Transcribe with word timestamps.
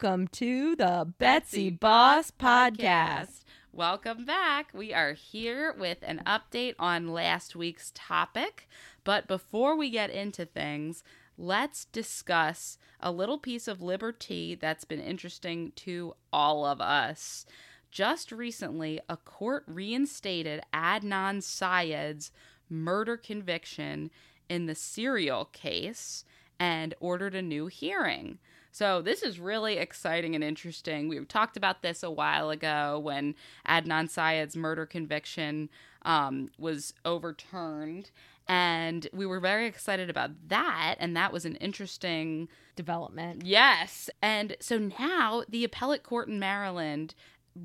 Welcome 0.00 0.28
to 0.28 0.76
the 0.76 1.12
Betsy 1.18 1.70
Boss 1.70 2.30
Podcast. 2.30 3.42
Welcome 3.72 4.24
back. 4.24 4.68
We 4.72 4.94
are 4.94 5.14
here 5.14 5.74
with 5.76 5.98
an 6.02 6.22
update 6.24 6.76
on 6.78 7.08
last 7.08 7.56
week's 7.56 7.90
topic. 7.96 8.68
But 9.02 9.26
before 9.26 9.74
we 9.74 9.90
get 9.90 10.10
into 10.10 10.44
things, 10.44 11.02
let's 11.36 11.86
discuss 11.86 12.78
a 13.00 13.10
little 13.10 13.38
piece 13.38 13.66
of 13.66 13.82
liberty 13.82 14.54
that's 14.54 14.84
been 14.84 15.00
interesting 15.00 15.72
to 15.76 16.14
all 16.32 16.64
of 16.64 16.80
us. 16.80 17.44
Just 17.90 18.30
recently, 18.30 19.00
a 19.08 19.16
court 19.16 19.64
reinstated 19.66 20.62
Adnan 20.72 21.42
Syed's 21.42 22.30
murder 22.70 23.16
conviction 23.16 24.12
in 24.48 24.66
the 24.66 24.76
serial 24.76 25.46
case 25.46 26.24
and 26.60 26.94
ordered 27.00 27.34
a 27.34 27.42
new 27.42 27.66
hearing. 27.66 28.38
So 28.78 29.02
this 29.02 29.24
is 29.24 29.40
really 29.40 29.76
exciting 29.78 30.36
and 30.36 30.44
interesting. 30.44 31.08
We 31.08 31.18
talked 31.24 31.56
about 31.56 31.82
this 31.82 32.04
a 32.04 32.12
while 32.12 32.50
ago 32.50 33.00
when 33.02 33.34
Adnan 33.68 34.08
Syed's 34.08 34.56
murder 34.56 34.86
conviction 34.86 35.68
um, 36.02 36.50
was 36.58 36.94
overturned, 37.04 38.12
and 38.46 39.08
we 39.12 39.26
were 39.26 39.40
very 39.40 39.66
excited 39.66 40.08
about 40.08 40.30
that. 40.46 40.94
And 41.00 41.16
that 41.16 41.32
was 41.32 41.44
an 41.44 41.56
interesting 41.56 42.46
Development. 42.76 43.44
Yes. 43.44 44.10
And 44.22 44.56
so 44.60 44.78
now 44.78 45.42
the 45.48 45.64
appellate 45.64 46.04
court 46.04 46.28
in 46.28 46.38
Maryland 46.38 47.16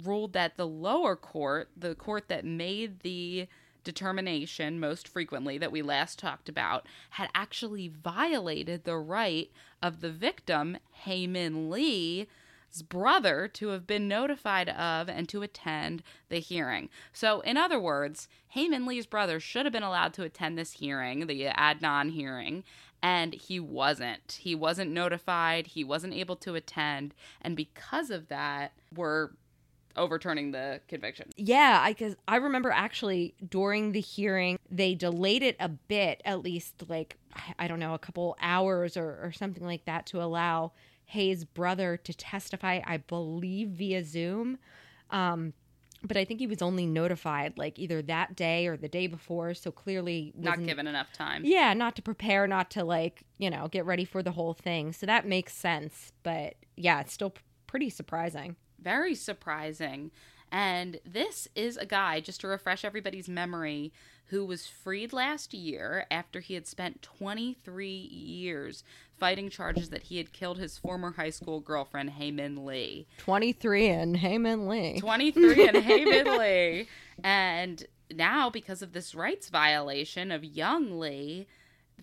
ruled 0.04 0.34
that 0.34 0.58
the 0.58 0.66
lower 0.66 1.16
court, 1.16 1.70
the 1.78 1.94
court 1.94 2.28
that 2.30 2.44
made 2.44 3.02
the 3.02 3.48
determination 3.84 4.80
most 4.80 5.08
frequently 5.08 5.58
that 5.58 5.72
we 5.72 5.82
last 5.82 6.20
talked 6.20 6.50
about, 6.50 6.86
had 7.12 7.30
actually 7.36 7.88
violated 7.88 8.84
the 8.84 8.98
right 8.98 9.52
of 9.82 10.02
the 10.02 10.12
victim, 10.12 10.78
Hae-Min 10.92 11.70
Lee's 11.70 12.28
brother, 12.90 13.48
to 13.48 13.68
have 13.70 13.86
been 13.86 14.08
notified 14.08 14.70
of 14.70 15.10
and 15.10 15.30
to 15.30 15.42
attend 15.42 16.02
the 16.30 16.40
hearing. 16.40 16.90
So, 17.12 17.42
in 17.42 17.58
other 17.58 17.80
words, 17.80 18.28
Hae-Min 18.50 18.86
Lee's 18.86 19.06
brother 19.06 19.40
should 19.40 19.66
have 19.66 19.74
been 19.74 19.84
allowed 19.84 20.14
to 20.16 20.24
attend 20.24 20.58
this 20.58 20.74
hearing, 20.74 21.28
the 21.28 21.46
Adnan 21.46 22.12
hearing, 22.12 22.64
and 23.02 23.34
he 23.34 23.60
wasn't. 23.60 24.40
He 24.42 24.56
wasn't 24.56 24.92
notified, 24.92 25.68
he 25.68 25.84
wasn't 25.84 26.14
able 26.14 26.38
to 26.38 26.56
attend, 26.56 27.14
and 27.42 27.56
because 27.56 28.10
of 28.10 28.30
that, 28.30 28.72
we're 28.96 29.32
overturning 29.96 30.52
the 30.52 30.82
conviction. 30.88 31.30
Yeah, 31.38 31.80
I 31.82 31.94
cuz 31.94 32.16
I 32.28 32.38
remember 32.38 32.72
actually 32.72 33.36
during 33.48 33.92
the 33.92 34.00
hearing 34.02 34.58
they 34.70 34.96
delayed 34.96 35.44
it 35.44 35.56
a 35.60 35.70
bit, 35.70 36.22
at 36.26 36.42
least 36.42 36.90
like 36.90 37.18
I- 37.60 37.68
don't 37.68 37.80
know, 37.80 37.94
a 37.94 38.00
couple 38.00 38.36
hours 38.42 38.96
or, 38.98 39.20
or 39.24 39.32
something 39.32 39.66
like 39.66 39.86
that 39.86 40.06
to 40.08 40.22
allow 40.22 40.72
Hae's 41.06 41.44
brother 41.46 41.98
to 41.98 42.14
testify, 42.14 42.82
I 42.86 42.98
believe 42.98 43.70
via 43.70 44.04
Zoom. 44.04 44.58
Um 45.10 45.54
but 46.06 46.18
I 46.18 46.26
think 46.26 46.42
he 46.42 46.48
was 46.48 46.62
only 46.62 46.86
notified 46.86 47.58
like 47.58 47.80
either 47.80 48.02
that 48.02 48.36
day 48.36 48.68
or 48.68 48.76
the 48.76 48.90
day 48.90 49.08
before, 49.08 49.54
so 49.54 49.72
clearly 49.72 50.34
Not 50.36 50.62
given 50.66 50.86
enough 50.86 51.14
time. 51.14 51.44
Yeah, 51.46 51.74
not 51.74 51.96
to 51.96 52.02
prepare, 52.02 52.46
not 52.46 52.70
to 52.72 52.84
like, 52.84 53.24
you 53.38 53.50
know, 53.50 53.70
get 53.70 53.86
ready 53.86 54.04
for 54.04 54.22
the 54.22 54.32
whole 54.34 54.54
thing. 54.54 54.92
So 54.92 55.06
that 55.06 55.26
makes 55.26 55.54
sense. 55.54 56.12
But 56.24 56.56
yeah, 56.76 57.00
it's 57.00 57.14
still 57.14 57.30
p- 57.30 57.42
pretty 57.68 57.90
surprising. 57.90 58.58
Very 58.84 59.16
surprising. 59.16 60.12
And 60.52 61.00
this 61.06 61.48
is 61.56 61.78
a 61.78 61.86
guy, 61.86 62.20
just 62.20 62.42
to 62.42 62.48
refresh 62.48 62.86
everybody's 62.86 63.28
memory, 63.28 63.92
who 64.28 64.46
was 64.46 64.68
freed 64.68 65.12
last 65.12 65.54
year 65.54 66.06
after 66.12 66.40
he 66.40 66.54
had 66.54 66.68
spent 66.68 67.02
23 67.02 67.88
years 67.90 68.84
fighting 69.18 69.50
charges 69.50 69.90
that 69.90 70.04
he 70.04 70.18
had 70.18 70.34
killed 70.34 70.58
his 70.58 70.78
former 70.78 71.14
high 71.14 71.30
school 71.30 71.60
girlfriend, 71.60 72.12
Hae-Min 72.12 72.66
Lee. 72.66 73.08
23 73.18 73.88
and 73.90 74.18
Hae-Min 74.18 74.68
Lee. 74.68 75.00
23 75.00 75.68
and 75.68 75.78
Hae-Min 75.78 76.38
Lee. 76.38 76.88
And 77.24 77.86
now, 78.12 78.50
because 78.50 78.82
of 78.82 78.94
this 78.94 79.16
rights 79.16 79.50
violation 79.50 80.32
of 80.32 80.44
young 80.44 81.00
Lee, 81.00 81.48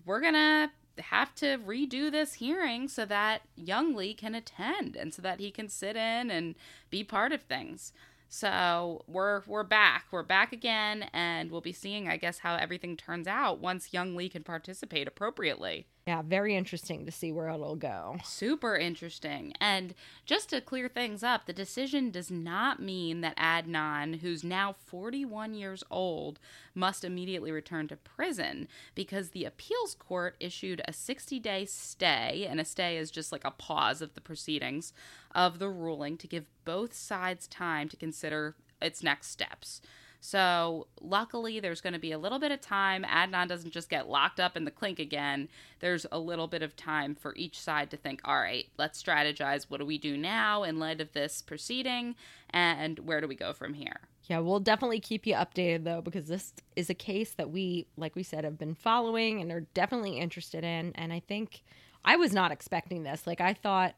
we're 0.05 0.21
going 0.21 0.33
to 0.33 0.69
have 0.99 1.33
to 1.35 1.57
redo 1.57 2.11
this 2.11 2.35
hearing 2.35 2.87
so 2.87 3.05
that 3.05 3.41
young 3.55 3.95
Lee 3.95 4.13
can 4.13 4.35
attend 4.35 4.95
and 4.95 5.13
so 5.13 5.21
that 5.21 5.39
he 5.39 5.51
can 5.51 5.69
sit 5.69 5.95
in 5.95 6.29
and 6.29 6.55
be 6.89 7.03
part 7.03 7.31
of 7.31 7.41
things. 7.41 7.93
So 8.29 9.03
we're 9.07 9.41
we're 9.45 9.63
back. 9.63 10.05
We're 10.11 10.23
back 10.23 10.53
again 10.53 11.09
and 11.13 11.51
we'll 11.51 11.61
be 11.61 11.73
seeing 11.73 12.07
I 12.07 12.17
guess 12.17 12.39
how 12.39 12.55
everything 12.55 12.95
turns 12.95 13.27
out 13.27 13.59
once 13.59 13.93
young 13.93 14.15
Lee 14.15 14.29
can 14.29 14.43
participate 14.43 15.07
appropriately. 15.07 15.87
Yeah, 16.11 16.23
very 16.23 16.57
interesting 16.57 17.05
to 17.05 17.11
see 17.11 17.31
where 17.31 17.47
it'll 17.47 17.77
go. 17.77 18.17
Super 18.25 18.75
interesting. 18.75 19.53
And 19.61 19.93
just 20.25 20.49
to 20.49 20.59
clear 20.59 20.89
things 20.89 21.23
up, 21.23 21.45
the 21.45 21.53
decision 21.53 22.11
does 22.11 22.29
not 22.29 22.81
mean 22.81 23.21
that 23.21 23.37
Adnan, 23.37 24.19
who's 24.19 24.43
now 24.43 24.75
41 24.87 25.53
years 25.53 25.85
old, 25.89 26.37
must 26.75 27.05
immediately 27.05 27.49
return 27.49 27.87
to 27.87 27.95
prison 27.95 28.67
because 28.93 29.29
the 29.29 29.45
appeals 29.45 29.95
court 29.95 30.35
issued 30.41 30.81
a 30.83 30.91
60 30.91 31.39
day 31.39 31.63
stay, 31.63 32.45
and 32.45 32.59
a 32.59 32.65
stay 32.65 32.97
is 32.97 33.09
just 33.09 33.31
like 33.31 33.45
a 33.45 33.51
pause 33.51 34.01
of 34.01 34.13
the 34.13 34.19
proceedings 34.19 34.91
of 35.33 35.59
the 35.59 35.69
ruling 35.69 36.17
to 36.17 36.27
give 36.27 36.43
both 36.65 36.93
sides 36.93 37.47
time 37.47 37.87
to 37.87 37.95
consider 37.95 38.57
its 38.81 39.01
next 39.01 39.27
steps. 39.27 39.79
So, 40.23 40.85
luckily, 41.01 41.59
there's 41.59 41.81
going 41.81 41.93
to 41.93 41.99
be 41.99 42.11
a 42.11 42.19
little 42.19 42.37
bit 42.37 42.51
of 42.51 42.61
time. 42.61 43.03
Adnan 43.03 43.47
doesn't 43.47 43.71
just 43.71 43.89
get 43.89 44.07
locked 44.07 44.39
up 44.39 44.55
in 44.55 44.65
the 44.65 44.71
clink 44.71 44.99
again. 44.99 45.49
There's 45.79 46.05
a 46.11 46.19
little 46.19 46.47
bit 46.47 46.61
of 46.61 46.75
time 46.75 47.15
for 47.15 47.33
each 47.35 47.59
side 47.59 47.89
to 47.89 47.97
think, 47.97 48.21
all 48.23 48.39
right, 48.39 48.67
let's 48.77 49.01
strategize. 49.01 49.65
What 49.67 49.79
do 49.79 49.85
we 49.85 49.97
do 49.97 50.15
now 50.15 50.61
in 50.61 50.77
light 50.77 51.01
of 51.01 51.11
this 51.13 51.41
proceeding? 51.41 52.15
And 52.51 52.99
where 52.99 53.19
do 53.19 53.27
we 53.27 53.33
go 53.35 53.51
from 53.51 53.73
here? 53.73 54.01
Yeah, 54.25 54.37
we'll 54.39 54.59
definitely 54.59 54.99
keep 54.99 55.25
you 55.25 55.33
updated 55.33 55.85
though, 55.85 56.01
because 56.01 56.27
this 56.27 56.53
is 56.75 56.91
a 56.91 56.93
case 56.93 57.33
that 57.33 57.49
we, 57.49 57.87
like 57.97 58.15
we 58.15 58.21
said, 58.21 58.43
have 58.43 58.59
been 58.59 58.75
following 58.75 59.41
and 59.41 59.51
are 59.51 59.65
definitely 59.73 60.19
interested 60.19 60.63
in. 60.63 60.91
And 60.93 61.11
I 61.11 61.19
think 61.19 61.63
I 62.05 62.15
was 62.15 62.31
not 62.31 62.51
expecting 62.51 63.01
this. 63.01 63.25
Like, 63.25 63.41
I 63.41 63.55
thought, 63.55 63.95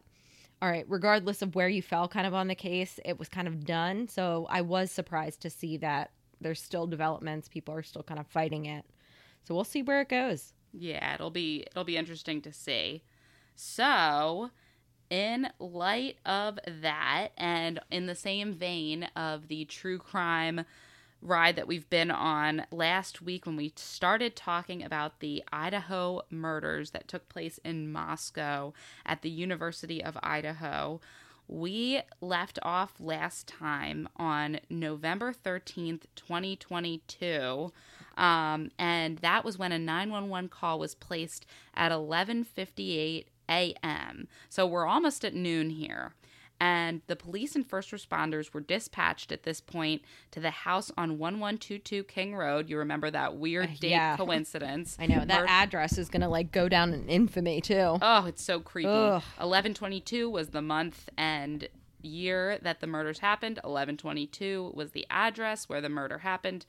all 0.64 0.70
right, 0.70 0.86
regardless 0.88 1.42
of 1.42 1.56
where 1.56 1.68
you 1.68 1.82
fell 1.82 2.08
kind 2.08 2.26
of 2.26 2.34
on 2.34 2.48
the 2.48 2.56
case, 2.56 2.98
it 3.04 3.20
was 3.20 3.28
kind 3.28 3.50
of 3.50 3.66
done. 3.66 4.08
So 4.08 4.48
I 4.50 4.62
was 4.62 4.92
surprised 4.92 5.42
to 5.42 5.50
see 5.50 5.76
that 5.78 6.12
there's 6.40 6.62
still 6.62 6.88
developments. 6.88 7.50
People 7.50 7.74
are 7.74 7.84
still 7.84 8.02
kind 8.02 8.18
of 8.18 8.28
fighting 8.28 8.66
it. 8.66 8.86
So 9.44 9.54
we'll 9.54 9.66
see 9.66 9.84
where 9.84 10.00
it 10.00 10.08
goes. 10.08 10.54
Yeah, 10.72 11.16
it'll 11.16 11.32
be 11.32 11.66
it'll 11.70 11.84
be 11.84 11.98
interesting 11.98 12.42
to 12.44 12.54
see. 12.54 13.04
So, 13.58 14.52
in 15.10 15.50
light 15.60 16.20
of 16.26 16.60
that 16.66 17.32
and 17.38 17.82
in 17.92 18.06
the 18.06 18.16
same 18.16 18.54
vein 18.54 19.10
of 19.18 19.50
the 19.50 19.66
true 19.66 19.98
crime 19.98 20.64
ride 21.24 21.56
that 21.56 21.68
we've 21.68 21.90
been 21.90 22.12
on 22.12 22.66
last 22.72 23.22
week 23.22 23.46
when 23.46 23.56
we 23.56 23.74
started 23.76 24.36
talking 24.36 24.84
about 24.84 25.20
the 25.20 25.44
Idaho 25.52 26.22
murders 26.30 26.92
that 26.92 27.08
took 27.08 27.30
place 27.30 27.60
in 27.64 27.92
Moscow 27.92 28.74
at 29.06 29.22
the 29.22 29.30
University 29.30 30.04
of 30.04 30.18
Idaho. 30.22 31.00
We 31.48 32.02
left 32.22 32.60
off 32.62 32.94
last 33.00 33.48
time 33.48 34.08
on 34.18 34.60
November 34.70 35.34
13th, 35.34 36.04
2022. 36.16 37.72
Um, 38.18 38.72
and 38.78 39.18
that 39.20 39.44
was 39.44 39.58
when 39.58 39.72
a 39.72 39.80
911 39.80 40.50
call 40.50 40.80
was 40.80 40.96
placed 40.96 41.46
at 41.74 41.92
11:58 41.92 43.26
a.m. 43.50 44.28
So 44.50 44.66
we're 44.66 44.86
almost 44.86 45.26
at 45.26 45.34
noon 45.34 45.72
here. 45.72 46.14
And 46.60 47.02
the 47.08 47.16
police 47.18 47.56
and 47.56 47.68
first 47.68 47.92
responders 47.92 48.54
were 48.54 48.62
dispatched 48.62 49.32
at 49.34 49.44
this 49.44 49.60
point 49.60 50.02
to 50.32 50.40
the 50.40 50.52
house 50.52 50.92
on 50.98 51.18
1122 51.20 52.04
King 52.06 52.36
Road. 52.36 52.70
You 52.70 52.78
remember 52.78 53.12
that 53.12 53.36
weird 53.36 53.66
Uh, 53.66 53.74
date 53.82 53.90
yeah. 53.92 54.16
coincidence. 54.16 54.96
I 55.00 55.08
know 55.08 55.26
that 55.26 55.42
Mur- 55.42 55.46
address 55.50 55.98
is 55.98 56.08
going 56.10 56.22
to 56.22 56.30
like 56.30 56.52
go 56.52 56.70
down 56.70 56.94
in 56.94 57.10
infamy 57.10 57.60
too. 57.60 57.98
Oh, 58.02 58.26
it's 58.28 58.44
so 58.44 58.60
creepy. 58.62 58.88
Ugh. 58.90 59.22
1122 59.38 60.30
was 60.30 60.50
the 60.50 60.62
month 60.62 61.10
and 61.18 61.68
year 62.02 62.58
that 62.62 62.80
the 62.80 62.88
murders 62.88 63.20
happened. 63.20 63.58
1122 63.64 64.72
was 64.74 64.92
the 64.92 65.06
address 65.10 65.68
where 65.68 65.82
the 65.82 65.90
murder 65.90 66.20
happened. 66.20 66.66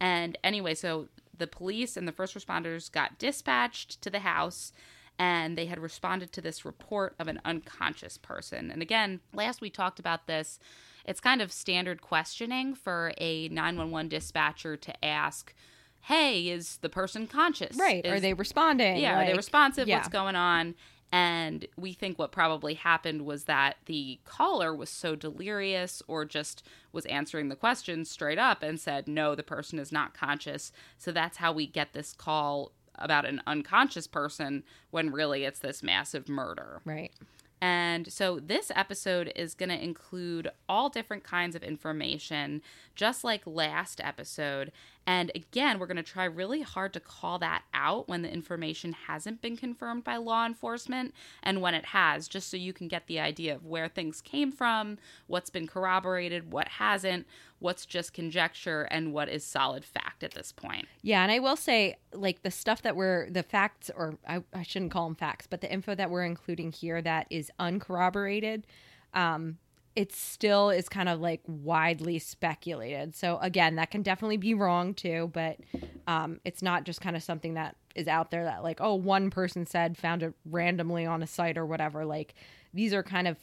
And 0.00 0.38
anyway, 0.42 0.74
so 0.74 1.08
the 1.36 1.46
police 1.46 1.96
and 1.96 2.06
the 2.08 2.12
first 2.12 2.34
responders 2.34 2.90
got 2.90 3.18
dispatched 3.18 4.00
to 4.02 4.10
the 4.10 4.20
house 4.20 4.72
and 5.18 5.56
they 5.56 5.66
had 5.66 5.78
responded 5.78 6.32
to 6.32 6.40
this 6.40 6.64
report 6.64 7.14
of 7.18 7.28
an 7.28 7.40
unconscious 7.44 8.18
person. 8.18 8.70
And 8.70 8.82
again, 8.82 9.20
last 9.32 9.60
we 9.60 9.70
talked 9.70 9.98
about 9.98 10.26
this. 10.26 10.58
It's 11.06 11.20
kind 11.20 11.42
of 11.42 11.52
standard 11.52 12.00
questioning 12.00 12.74
for 12.74 13.12
a 13.18 13.48
911 13.48 14.08
dispatcher 14.08 14.76
to 14.76 15.04
ask, 15.04 15.54
"Hey, 16.02 16.48
is 16.48 16.78
the 16.78 16.88
person 16.88 17.26
conscious? 17.26 17.76
Right. 17.76 18.04
Are 18.06 18.20
they 18.20 18.34
responding? 18.34 18.96
yeah, 18.96 19.22
are 19.22 19.26
they 19.26 19.34
responsive? 19.34 19.86
yeah. 19.86 19.98
What's 19.98 20.08
going 20.08 20.36
on? 20.36 20.74
And 21.12 21.68
we 21.76 21.92
think 21.92 22.18
what 22.18 22.32
probably 22.32 22.74
happened 22.74 23.24
was 23.24 23.44
that 23.44 23.76
the 23.86 24.18
caller 24.24 24.74
was 24.74 24.90
so 24.90 25.14
delirious 25.14 26.02
or 26.08 26.24
just 26.24 26.66
was 26.90 27.06
answering 27.06 27.50
the 27.50 27.54
question 27.54 28.04
straight 28.04 28.36
up 28.36 28.64
and 28.64 28.80
said, 28.80 29.06
no, 29.06 29.36
the 29.36 29.44
person 29.44 29.78
is 29.78 29.92
not 29.92 30.12
conscious. 30.12 30.72
So 30.98 31.12
that's 31.12 31.36
how 31.36 31.52
we 31.52 31.68
get 31.68 31.92
this 31.92 32.14
call 32.14 32.72
about 32.98 33.24
an 33.24 33.40
unconscious 33.46 34.06
person 34.06 34.62
when 34.90 35.10
really 35.10 35.44
it's 35.44 35.60
this 35.60 35.82
massive 35.82 36.28
murder. 36.28 36.80
Right. 36.84 37.12
And 37.60 38.12
so 38.12 38.40
this 38.40 38.70
episode 38.74 39.32
is 39.34 39.54
going 39.54 39.70
to 39.70 39.82
include 39.82 40.48
all 40.68 40.90
different 40.90 41.24
kinds 41.24 41.56
of 41.56 41.62
information, 41.62 42.60
just 42.94 43.24
like 43.24 43.42
last 43.46 44.02
episode. 44.04 44.70
And 45.06 45.30
again, 45.34 45.78
we're 45.78 45.86
going 45.86 45.96
to 45.96 46.02
try 46.02 46.24
really 46.24 46.62
hard 46.62 46.92
to 46.94 47.00
call 47.00 47.38
that 47.40 47.64
out 47.74 48.08
when 48.08 48.22
the 48.22 48.32
information 48.32 48.94
hasn't 49.06 49.42
been 49.42 49.56
confirmed 49.56 50.04
by 50.04 50.16
law 50.16 50.46
enforcement 50.46 51.14
and 51.42 51.60
when 51.60 51.74
it 51.74 51.86
has, 51.86 52.26
just 52.28 52.50
so 52.50 52.56
you 52.56 52.72
can 52.72 52.88
get 52.88 53.06
the 53.06 53.20
idea 53.20 53.54
of 53.54 53.66
where 53.66 53.88
things 53.88 54.20
came 54.20 54.50
from, 54.50 54.98
what's 55.26 55.50
been 55.50 55.66
corroborated, 55.66 56.52
what 56.52 56.68
hasn't, 56.68 57.26
what's 57.58 57.86
just 57.86 58.12
conjecture, 58.12 58.82
and 58.90 59.12
what 59.12 59.28
is 59.28 59.44
solid 59.44 59.84
fact 59.84 60.22
at 60.22 60.32
this 60.32 60.52
point. 60.52 60.86
Yeah, 61.02 61.22
and 61.22 61.30
I 61.30 61.38
will 61.38 61.56
say, 61.56 61.96
like 62.12 62.42
the 62.42 62.50
stuff 62.50 62.82
that 62.82 62.96
we're 62.96 63.28
the 63.30 63.42
facts, 63.42 63.90
or 63.94 64.18
I, 64.26 64.42
I 64.52 64.62
shouldn't 64.62 64.90
call 64.90 65.04
them 65.04 65.14
facts, 65.14 65.46
but 65.46 65.60
the 65.60 65.72
info 65.72 65.94
that 65.94 66.10
we're 66.10 66.24
including 66.24 66.72
here 66.72 67.02
that 67.02 67.26
is 67.30 67.50
uncorroborated, 67.58 68.66
um, 69.12 69.58
it 69.96 70.12
still 70.12 70.70
is 70.70 70.88
kind 70.88 71.08
of 71.08 71.20
like 71.20 71.40
widely 71.46 72.18
speculated. 72.18 73.14
So 73.14 73.38
again, 73.40 73.76
that 73.76 73.90
can 73.90 74.02
definitely 74.02 74.36
be 74.36 74.54
wrong 74.54 74.94
too, 74.94 75.30
but 75.32 75.58
um, 76.06 76.40
it's 76.44 76.62
not 76.62 76.84
just 76.84 77.00
kind 77.00 77.14
of 77.14 77.22
something 77.22 77.54
that 77.54 77.76
is 77.94 78.08
out 78.08 78.30
there 78.30 78.44
that 78.44 78.62
like, 78.62 78.80
oh, 78.80 78.94
one 78.94 79.30
person 79.30 79.66
said 79.66 79.96
found 79.96 80.22
it 80.22 80.34
randomly 80.44 81.06
on 81.06 81.22
a 81.22 81.26
site 81.26 81.56
or 81.56 81.64
whatever. 81.64 82.04
Like 82.04 82.34
these 82.72 82.92
are 82.92 83.02
kind 83.02 83.28
of 83.28 83.36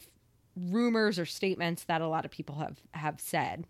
rumors 0.56 1.18
or 1.18 1.24
statements 1.24 1.84
that 1.84 2.02
a 2.02 2.08
lot 2.08 2.26
of 2.26 2.30
people 2.30 2.56
have 2.56 2.78
have 2.92 3.18
said 3.18 3.66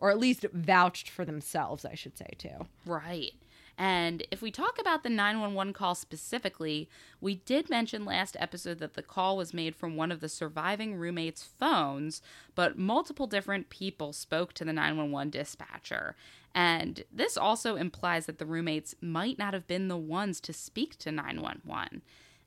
or 0.00 0.10
at 0.10 0.18
least 0.18 0.46
vouched 0.52 1.10
for 1.10 1.24
themselves, 1.24 1.84
I 1.84 1.94
should 1.94 2.16
say, 2.16 2.30
too. 2.38 2.66
Right. 2.86 3.32
And 3.80 4.24
if 4.30 4.42
we 4.42 4.50
talk 4.50 4.78
about 4.78 5.02
the 5.02 5.08
911 5.08 5.72
call 5.72 5.94
specifically, 5.94 6.86
we 7.18 7.36
did 7.36 7.70
mention 7.70 8.04
last 8.04 8.36
episode 8.38 8.78
that 8.80 8.92
the 8.92 9.02
call 9.02 9.38
was 9.38 9.54
made 9.54 9.74
from 9.74 9.96
one 9.96 10.12
of 10.12 10.20
the 10.20 10.28
surviving 10.28 10.96
roommates' 10.96 11.48
phones, 11.58 12.20
but 12.54 12.76
multiple 12.76 13.26
different 13.26 13.70
people 13.70 14.12
spoke 14.12 14.52
to 14.52 14.66
the 14.66 14.74
911 14.74 15.30
dispatcher. 15.30 16.14
And 16.54 17.04
this 17.10 17.38
also 17.38 17.76
implies 17.76 18.26
that 18.26 18.38
the 18.38 18.44
roommates 18.44 18.94
might 19.00 19.38
not 19.38 19.54
have 19.54 19.66
been 19.66 19.88
the 19.88 19.96
ones 19.96 20.42
to 20.42 20.52
speak 20.52 20.98
to 20.98 21.10
911. 21.10 22.02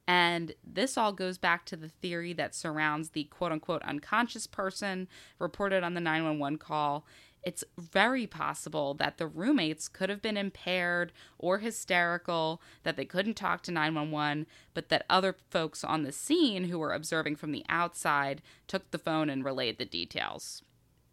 And 0.07 0.53
this 0.63 0.99
all 0.99 1.13
goes 1.13 1.39
back 1.39 1.65
to 1.65 1.75
the 1.75 1.89
theory 1.89 2.33
that 2.33 2.53
surrounds 2.53 3.09
the 3.09 3.23
quote 3.23 3.51
unquote 3.51 3.81
unconscious 3.81 4.45
person 4.45 5.07
reported 5.39 5.83
on 5.83 5.95
the 5.95 6.01
911 6.01 6.59
call 6.59 7.07
it's 7.43 7.63
very 7.77 8.25
possible 8.25 8.93
that 8.95 9.17
the 9.17 9.27
roommates 9.27 9.87
could 9.87 10.09
have 10.09 10.21
been 10.21 10.37
impaired 10.37 11.11
or 11.37 11.59
hysterical, 11.59 12.61
that 12.83 12.95
they 12.95 13.05
couldn't 13.05 13.35
talk 13.35 13.61
to 13.63 13.71
911, 13.71 14.47
but 14.73 14.89
that 14.89 15.05
other 15.09 15.35
folks 15.49 15.83
on 15.83 16.03
the 16.03 16.11
scene 16.11 16.65
who 16.65 16.79
were 16.79 16.93
observing 16.93 17.35
from 17.35 17.51
the 17.51 17.65
outside 17.69 18.41
took 18.67 18.89
the 18.91 18.97
phone 18.97 19.29
and 19.29 19.43
relayed 19.43 19.77
the 19.77 19.85
details. 19.85 20.63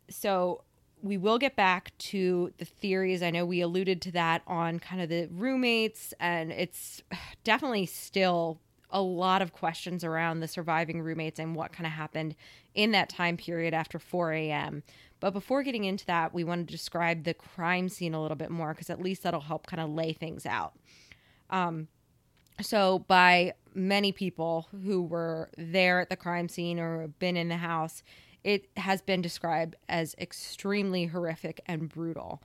So 0.08 0.64
we 1.02 1.16
will 1.16 1.38
get 1.38 1.56
back 1.56 1.92
to 1.98 2.52
the 2.58 2.64
theories. 2.64 3.22
I 3.22 3.30
know 3.30 3.44
we 3.44 3.60
alluded 3.60 4.02
to 4.02 4.12
that 4.12 4.42
on 4.46 4.78
kind 4.78 5.00
of 5.00 5.08
the 5.08 5.28
roommates, 5.30 6.12
and 6.20 6.52
it's 6.52 7.02
definitely 7.42 7.86
still 7.86 8.60
a 8.90 9.00
lot 9.00 9.40
of 9.40 9.52
questions 9.52 10.02
around 10.04 10.40
the 10.40 10.48
surviving 10.48 11.00
roommates 11.00 11.38
and 11.38 11.54
what 11.54 11.72
kind 11.72 11.86
of 11.86 11.92
happened 11.92 12.34
in 12.74 12.90
that 12.90 13.08
time 13.08 13.36
period 13.36 13.72
after 13.72 13.98
4 13.98 14.32
a.m. 14.32 14.82
But 15.20 15.32
before 15.32 15.62
getting 15.62 15.84
into 15.84 16.06
that, 16.06 16.32
we 16.32 16.44
want 16.44 16.66
to 16.66 16.72
describe 16.72 17.24
the 17.24 17.34
crime 17.34 17.88
scene 17.88 18.14
a 18.14 18.22
little 18.22 18.36
bit 18.36 18.50
more 18.50 18.70
because 18.70 18.90
at 18.90 19.00
least 19.00 19.22
that'll 19.22 19.40
help 19.40 19.66
kind 19.66 19.80
of 19.80 19.90
lay 19.90 20.12
things 20.12 20.46
out. 20.46 20.72
Um, 21.50 21.88
so, 22.60 23.00
by 23.00 23.54
many 23.74 24.12
people 24.12 24.68
who 24.84 25.02
were 25.02 25.50
there 25.56 26.00
at 26.00 26.10
the 26.10 26.16
crime 26.16 26.48
scene 26.48 26.78
or 26.78 27.08
been 27.18 27.36
in 27.36 27.48
the 27.48 27.56
house, 27.56 28.02
it 28.42 28.68
has 28.76 29.00
been 29.00 29.22
described 29.22 29.76
as 29.88 30.14
extremely 30.18 31.06
horrific 31.06 31.60
and 31.66 31.88
brutal. 31.88 32.42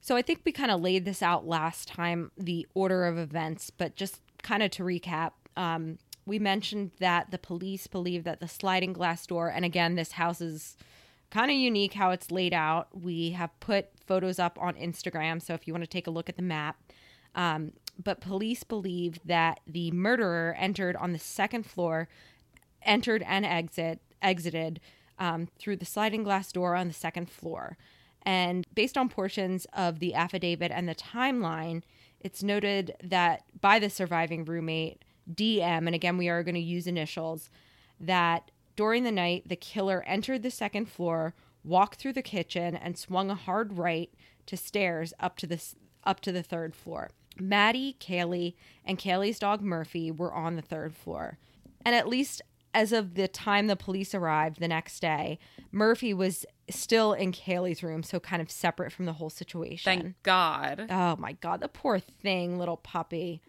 So, 0.00 0.16
I 0.16 0.22
think 0.22 0.40
we 0.44 0.52
kind 0.52 0.70
of 0.70 0.80
laid 0.80 1.04
this 1.04 1.22
out 1.22 1.46
last 1.46 1.88
time, 1.88 2.30
the 2.36 2.66
order 2.74 3.04
of 3.04 3.18
events, 3.18 3.70
but 3.70 3.96
just 3.96 4.20
kind 4.42 4.62
of 4.62 4.70
to 4.72 4.82
recap, 4.82 5.32
um, 5.56 5.98
we 6.24 6.38
mentioned 6.38 6.92
that 6.98 7.30
the 7.30 7.38
police 7.38 7.86
believe 7.86 8.24
that 8.24 8.40
the 8.40 8.48
sliding 8.48 8.92
glass 8.92 9.26
door, 9.26 9.48
and 9.48 9.64
again, 9.64 9.96
this 9.96 10.12
house 10.12 10.40
is 10.40 10.76
kind 11.32 11.50
of 11.50 11.56
unique 11.56 11.94
how 11.94 12.10
it's 12.10 12.30
laid 12.30 12.52
out. 12.52 12.88
We 12.92 13.30
have 13.30 13.58
put 13.58 13.88
photos 14.06 14.38
up 14.38 14.58
on 14.60 14.74
Instagram, 14.74 15.40
so 15.40 15.54
if 15.54 15.66
you 15.66 15.72
want 15.72 15.82
to 15.82 15.88
take 15.88 16.06
a 16.06 16.10
look 16.10 16.28
at 16.28 16.36
the 16.36 16.42
map. 16.42 16.76
Um, 17.34 17.72
but 18.02 18.20
police 18.20 18.64
believe 18.64 19.18
that 19.24 19.60
the 19.66 19.90
murderer 19.92 20.54
entered 20.58 20.94
on 20.96 21.12
the 21.12 21.18
second 21.18 21.64
floor, 21.64 22.08
entered 22.82 23.22
and 23.26 23.46
exit 23.46 24.00
exited 24.20 24.78
um, 25.18 25.48
through 25.58 25.76
the 25.76 25.86
sliding 25.86 26.22
glass 26.22 26.52
door 26.52 26.76
on 26.76 26.86
the 26.86 26.94
second 26.94 27.30
floor. 27.30 27.78
And 28.24 28.66
based 28.74 28.98
on 28.98 29.08
portions 29.08 29.66
of 29.72 30.00
the 30.00 30.14
affidavit 30.14 30.70
and 30.70 30.86
the 30.86 30.94
timeline, 30.94 31.82
it's 32.20 32.42
noted 32.42 32.94
that 33.02 33.42
by 33.58 33.78
the 33.78 33.90
surviving 33.90 34.44
roommate, 34.44 35.02
DM, 35.32 35.86
and 35.86 35.94
again, 35.94 36.18
we 36.18 36.28
are 36.28 36.42
going 36.42 36.54
to 36.54 36.60
use 36.60 36.86
initials, 36.86 37.48
that 37.98 38.50
during 38.76 39.04
the 39.04 39.12
night, 39.12 39.48
the 39.48 39.56
killer 39.56 40.02
entered 40.06 40.42
the 40.42 40.50
second 40.50 40.86
floor, 40.86 41.34
walked 41.64 41.98
through 41.98 42.14
the 42.14 42.22
kitchen, 42.22 42.74
and 42.76 42.98
swung 42.98 43.30
a 43.30 43.34
hard 43.34 43.76
right 43.76 44.10
to 44.46 44.56
stairs 44.56 45.12
up 45.20 45.36
to 45.38 45.46
the 45.46 45.62
up 46.04 46.20
to 46.20 46.32
the 46.32 46.42
third 46.42 46.74
floor. 46.74 47.10
Maddie, 47.38 47.96
Kaylee, 48.00 48.54
and 48.84 48.98
Kaylee's 48.98 49.38
dog 49.38 49.62
Murphy 49.62 50.10
were 50.10 50.32
on 50.32 50.56
the 50.56 50.62
third 50.62 50.94
floor. 50.94 51.38
And 51.84 51.94
at 51.94 52.08
least 52.08 52.42
as 52.74 52.92
of 52.92 53.14
the 53.14 53.28
time 53.28 53.66
the 53.66 53.76
police 53.76 54.14
arrived 54.14 54.58
the 54.58 54.68
next 54.68 55.00
day, 55.00 55.38
Murphy 55.70 56.12
was 56.14 56.44
still 56.70 57.12
in 57.12 57.32
Kaylee's 57.32 57.82
room, 57.82 58.02
so 58.02 58.18
kind 58.18 58.40
of 58.42 58.50
separate 58.50 58.92
from 58.92 59.04
the 59.06 59.12
whole 59.14 59.30
situation. 59.30 60.02
Thank 60.02 60.22
God. 60.22 60.86
Oh 60.90 61.16
my 61.16 61.32
God, 61.32 61.60
the 61.60 61.68
poor 61.68 61.98
thing, 61.98 62.58
little 62.58 62.78
puppy. 62.78 63.42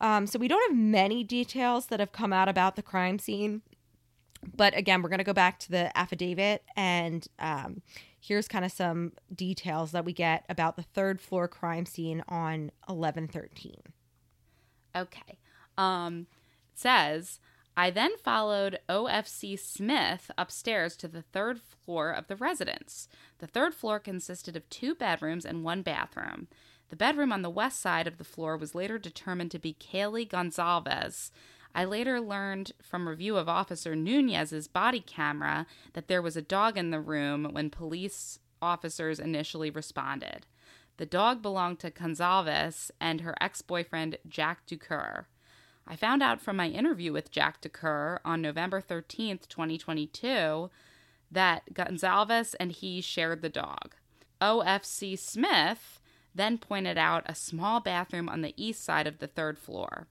Um, 0.00 0.26
so 0.26 0.38
we 0.38 0.48
don't 0.48 0.68
have 0.70 0.76
many 0.76 1.22
details 1.22 1.86
that 1.86 2.00
have 2.00 2.12
come 2.12 2.32
out 2.32 2.48
about 2.48 2.76
the 2.76 2.82
crime 2.82 3.18
scene. 3.18 3.62
But 4.56 4.76
again, 4.76 5.02
we're 5.02 5.08
going 5.08 5.18
to 5.18 5.24
go 5.24 5.32
back 5.32 5.58
to 5.60 5.70
the 5.70 5.96
affidavit, 5.96 6.64
and 6.76 7.26
um, 7.38 7.82
here's 8.20 8.48
kind 8.48 8.64
of 8.64 8.72
some 8.72 9.12
details 9.34 9.92
that 9.92 10.04
we 10.04 10.12
get 10.12 10.44
about 10.48 10.76
the 10.76 10.82
third 10.82 11.20
floor 11.20 11.48
crime 11.48 11.86
scene 11.86 12.22
on 12.28 12.70
1113. 12.86 13.76
Okay. 14.94 15.38
Um, 15.78 16.26
says, 16.74 17.40
I 17.76 17.90
then 17.90 18.18
followed 18.18 18.80
OFC 18.88 19.58
Smith 19.58 20.30
upstairs 20.36 20.96
to 20.96 21.08
the 21.08 21.22
third 21.22 21.60
floor 21.60 22.10
of 22.10 22.26
the 22.26 22.36
residence. 22.36 23.08
The 23.38 23.46
third 23.46 23.74
floor 23.74 23.98
consisted 23.98 24.56
of 24.56 24.68
two 24.68 24.94
bedrooms 24.94 25.46
and 25.46 25.64
one 25.64 25.82
bathroom. 25.82 26.48
The 26.90 26.96
bedroom 26.96 27.32
on 27.32 27.40
the 27.40 27.48
west 27.48 27.80
side 27.80 28.06
of 28.06 28.18
the 28.18 28.24
floor 28.24 28.56
was 28.56 28.74
later 28.74 28.98
determined 28.98 29.50
to 29.52 29.58
be 29.58 29.74
Kaylee 29.74 30.28
Goncalves, 30.28 31.30
I 31.74 31.84
later 31.84 32.20
learned 32.20 32.72
from 32.82 33.08
review 33.08 33.36
of 33.36 33.48
Officer 33.48 33.96
Nunez's 33.96 34.68
body 34.68 35.00
camera 35.00 35.66
that 35.94 36.08
there 36.08 36.22
was 36.22 36.36
a 36.36 36.42
dog 36.42 36.76
in 36.76 36.90
the 36.90 37.00
room 37.00 37.48
when 37.52 37.70
police 37.70 38.38
officers 38.60 39.18
initially 39.18 39.70
responded. 39.70 40.46
The 40.98 41.06
dog 41.06 41.40
belonged 41.42 41.80
to 41.80 41.90
Goncalves 41.90 42.90
and 43.00 43.22
her 43.22 43.34
ex 43.40 43.62
boyfriend, 43.62 44.18
Jack 44.28 44.66
DuCoeur. 44.66 45.24
I 45.86 45.96
found 45.96 46.22
out 46.22 46.40
from 46.40 46.56
my 46.56 46.68
interview 46.68 47.12
with 47.12 47.30
Jack 47.30 47.60
DuCoeur 47.60 48.18
on 48.24 48.42
November 48.42 48.80
13th, 48.80 49.48
2022, 49.48 50.70
that 51.30 51.62
Goncalves 51.72 52.54
and 52.60 52.70
he 52.70 53.00
shared 53.00 53.42
the 53.42 53.48
dog. 53.48 53.96
OFC 54.40 55.18
Smith 55.18 56.00
then 56.34 56.58
pointed 56.58 56.98
out 56.98 57.24
a 57.26 57.34
small 57.34 57.80
bathroom 57.80 58.28
on 58.28 58.42
the 58.42 58.54
east 58.56 58.84
side 58.84 59.06
of 59.06 59.18
the 59.18 59.26
third 59.26 59.58
floor. 59.58 60.06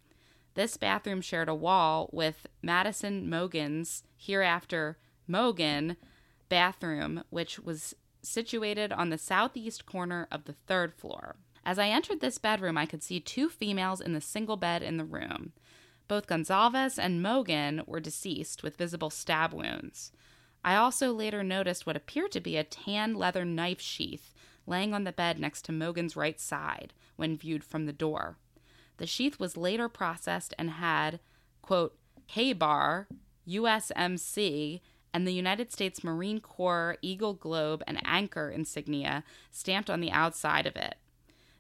This 0.53 0.77
bathroom 0.77 1.22
shared 1.22 1.50
a 1.50 1.55
wall 1.55 2.10
with 2.12 2.48
Madison 2.62 3.29
Mogan's, 3.29 4.03
hereafter 4.17 4.98
Mogan, 5.27 5.96
bathroom, 6.50 7.24
which 7.29 7.60
was 7.60 7.96
situated 8.22 8.91
on 8.91 9.10
the 9.10 9.17
southeast 9.17 9.86
corner 9.86 10.27
of 10.31 10.46
the 10.46 10.55
third 10.67 10.93
floor. 10.93 11.36
As 11.63 11.79
I 11.79 11.88
entered 11.88 12.20
this 12.20 12.38
bedroom, 12.38 12.77
I 12.77 12.86
could 12.86 13.03
see 13.03 13.20
two 13.20 13.48
females 13.50 14.01
in 14.01 14.13
the 14.13 14.22
single 14.22 14.58
bed 14.58 14.84
in 14.84 14.98
the 14.98 15.05
room. 15.05 15.53
Both 16.08 16.27
Goncalves 16.27 17.00
and 17.00 17.22
Mogan 17.22 17.84
were 17.86 18.00
deceased 18.00 18.63
with 18.63 18.77
visible 18.77 19.10
stab 19.10 19.53
wounds. 19.53 20.12
I 20.63 20.75
also 20.75 21.13
later 21.13 21.43
noticed 21.43 21.86
what 21.86 21.96
appeared 21.96 22.31
to 22.34 22.41
be 22.41 22.58
a 22.58 22.63
tan 22.63 23.15
leather 23.15 23.46
knife 23.46 23.79
sheath 23.79 24.34
laying 24.67 24.93
on 24.93 25.05
the 25.05 25.12
bed 25.12 25.39
next 25.39 25.63
to 25.65 25.72
Mogan's 25.72 26.15
right 26.15 26.39
side 26.39 26.93
when 27.15 27.38
viewed 27.38 27.63
from 27.63 27.86
the 27.86 27.93
door. 27.93 28.38
The 29.01 29.08
sheath 29.08 29.39
was 29.39 29.58
later 29.58 29.89
processed 29.89 30.53
and 30.60 30.70
had, 30.70 31.20
quote, 31.63 31.98
Ka-Bar, 32.31 33.08
USMC, 33.48 34.79
and 35.12 35.25
the 35.25 35.34
United 35.34 35.72
States 35.72 36.03
Marine 36.03 36.39
Corps 36.39 36.98
Eagle 37.01 37.34
Globe 37.34 37.81
and 37.88 38.00
Anchor 38.05 38.51
insignia 38.51 39.24
stamped 39.50 39.89
on 39.89 40.01
the 40.01 40.12
outside 40.12 40.67
of 40.67 40.75
it. 40.75 40.98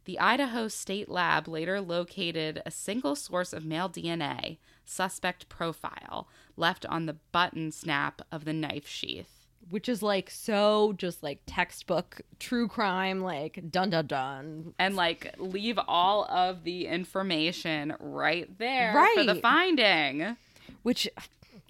The 0.05 0.19
Idaho 0.19 0.67
State 0.67 1.09
Lab 1.09 1.47
later 1.47 1.81
located 1.81 2.61
a 2.63 2.69
single 2.69 3.15
source 3.15 3.53
of 3.53 3.65
male 3.65 3.89
DNA, 3.89 4.59
suspect 4.85 5.49
profile, 5.49 6.27
left 6.55 6.85
on 6.85 7.07
the 7.07 7.17
button 7.31 7.71
snap 7.71 8.21
of 8.31 8.45
the 8.45 8.53
knife 8.53 8.87
sheath. 8.87 9.40
Which 9.71 9.89
is 9.89 10.03
like 10.03 10.29
so 10.29 10.93
just 10.97 11.23
like 11.23 11.39
textbook 11.47 12.21
true 12.39 12.67
crime, 12.67 13.21
like 13.21 13.71
dun 13.71 13.89
dun 13.89 14.05
dun. 14.05 14.73
And 14.77 14.95
like 14.95 15.33
leave 15.39 15.79
all 15.87 16.25
of 16.25 16.63
the 16.63 16.87
information 16.87 17.95
right 17.99 18.47
there 18.59 18.93
right. 18.93 19.15
for 19.15 19.23
the 19.23 19.35
finding. 19.35 20.35
Which, 20.83 21.07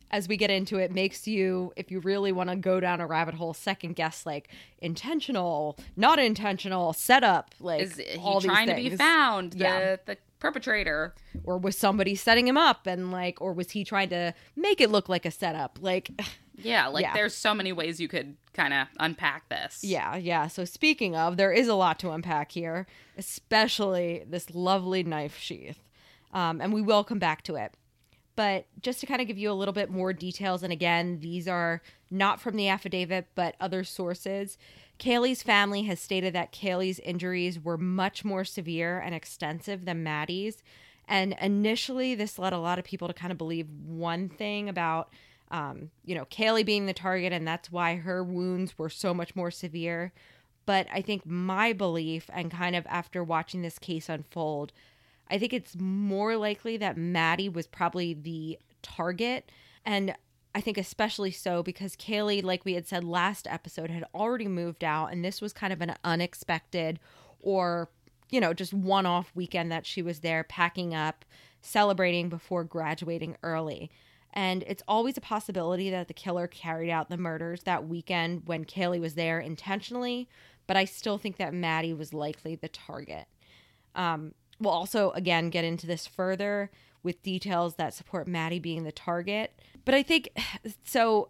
as 0.09 0.27
we 0.27 0.35
get 0.35 0.49
into 0.49 0.77
it, 0.77 0.91
makes 0.91 1.27
you, 1.27 1.73
if 1.75 1.91
you 1.91 1.99
really 1.99 2.31
want 2.31 2.49
to 2.49 2.55
go 2.55 2.79
down 2.79 3.01
a 3.01 3.07
rabbit 3.07 3.35
hole, 3.35 3.53
second 3.53 3.95
guess 3.95 4.25
like 4.25 4.49
intentional, 4.79 5.77
not 5.95 6.17
intentional, 6.17 6.93
setup, 6.93 7.53
like 7.59 7.81
Is 7.81 7.97
he 7.97 8.17
all 8.17 8.41
trying 8.41 8.67
to 8.67 8.75
be 8.75 8.89
found? 8.89 9.53
The, 9.53 9.57
Yeah. 9.59 9.95
the 10.05 10.17
perpetrator. 10.39 11.13
or 11.43 11.57
was 11.57 11.77
somebody 11.77 12.15
setting 12.15 12.47
him 12.47 12.57
up 12.57 12.87
and 12.87 13.11
like 13.11 13.39
or 13.39 13.53
was 13.53 13.71
he 13.71 13.83
trying 13.83 14.09
to 14.09 14.33
make 14.55 14.81
it 14.81 14.89
look 14.89 15.07
like 15.07 15.23
a 15.23 15.29
setup 15.29 15.77
like 15.81 16.09
Yeah, 16.63 16.87
like 16.87 17.03
Yeah. 17.03 17.13
there's 17.13 17.35
so 17.35 17.53
many 17.53 17.71
ways 17.71 17.99
you 17.99 18.07
could 18.07 18.35
kind 18.53 18.73
of 18.73 18.87
unpack 18.99 19.47
this. 19.49 19.81
yeah 19.81 20.15
yeah 20.17 20.47
so 20.47 20.65
speaking 20.65 21.15
of 21.15 21.37
there 21.37 21.53
is 21.53 21.69
a 21.69 21.73
lot 21.73 21.97
to 21.99 22.11
unpack 22.11 22.51
here 22.51 22.85
especially 23.17 24.23
this 24.29 24.53
lovely 24.53 25.03
knife 25.03 25.37
sheath 25.37 25.79
um, 26.33 26.61
and 26.61 26.73
we 26.73 26.81
will 26.81 27.03
come 27.03 27.17
back 27.19 27.41
to 27.43 27.55
it 27.55 27.73
but 28.35 28.65
just 28.81 28.99
to 28.99 29.05
kind 29.05 29.21
of 29.21 29.27
give 29.27 29.37
you 29.37 29.49
a 29.51 29.53
little 29.53 29.73
bit 29.73 29.89
more 29.89 30.11
details 30.13 30.63
and 30.63 30.73
again 30.73 31.19
these 31.21 31.47
are 31.47 31.81
not 32.09 32.41
from 32.41 32.55
the 32.57 32.67
affidavit 32.67 33.27
but 33.35 33.55
other 33.59 33.83
sources 33.83 34.57
Kaylee's 34.99 35.41
family 35.41 35.83
has 35.83 35.99
stated 35.99 36.33
that 36.33 36.51
Kaylee's 36.51 36.99
injuries 36.99 37.59
were 37.59 37.77
much 37.77 38.23
more 38.23 38.43
severe 38.45 38.99
and 38.99 39.15
extensive 39.15 39.83
than 39.85 40.03
Maddie's. 40.03 40.61
And 41.07 41.35
initially, 41.41 42.13
this 42.13 42.37
led 42.37 42.53
a 42.53 42.59
lot 42.59 42.77
of 42.77 42.85
people 42.85 43.07
to 43.07 43.13
kind 43.15 43.31
of 43.31 43.37
believe 43.39 43.65
one 43.83 44.29
thing 44.29 44.69
about, 44.69 45.09
um, 45.51 45.91
you 46.03 46.15
know, 46.15 46.25
Kaylee 46.25 46.65
being 46.65 46.85
the 46.85 46.93
target, 46.93 47.33
and 47.33 47.47
that's 47.47 47.71
why 47.71 47.97
her 47.97 48.23
wounds 48.23 48.77
were 48.77 48.89
so 48.89 49.13
much 49.13 49.35
more 49.35 49.51
severe. 49.51 50.13
But 50.65 50.87
I 50.91 51.01
think 51.01 51.25
my 51.25 51.73
belief, 51.73 52.29
and 52.33 52.49
kind 52.49 52.75
of 52.75 52.87
after 52.87 53.23
watching 53.23 53.61
this 53.61 53.77
case 53.77 54.07
unfold, 54.09 54.71
I 55.29 55.37
think 55.37 55.53
it's 55.53 55.75
more 55.77 56.37
likely 56.37 56.77
that 56.77 56.97
Maddie 56.97 57.49
was 57.49 57.67
probably 57.67 58.13
the 58.13 58.59
target. 58.81 59.51
And 59.85 60.15
I 60.55 60.61
think 60.61 60.77
especially 60.77 61.31
so 61.31 61.63
because 61.63 61.95
Kaylee, 61.95 62.43
like 62.43 62.63
we 62.63 62.73
had 62.73 62.87
said 62.87 63.03
last 63.03 63.47
episode, 63.49 63.89
had 63.89 64.05
already 64.15 64.47
moved 64.47 64.83
out, 64.83 65.11
and 65.11 65.23
this 65.23 65.41
was 65.41 65.53
kind 65.53 65.73
of 65.73 65.81
an 65.81 65.95
unexpected 66.03 66.99
or, 67.41 67.89
you 68.29 68.39
know, 68.39 68.53
just 68.53 68.73
one 68.73 69.05
off 69.05 69.31
weekend 69.35 69.71
that 69.71 69.85
she 69.85 70.01
was 70.01 70.19
there 70.19 70.43
packing 70.43 70.93
up, 70.93 71.25
celebrating 71.61 72.29
before 72.29 72.63
graduating 72.63 73.35
early. 73.43 73.91
And 74.33 74.63
it's 74.65 74.83
always 74.87 75.17
a 75.17 75.21
possibility 75.21 75.89
that 75.89 76.07
the 76.07 76.13
killer 76.13 76.47
carried 76.47 76.89
out 76.89 77.09
the 77.09 77.17
murders 77.17 77.63
that 77.63 77.87
weekend 77.87 78.43
when 78.45 78.65
Kaylee 78.65 79.01
was 79.01 79.15
there 79.15 79.39
intentionally, 79.39 80.29
but 80.67 80.77
I 80.77 80.85
still 80.85 81.17
think 81.17 81.37
that 81.37 81.53
Maddie 81.53 81.93
was 81.93 82.13
likely 82.13 82.55
the 82.55 82.69
target. 82.69 83.25
Um, 83.93 84.33
we'll 84.59 84.73
also, 84.73 85.11
again, 85.11 85.49
get 85.49 85.65
into 85.65 85.85
this 85.85 86.07
further 86.07 86.71
with 87.03 87.21
details 87.23 87.75
that 87.75 87.93
support 87.93 88.27
Maddie 88.27 88.59
being 88.59 88.83
the 88.83 88.91
target. 88.91 89.59
But 89.85 89.95
I 89.95 90.03
think 90.03 90.29
so. 90.83 91.29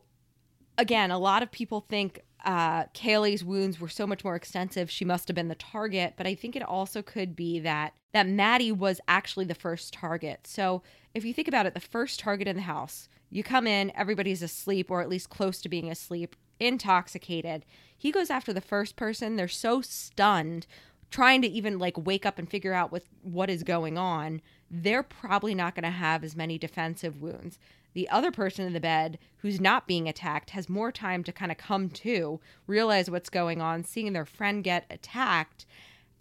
Again, 0.77 1.11
a 1.11 1.19
lot 1.19 1.43
of 1.43 1.51
people 1.51 1.81
think 1.81 2.21
uh, 2.45 2.85
Kaylee's 2.85 3.43
wounds 3.43 3.79
were 3.79 3.89
so 3.89 4.07
much 4.07 4.23
more 4.23 4.35
extensive; 4.35 4.89
she 4.89 5.05
must 5.05 5.27
have 5.27 5.35
been 5.35 5.49
the 5.49 5.55
target. 5.55 6.13
But 6.17 6.27
I 6.27 6.33
think 6.33 6.55
it 6.55 6.63
also 6.63 7.01
could 7.01 7.35
be 7.35 7.59
that 7.59 7.93
that 8.13 8.27
Maddie 8.27 8.71
was 8.71 9.01
actually 9.07 9.45
the 9.45 9.53
first 9.55 9.93
target. 9.93 10.47
So 10.47 10.81
if 11.13 11.25
you 11.25 11.33
think 11.33 11.47
about 11.47 11.65
it, 11.65 11.73
the 11.73 11.79
first 11.79 12.19
target 12.19 12.47
in 12.47 12.55
the 12.55 12.61
house, 12.63 13.09
you 13.29 13.43
come 13.43 13.67
in, 13.67 13.91
everybody's 13.95 14.41
asleep 14.41 14.89
or 14.89 15.01
at 15.01 15.09
least 15.09 15.29
close 15.29 15.61
to 15.61 15.69
being 15.69 15.89
asleep, 15.89 16.35
intoxicated. 16.59 17.65
He 17.97 18.11
goes 18.11 18.29
after 18.29 18.53
the 18.53 18.61
first 18.61 18.95
person. 18.95 19.35
They're 19.35 19.47
so 19.47 19.81
stunned 19.81 20.67
trying 21.11 21.41
to 21.41 21.47
even 21.47 21.77
like 21.77 21.97
wake 21.97 22.25
up 22.25 22.39
and 22.39 22.49
figure 22.49 22.73
out 22.73 22.91
what 22.91 23.03
what 23.21 23.49
is 23.49 23.63
going 23.63 23.97
on, 23.97 24.41
they're 24.71 25.03
probably 25.03 25.53
not 25.53 25.75
going 25.75 25.83
to 25.83 25.89
have 25.89 26.23
as 26.23 26.35
many 26.35 26.57
defensive 26.57 27.21
wounds. 27.21 27.59
The 27.93 28.09
other 28.09 28.31
person 28.31 28.65
in 28.65 28.71
the 28.71 28.79
bed 28.79 29.19
who's 29.37 29.59
not 29.59 29.85
being 29.85 30.07
attacked 30.07 30.51
has 30.51 30.69
more 30.69 30.93
time 30.93 31.25
to 31.25 31.33
kind 31.33 31.51
of 31.51 31.57
come 31.57 31.89
to, 31.89 32.39
realize 32.65 33.11
what's 33.11 33.29
going 33.29 33.61
on, 33.61 33.83
seeing 33.83 34.13
their 34.13 34.25
friend 34.25 34.63
get 34.63 34.85
attacked, 34.89 35.65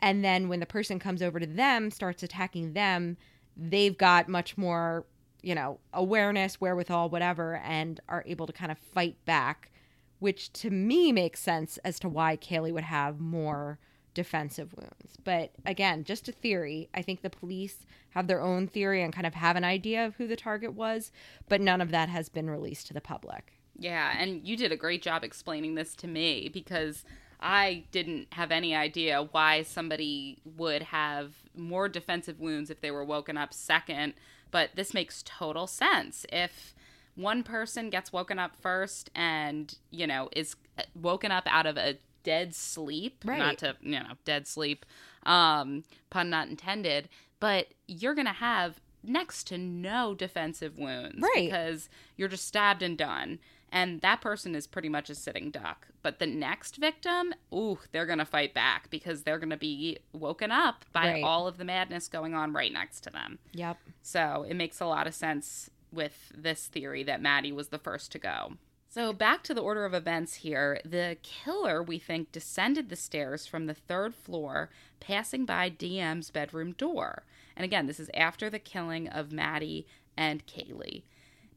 and 0.02 0.24
then 0.24 0.48
when 0.48 0.58
the 0.58 0.66
person 0.66 0.98
comes 0.98 1.22
over 1.22 1.38
to 1.38 1.46
them, 1.46 1.92
starts 1.92 2.24
attacking 2.24 2.72
them, 2.72 3.16
they've 3.60 3.96
got 3.96 4.28
much 4.28 4.56
more, 4.56 5.04
you 5.42 5.54
know, 5.54 5.78
awareness, 5.92 6.60
wherewithal, 6.60 7.10
whatever, 7.10 7.56
and 7.56 8.00
are 8.08 8.24
able 8.26 8.46
to 8.46 8.52
kind 8.52 8.72
of 8.72 8.78
fight 8.78 9.16
back, 9.26 9.70
which 10.18 10.52
to 10.54 10.70
me 10.70 11.12
makes 11.12 11.40
sense 11.40 11.78
as 11.78 12.00
to 12.00 12.08
why 12.08 12.36
Kaylee 12.36 12.72
would 12.72 12.84
have 12.84 13.20
more 13.20 13.78
defensive 14.14 14.74
wounds. 14.74 15.16
But 15.22 15.52
again, 15.64 16.04
just 16.04 16.28
a 16.28 16.32
theory. 16.32 16.88
I 16.94 17.02
think 17.02 17.22
the 17.22 17.30
police 17.30 17.86
have 18.10 18.26
their 18.26 18.40
own 18.40 18.66
theory 18.66 19.02
and 19.02 19.12
kind 19.12 19.26
of 19.26 19.34
have 19.34 19.56
an 19.56 19.64
idea 19.64 20.04
of 20.04 20.16
who 20.16 20.26
the 20.26 20.36
target 20.36 20.74
was, 20.74 21.12
but 21.48 21.60
none 21.60 21.80
of 21.80 21.90
that 21.90 22.08
has 22.08 22.28
been 22.28 22.50
released 22.50 22.86
to 22.88 22.94
the 22.94 23.00
public. 23.00 23.52
Yeah, 23.78 24.14
and 24.18 24.46
you 24.46 24.56
did 24.56 24.72
a 24.72 24.76
great 24.76 25.02
job 25.02 25.22
explaining 25.22 25.74
this 25.74 25.94
to 25.96 26.08
me 26.08 26.50
because 26.52 27.04
I 27.40 27.84
didn't 27.90 28.28
have 28.34 28.50
any 28.50 28.74
idea 28.74 29.22
why 29.32 29.62
somebody 29.62 30.38
would 30.44 30.82
have 30.84 31.34
more 31.56 31.88
defensive 31.88 32.38
wounds 32.38 32.70
if 32.70 32.80
they 32.80 32.90
were 32.90 33.04
woken 33.04 33.36
up 33.36 33.54
second, 33.54 34.14
but 34.50 34.70
this 34.74 34.92
makes 34.94 35.22
total 35.26 35.66
sense. 35.66 36.26
If 36.32 36.74
one 37.14 37.42
person 37.42 37.90
gets 37.90 38.12
woken 38.12 38.38
up 38.38 38.56
first 38.56 39.10
and, 39.14 39.74
you 39.90 40.06
know, 40.06 40.28
is 40.36 40.56
woken 40.94 41.30
up 41.32 41.44
out 41.46 41.66
of 41.66 41.76
a 41.76 41.98
dead 42.22 42.54
sleep, 42.54 43.22
Right. 43.24 43.38
not 43.38 43.58
to, 43.58 43.76
you 43.80 43.92
know, 44.00 44.12
dead 44.24 44.46
sleep, 44.46 44.84
um, 45.24 45.84
pun 46.10 46.28
not 46.30 46.48
intended, 46.48 47.08
but 47.40 47.68
you're 47.86 48.14
going 48.14 48.26
to 48.26 48.32
have 48.32 48.80
next 49.02 49.44
to 49.48 49.56
no 49.56 50.14
defensive 50.14 50.76
wounds 50.76 51.18
Right. 51.20 51.46
because 51.46 51.88
you're 52.16 52.28
just 52.28 52.46
stabbed 52.46 52.82
and 52.82 52.98
done. 52.98 53.38
And 53.72 54.00
that 54.00 54.20
person 54.20 54.54
is 54.54 54.66
pretty 54.66 54.88
much 54.88 55.10
a 55.10 55.14
sitting 55.14 55.50
duck. 55.50 55.86
But 56.02 56.18
the 56.18 56.26
next 56.26 56.76
victim, 56.76 57.32
ooh, 57.54 57.78
they're 57.92 58.06
going 58.06 58.18
to 58.18 58.24
fight 58.24 58.52
back 58.52 58.90
because 58.90 59.22
they're 59.22 59.38
going 59.38 59.50
to 59.50 59.56
be 59.56 59.98
woken 60.12 60.50
up 60.50 60.84
by 60.92 61.12
Right. 61.12 61.22
all 61.24 61.46
of 61.46 61.56
the 61.58 61.64
madness 61.64 62.08
going 62.08 62.34
on 62.34 62.52
right 62.52 62.72
next 62.72 63.02
to 63.02 63.10
them. 63.10 63.38
Yep. 63.52 63.78
So 64.02 64.44
it 64.48 64.54
makes 64.54 64.80
a 64.80 64.86
lot 64.86 65.06
of 65.06 65.14
sense 65.14 65.70
with 65.92 66.32
this 66.36 66.66
theory 66.66 67.02
that 67.04 67.22
Maddie 67.22 67.52
was 67.52 67.68
the 67.68 67.78
first 67.78 68.10
to 68.12 68.18
go. 68.18 68.54
So 68.88 69.12
back 69.12 69.44
to 69.44 69.54
the 69.54 69.60
order 69.62 69.84
of 69.84 69.94
events 69.94 70.34
here. 70.34 70.80
The 70.84 71.16
killer, 71.22 71.80
we 71.80 71.98
think, 72.00 72.32
descended 72.32 72.88
the 72.88 72.96
stairs 72.96 73.46
from 73.46 73.66
the 73.66 73.74
third 73.74 74.16
floor, 74.16 74.68
passing 74.98 75.44
by 75.44 75.70
DM's 75.70 76.30
bedroom 76.30 76.72
door. 76.72 77.22
And 77.56 77.64
again, 77.64 77.86
this 77.86 78.00
is 78.00 78.10
after 78.14 78.50
the 78.50 78.58
killing 78.58 79.06
of 79.08 79.30
Maddie 79.30 79.86
and 80.16 80.44
Kaylee. 80.46 81.02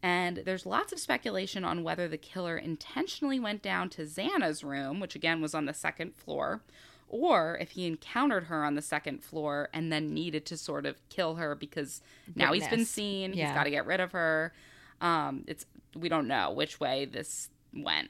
And 0.03 0.37
there's 0.45 0.65
lots 0.65 0.91
of 0.91 0.99
speculation 0.99 1.63
on 1.63 1.81
whether 1.81 2.09
the 2.09 2.17
killer 2.17 2.57
intentionally 2.57 3.39
went 3.39 3.61
down 3.61 3.89
to 3.91 4.01
Xana's 4.03 4.61
room, 4.61 4.99
which 4.99 5.15
again 5.15 5.41
was 5.41 5.55
on 5.55 5.65
the 5.65 5.73
second 5.73 6.13
floor, 6.13 6.61
or 7.07 7.57
if 7.61 7.71
he 7.71 7.87
encountered 7.87 8.45
her 8.45 8.65
on 8.65 8.75
the 8.75 8.81
second 8.81 9.23
floor 9.23 9.69
and 9.73 9.93
then 9.93 10.13
needed 10.13 10.45
to 10.47 10.57
sort 10.57 10.85
of 10.85 10.97
kill 11.07 11.35
her 11.35 11.55
because 11.55 12.01
now 12.35 12.51
he's 12.51 12.67
been 12.67 12.83
seen, 12.85 13.33
Yeah. 13.33 13.47
he's 13.47 13.55
got 13.55 13.63
to 13.63 13.69
get 13.69 13.85
rid 13.85 14.01
of 14.01 14.11
her. 14.11 14.53
Um, 14.99 15.45
it's 15.47 15.65
we 15.95 16.09
don't 16.09 16.27
know 16.27 16.51
which 16.51 16.81
way 16.81 17.05
this 17.05 17.49
went. 17.73 18.09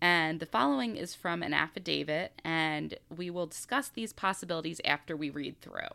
And 0.00 0.38
the 0.38 0.46
following 0.46 0.96
is 0.96 1.14
from 1.14 1.42
an 1.42 1.54
affidavit, 1.54 2.38
and 2.44 2.94
we 3.16 3.30
will 3.30 3.46
discuss 3.46 3.88
these 3.88 4.12
possibilities 4.12 4.80
after 4.84 5.16
we 5.16 5.30
read 5.30 5.60
through. 5.62 5.88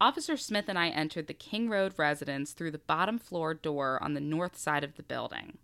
Officer 0.00 0.36
Smith 0.36 0.66
and 0.68 0.78
I 0.78 0.90
entered 0.90 1.26
the 1.26 1.34
King 1.34 1.68
Road 1.68 1.92
residence 1.96 2.52
through 2.52 2.70
the 2.70 2.78
bottom 2.78 3.18
floor 3.18 3.52
door 3.52 4.00
on 4.00 4.14
the 4.14 4.20
north 4.20 4.56
side 4.56 4.84
of 4.84 4.94
the 4.94 5.02
building. 5.02 5.58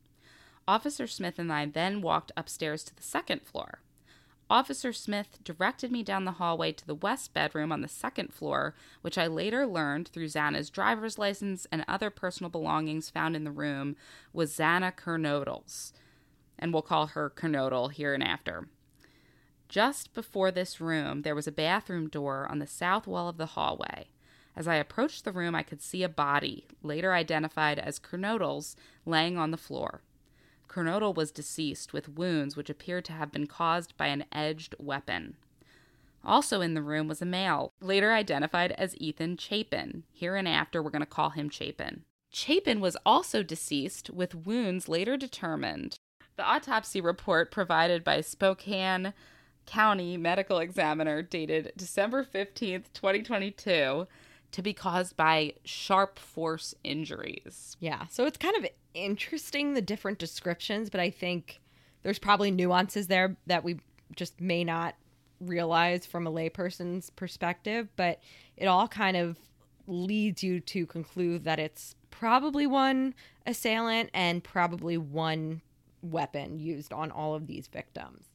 Officer 0.67 1.07
Smith 1.07 1.39
and 1.39 1.53
I 1.53 1.67
then 1.67 2.01
walked 2.01 2.33
upstairs 2.37 2.83
to 2.85 2.97
the 2.97 3.03
second 3.03 3.43
floor. 3.43 3.79
Officer 4.51 4.93
Smith 4.93 5.39
directed 5.45 5.93
me 5.93 6.03
down 6.03 6.25
the 6.25 6.33
hallway 6.33 6.73
to 6.73 6.87
the 6.87 6.97
west 6.97 7.33
bedroom 7.33 7.71
on 7.71 7.81
the 7.81 7.89
second 7.89 8.35
floor, 8.35 8.75
which 9.03 9.17
I 9.17 9.29
later 9.29 9.67
learned 9.67 10.09
through 10.09 10.27
Xana's 10.27 10.69
driver's 10.69 11.17
license 11.17 11.67
and 11.71 11.85
other 11.87 12.11
personal 12.11 12.51
belongings 12.51 13.11
found 13.11 13.37
in 13.37 13.45
the 13.45 13.53
room 13.53 13.95
was 14.33 14.53
Xana 14.53 14.95
Kernodle's. 14.95 15.93
And 16.59 16.73
we'll 16.73 16.83
call 16.83 17.09
her 17.09 17.31
Kernodle 17.31 17.93
here 17.93 18.13
and 18.13 18.23
after. 18.23 18.69
Just 19.69 20.13
before 20.13 20.51
this 20.51 20.81
room, 20.81 21.23
there 21.23 21.35
was 21.35 21.47
a 21.47 21.53
bathroom 21.53 22.09
door 22.09 22.47
on 22.51 22.59
the 22.59 22.67
south 22.67 23.07
wall 23.07 23.29
of 23.29 23.39
the 23.39 23.47
hallway. 23.47 24.09
As 24.57 24.69
I 24.69 24.77
approached 24.77 25.25
the 25.25 25.33
room, 25.33 25.55
I 25.55 25.63
could 25.63 25.83
see 25.83 26.03
a 26.03 26.09
body, 26.09 26.67
later 26.83 27.13
identified 27.13 27.79
as 27.79 27.99
Kernodle's, 27.99 28.77
laying 29.05 29.37
on 29.37 29.51
the 29.51 29.57
floor. 29.57 30.03
Kernodle 30.69 31.15
was 31.15 31.31
deceased 31.31 31.93
with 31.93 32.09
wounds 32.09 32.57
which 32.57 32.71
appeared 32.71 33.05
to 33.07 33.13
have 33.13 33.33
been 33.33 33.47
caused 33.47 33.97
by 33.97 34.07
an 34.07 34.25
edged 34.33 34.75
weapon. 34.79 35.37
Also 36.25 36.61
in 36.61 36.75
the 36.75 36.83
room 36.83 37.07
was 37.07 37.21
a 37.21 37.27
male, 37.27 37.73
later 37.81 38.13
identified 38.13 38.73
as 38.73 38.97
Ethan 38.99 39.37
Chapin. 39.37 40.05
Hereinafter, 40.13 40.83
we're 40.83 40.91
going 40.91 41.01
to 41.01 41.07
call 41.07 41.31
him 41.31 41.51
Chapin. 41.51 42.05
Chapin 42.33 42.81
was 42.81 42.97
also 43.05 43.43
deceased 43.43 44.11
with 44.11 44.35
wounds 44.35 44.89
later 44.89 45.17
determined. 45.17 45.97
The 46.37 46.45
autopsy 46.45 47.01
report 47.01 47.53
provided 47.53 48.03
by 48.03 48.21
Spokane 48.21 49.13
County 49.67 50.17
Medical 50.17 50.59
Examiner 50.59 51.23
dated 51.23 51.73
December 51.77 52.25
15th, 52.25 52.87
2022, 52.93 54.07
to 54.55 54.63
be 54.63 54.73
caused 54.73 55.17
by 55.17 55.53
sharp 55.65 56.17
force 56.17 56.77
injuries. 56.85 57.77
Yeah. 57.81 58.07
So 58.09 58.25
it's 58.25 58.39
kind 58.39 58.57
of 58.57 58.67
interesting 58.95 59.75
the 59.75 59.83
different 59.83 60.19
descriptions, 60.19 60.91
but 60.91 61.01
I 61.01 61.11
think 61.11 61.61
there's 62.05 62.21
probably 62.21 62.53
nuances 62.53 63.09
there 63.09 63.37
that 63.49 63.65
we 63.65 63.81
just 64.15 64.41
may 64.41 64.63
not 64.63 64.95
realize 65.41 66.07
from 66.07 66.29
a 66.29 66.31
layperson's 66.31 67.11
perspective, 67.11 67.89
but 67.97 68.21
it 68.57 68.67
all 68.67 68.87
kind 68.87 69.17
of 69.17 69.37
leads 69.89 70.45
you 70.45 70.61
to 70.61 70.87
conclude 70.87 71.43
that 71.43 71.59
it's 71.59 71.97
probably 72.13 72.65
one 72.65 73.13
assailant 73.47 74.09
and 74.15 74.45
probably 74.45 74.97
one 74.97 75.63
weapon 76.01 76.61
used 76.61 76.93
on 76.93 77.11
all 77.11 77.35
of 77.35 77.49
these 77.49 77.67
victims. 77.67 78.27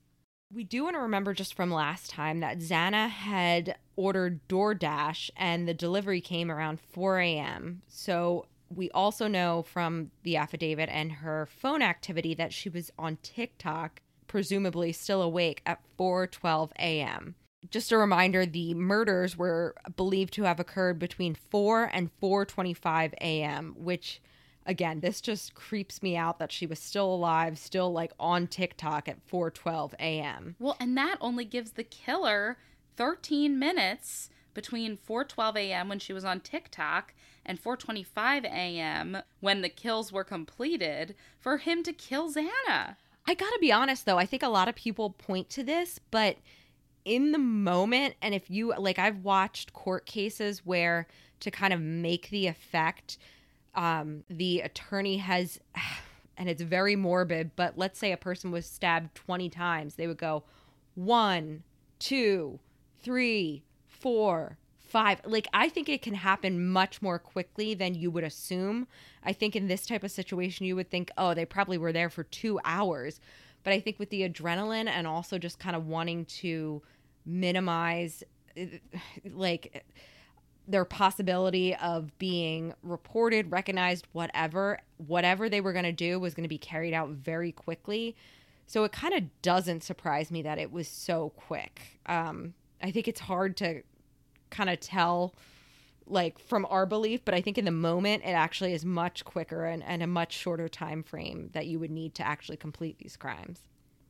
We 0.52 0.64
do 0.64 0.84
want 0.84 0.96
to 0.96 1.02
remember 1.02 1.34
just 1.34 1.54
from 1.54 1.72
last 1.72 2.10
time 2.10 2.40
that 2.40 2.58
Xana 2.58 3.08
had 3.10 3.78
ordered 3.96 4.40
DoorDash 4.48 5.30
and 5.38 5.68
the 5.68 5.74
delivery 5.76 6.22
came 6.22 6.50
around 6.50 6.80
4 6.80 7.20
a.m. 7.20 7.84
So 7.88 8.48
we 8.70 8.90
also 8.92 9.28
know 9.28 9.62
from 9.64 10.12
the 10.24 10.38
affidavit 10.38 10.90
and 10.90 11.12
her 11.12 11.48
phone 11.48 11.82
activity 11.82 12.34
that 12.36 12.54
she 12.54 12.70
was 12.70 12.92
on 12.98 13.18
TikTok 13.22 14.02
presumably 14.28 14.92
still 14.92 15.22
awake 15.22 15.62
at 15.66 15.82
4:12 15.98 16.72
a.m. 16.80 17.36
Just 17.70 17.92
a 17.92 17.98
reminder, 17.98 18.46
the 18.46 18.74
murders 18.74 19.38
were 19.38 19.76
believed 19.98 20.34
to 20.36 20.44
have 20.44 20.60
occurred 20.60 20.98
between 20.98 21.36
4 21.36 21.86
and 21.92 22.10
4:25 22.22 23.14
a.m., 23.22 23.76
which 23.78 24.22
again, 24.70 25.00
this 25.00 25.20
just 25.20 25.56
creeps 25.56 26.04
me 26.04 26.16
out 26.16 26.38
that 26.38 26.52
she 26.52 26.68
was 26.68 26.80
still 26.80 27.12
alive, 27.12 27.58
still 27.58 27.92
like 27.92 28.14
on 28.20 28.46
TikTok 28.48 29.10
at 29.10 29.28
4:12 29.28 29.96
a.m. 29.96 30.56
Well, 30.60 30.78
and 30.80 30.96
that 30.96 31.18
only 31.20 31.44
gives 31.44 31.72
the 31.72 31.84
killer 31.84 32.58
13 32.96 33.58
minutes 33.58 34.30
between 34.54 34.96
4:12 34.96 35.58
a.m. 35.58 35.90
when 35.90 35.98
she 35.98 36.14
was 36.14 36.24
on 36.24 36.40
TikTok 36.40 37.16
and 37.46 37.62
4:25 37.62 38.46
a.m. 38.46 39.18
when 39.40 39.62
the 39.62 39.70
kills 39.70 40.12
were 40.12 40.24
completed 40.24 41.16
for 41.40 41.58
him 41.58 41.82
to 41.84 41.92
kill 41.92 42.32
Xana. 42.32 42.96
I 43.26 43.34
got 43.34 43.50
to 43.50 43.60
be 43.60 43.72
honest 43.72 44.06
though, 44.06 44.20
I 44.20 44.28
think 44.28 44.44
a 44.44 44.50
lot 44.50 44.70
of 44.70 44.76
people 44.76 45.10
point 45.10 45.50
to 45.52 45.64
this, 45.64 46.00
but 46.12 46.38
in 47.06 47.32
the 47.32 47.40
moment 47.40 48.14
and 48.22 48.36
if 48.36 48.52
you 48.52 48.74
like 48.78 49.00
I've 49.00 49.24
watched 49.24 49.74
court 49.74 50.06
cases 50.06 50.64
where 50.64 51.08
to 51.40 51.50
kind 51.50 51.74
of 51.74 51.82
make 51.82 52.30
the 52.30 52.46
effect 52.46 53.18
um 53.80 54.24
the 54.30 54.60
attorney 54.60 55.18
has 55.18 55.60
and 56.38 56.48
it's 56.48 56.62
very 56.62 56.96
morbid, 56.96 57.52
but 57.56 57.78
let's 57.78 57.98
say 58.00 58.12
a 58.12 58.18
person 58.18 58.52
was 58.52 58.66
stabbed 58.66 59.16
20 59.16 59.50
times, 59.50 59.96
they 59.96 60.08
would 60.08 60.18
go 60.18 60.44
one, 60.96 61.64
two, 62.00 62.60
three, 63.02 63.64
four, 63.88 64.58
five. 64.80 65.22
Like, 65.26 65.48
I 65.54 65.70
think 65.70 65.88
it 65.88 66.02
can 66.02 66.16
happen 66.16 66.70
much 66.70 67.02
more 67.02 67.20
quickly 67.20 67.74
than 67.74 67.94
you 67.94 68.10
would 68.12 68.24
assume. 68.24 68.88
I 69.24 69.34
think 69.34 69.56
in 69.56 69.68
this 69.68 69.86
type 69.86 70.04
of 70.04 70.12
situation, 70.12 70.66
you 70.66 70.76
would 70.76 70.90
think, 70.90 71.12
oh, 71.18 71.34
they 71.34 71.46
probably 71.46 71.78
were 71.78 71.94
there 71.94 72.10
for 72.10 72.24
two 72.24 72.60
hours. 72.66 73.20
But 73.64 73.74
I 73.74 73.80
think 73.80 74.00
with 74.00 74.10
the 74.10 74.28
adrenaline 74.28 74.88
and 74.88 75.06
also 75.06 75.38
just 75.38 75.60
kind 75.60 75.76
of 75.76 75.88
wanting 75.88 76.26
to 76.26 76.82
minimize, 77.26 78.24
like, 79.30 79.86
their 80.70 80.86
possibility 80.86 81.76
of 81.76 82.18
being 82.20 82.74
reported, 82.84 83.52
recognized, 83.52 84.08
whatever, 84.12 84.80
whatever 84.98 85.50
they 85.50 85.62
were 85.62 85.74
going 85.74 85.86
to 85.86 85.92
do 85.92 86.20
was 86.20 86.34
going 86.34 86.44
to 86.44 86.50
be 86.50 86.60
carried 86.60 86.94
out 86.94 87.10
very 87.10 87.52
quickly. 87.52 88.16
So 88.68 88.84
it 88.84 88.92
kind 88.92 89.16
of 89.16 89.24
doesn't 89.42 89.84
surprise 89.84 90.30
me 90.30 90.44
that 90.44 90.60
it 90.60 90.72
was 90.72 90.88
so 90.88 91.32
quick. 91.36 92.00
Um, 92.06 92.54
I 92.84 92.92
think 92.92 93.08
it's 93.08 93.20
hard 93.20 93.58
to 93.58 93.82
kind 94.52 94.70
of 94.70 94.80
tell 94.80 95.34
like 96.06 96.40
from 96.40 96.66
our 96.72 96.88
belief 96.88 97.24
but 97.24 97.36
i 97.36 97.42
think 97.42 97.58
in 97.58 97.66
the 97.66 97.72
moment 97.72 98.24
it 98.26 98.32
actually 98.32 98.74
is 98.74 98.84
much 98.84 99.24
quicker 99.26 99.66
and, 99.66 99.84
and 99.84 100.02
a 100.02 100.08
much 100.08 100.34
shorter 100.34 100.68
time 100.68 101.04
frame 101.04 101.52
that 101.54 101.68
you 101.68 101.78
would 101.78 101.92
need 101.92 102.16
to 102.16 102.26
actually 102.26 102.58
complete 102.58 102.98
these 102.98 103.16
crimes 103.16 103.60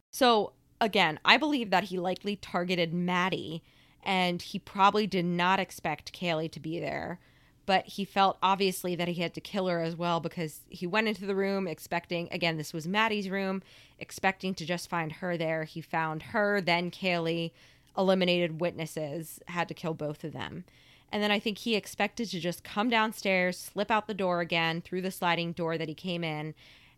so 0.10 0.54
again 0.80 1.20
i 1.26 1.36
believe 1.36 1.72
that 1.72 1.86
he 1.86 2.00
likely 2.00 2.38
targeted 2.38 2.94
maddie 2.94 3.62
and 4.04 4.42
he 4.42 4.60
probably 4.60 5.08
did 5.08 5.26
not 5.26 5.60
expect 5.60 6.14
kaylee 6.14 6.52
to 6.52 6.60
be 6.60 6.80
there 6.80 7.20
but 7.66 7.86
he 7.86 8.04
felt 8.04 8.40
obviously 8.42 8.96
that 8.96 9.08
he 9.08 9.22
had 9.22 9.34
to 9.36 9.40
kill 9.40 9.68
her 9.68 9.82
as 9.82 9.96
well 9.96 10.20
because 10.20 10.62
he 10.70 10.88
went 10.88 11.08
into 11.08 11.26
the 11.26 11.36
room 11.36 11.68
expecting 11.68 12.28
again 12.32 12.58
this 12.58 12.74
was 12.74 12.88
maddie's 12.88 13.30
room 13.30 13.62
expecting 14.00 14.54
to 14.54 14.66
just 14.66 14.90
find 14.90 15.14
her 15.14 15.38
there 15.38 15.64
he 15.64 15.82
found 15.82 16.24
her 16.24 16.62
then 16.62 16.90
kaylee 16.90 17.52
eliminated 18.00 18.62
witnesses, 18.62 19.40
had 19.48 19.68
to 19.68 19.74
kill 19.74 19.94
both 19.94 20.24
of 20.24 20.34
them. 20.34 20.64
And 21.12 21.22
then 21.22 21.32
I 21.32 21.40
think 21.40 21.60
he 21.60 21.76
expected 21.76 22.30
to 22.30 22.40
just 22.40 22.64
come 22.64 22.90
downstairs, 22.90 23.58
slip 23.58 23.92
out 23.92 24.08
the 24.08 24.14
door 24.14 24.42
again 24.42 24.82
through 24.82 25.02
the 25.02 25.12
sliding 25.12 25.52
door 25.52 25.78
that 25.78 25.90
he 25.90 25.96
came 25.96 26.24
in, 26.24 26.54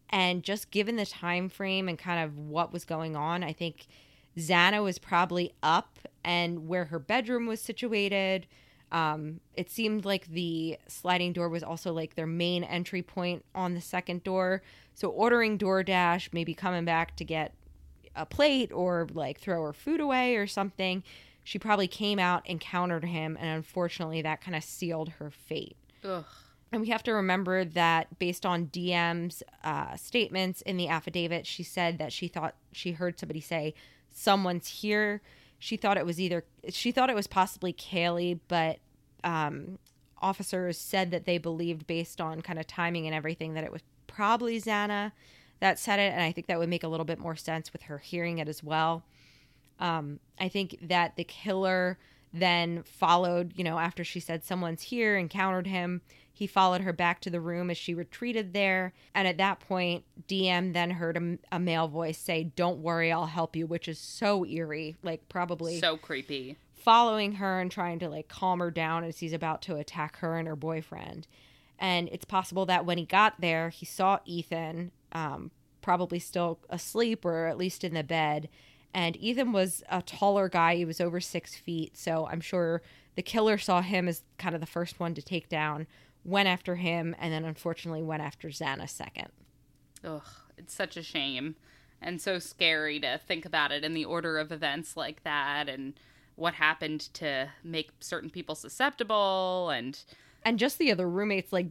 and 0.10 0.44
just 0.44 0.70
given 0.70 0.98
the 0.98 1.06
time 1.06 1.50
frame 1.50 1.88
and 1.88 1.98
kind 1.98 2.24
of 2.24 2.38
what 2.38 2.74
was 2.74 2.86
going 2.86 3.16
on, 3.16 3.44
I 3.44 3.54
think 3.54 3.88
Xana 4.38 4.84
was 4.84 4.98
probably 4.98 5.54
up 5.62 6.00
and 6.24 6.68
where 6.68 6.86
her 6.86 7.00
bedroom 7.00 7.46
was 7.46 7.62
situated. 7.62 8.48
Um, 8.92 9.40
it 9.54 9.70
seemed 9.70 10.06
like 10.06 10.28
the 10.28 10.78
sliding 10.88 11.34
door 11.34 11.50
was 11.50 11.64
also 11.64 11.94
like 11.94 12.16
their 12.16 12.28
main 12.28 12.64
entry 12.64 13.02
point 13.02 13.46
on 13.56 13.74
the 13.74 13.82
second 13.82 14.24
door. 14.24 14.62
So 14.94 15.10
ordering 15.10 15.58
DoorDash, 15.58 16.30
maybe 16.34 16.54
coming 16.54 16.86
back 16.86 17.16
to 17.18 17.26
get 17.26 17.54
a 18.16 18.26
plate 18.26 18.72
or 18.74 19.08
like 19.14 19.40
throw 19.40 19.64
her 19.64 19.74
food 19.74 20.00
away 20.00 20.36
or 20.36 20.48
something. 20.48 21.04
She 21.44 21.58
probably 21.58 21.88
came 21.88 22.20
out, 22.20 22.48
encountered 22.48 23.06
him, 23.06 23.38
and 23.40 23.50
unfortunately, 23.58 24.22
that 24.22 24.42
kind 24.42 24.56
of 24.56 24.64
sealed 24.64 25.10
her 25.10 25.32
fate. 25.32 25.76
Ugh. 26.04 26.26
And 26.72 26.82
we 26.82 26.88
have 26.90 27.04
to 27.04 27.14
remember 27.14 27.66
that 27.66 28.18
based 28.18 28.46
on 28.46 28.68
DM's 28.68 29.44
uh, 29.64 29.96
statements 29.98 30.62
in 30.62 30.78
the 30.78 30.88
affidavit, 30.88 31.46
she 31.46 31.64
said 31.64 31.98
that 31.98 32.14
she 32.14 32.28
thought 32.28 32.56
she 32.72 32.94
heard 32.94 33.20
somebody 33.20 33.42
say, 33.42 33.74
Someone's 34.14 34.68
here. 34.68 35.22
She 35.60 35.78
thought 35.78 35.98
it 35.98 36.06
was 36.06 36.20
either, 36.20 36.44
she 36.70 36.92
thought 36.92 37.10
it 37.10 37.16
was 37.16 37.28
possibly 37.28 37.72
Kaylee, 37.72 38.40
but 38.48 38.80
um, 39.24 39.78
officers 40.22 40.78
said 40.78 41.12
that 41.12 41.26
they 41.26 41.38
believed, 41.38 41.88
based 41.88 42.20
on 42.20 42.42
kind 42.42 42.60
of 42.60 42.68
timing 42.68 43.06
and 43.06 43.16
everything, 43.16 43.54
that 43.54 43.64
it 43.64 43.72
was 43.72 43.82
probably 44.08 44.60
Xana 44.60 45.12
that 45.62 45.78
said 45.78 46.00
it, 46.00 46.12
and 46.12 46.22
I 46.22 46.32
think 46.32 46.48
that 46.48 46.60
would 46.60 46.70
make 46.70 46.84
a 46.84 46.88
little 46.88 47.06
bit 47.06 47.20
more 47.20 47.36
sense 47.36 47.72
with 47.72 47.84
her 47.84 48.00
hearing 48.00 48.40
it 48.40 48.50
as 48.50 48.64
well. 48.64 49.04
Um, 49.80 50.20
I 50.40 50.50
think 50.50 50.78
that 50.82 51.16
the 51.16 51.24
killer 51.24 51.98
then 52.34 52.84
followed, 52.84 53.54
you 53.56 53.64
know, 53.64 53.78
after 53.78 54.04
she 54.04 54.20
said 54.20 54.44
someone's 54.44 54.84
here, 54.84 55.18
encountered 55.18 55.68
him, 55.68 56.02
he 56.34 56.48
followed 56.48 56.82
her 56.82 56.94
back 56.94 57.20
to 57.22 57.30
the 57.30 57.42
room 57.42 57.70
as 57.70 57.78
she 57.78 57.94
retreated 57.94 58.54
there. 58.54 58.94
And 59.14 59.28
at 59.28 59.38
that 59.38 59.60
point, 59.60 60.06
DM 60.28 60.74
then 60.74 60.92
heard 60.92 61.18
a, 61.18 61.56
a 61.56 61.60
male 61.60 61.88
voice 61.88 62.18
say, 62.18 62.46
Don't 62.56 62.80
worry, 62.80 63.12
I'll 63.12 63.26
help 63.28 63.56
you, 63.56 63.68
which 63.68 63.88
is 63.88 64.00
so 64.00 64.46
eerie, 64.46 64.96
like 65.04 65.28
probably 65.30 65.80
so 65.80 65.98
creepy. 65.98 66.58
Following 66.74 67.34
her 67.34 67.60
and 67.60 67.70
trying 67.70 68.00
to 68.00 68.10
like 68.10 68.28
calm 68.28 68.60
her 68.60 68.72
down 68.72 69.04
as 69.04 69.20
he's 69.20 69.34
about 69.34 69.62
to 69.64 69.76
attack 69.76 70.18
her 70.18 70.38
and 70.38 70.48
her 70.48 70.56
boyfriend. 70.56 71.28
And 71.78 72.10
it's 72.12 72.26
possible 72.26 72.66
that 72.68 72.86
when 72.86 72.98
he 72.98 73.06
got 73.06 73.40
there, 73.40 73.70
he 73.70 73.86
saw 73.86 74.20
Ethan 74.26 74.92
um, 75.12 75.52
probably 75.82 76.20
still 76.20 76.60
asleep 76.70 77.26
or 77.26 77.48
at 77.48 77.58
least 77.58 77.84
in 77.84 77.94
the 77.94 78.04
bed. 78.04 78.50
And 78.94 79.16
Ethan 79.18 79.54
was 79.54 79.84
a 79.90 80.02
taller 80.02 80.50
guy. 80.50 80.76
He 80.76 80.86
was 80.86 81.00
over 81.00 81.20
six 81.20 81.56
feet. 81.56 81.98
So 81.98 82.28
I'm 82.28 82.42
sure 82.42 82.82
the 83.16 83.22
killer 83.22 83.58
saw 83.58 83.82
him 83.82 84.08
as 84.08 84.24
kind 84.38 84.56
of 84.56 84.62
the 84.62 84.68
first 84.68 85.00
one 85.00 85.14
to 85.16 85.22
take 85.22 85.50
down, 85.50 85.88
went 86.26 86.48
after 86.48 86.76
him, 86.76 87.16
and 87.20 87.34
then 87.34 87.46
unfortunately 87.46 88.04
went 88.04 88.22
after 88.22 88.50
Xana 88.50 88.90
second. 88.90 89.30
Ugh, 90.04 90.22
it's 90.58 90.74
such 90.74 90.98
a 90.98 91.04
shame 91.04 91.56
and 92.02 92.20
so 92.20 92.40
scary 92.40 93.00
to 93.00 93.20
think 93.28 93.46
about 93.46 93.72
it 93.72 93.84
in 93.84 93.94
the 93.94 94.06
order 94.06 94.38
of 94.38 94.52
events 94.52 94.98
like 94.98 95.24
that 95.24 95.70
and 95.70 95.94
what 96.36 96.56
happened 96.56 97.02
to 97.14 97.50
make 97.64 97.92
certain 98.00 98.30
people 98.30 98.56
susceptible 98.56 99.70
and 99.70 100.04
and 100.44 100.58
just 100.58 100.80
the 100.80 100.92
other 100.92 101.08
roommates 101.08 101.54
like 101.54 101.68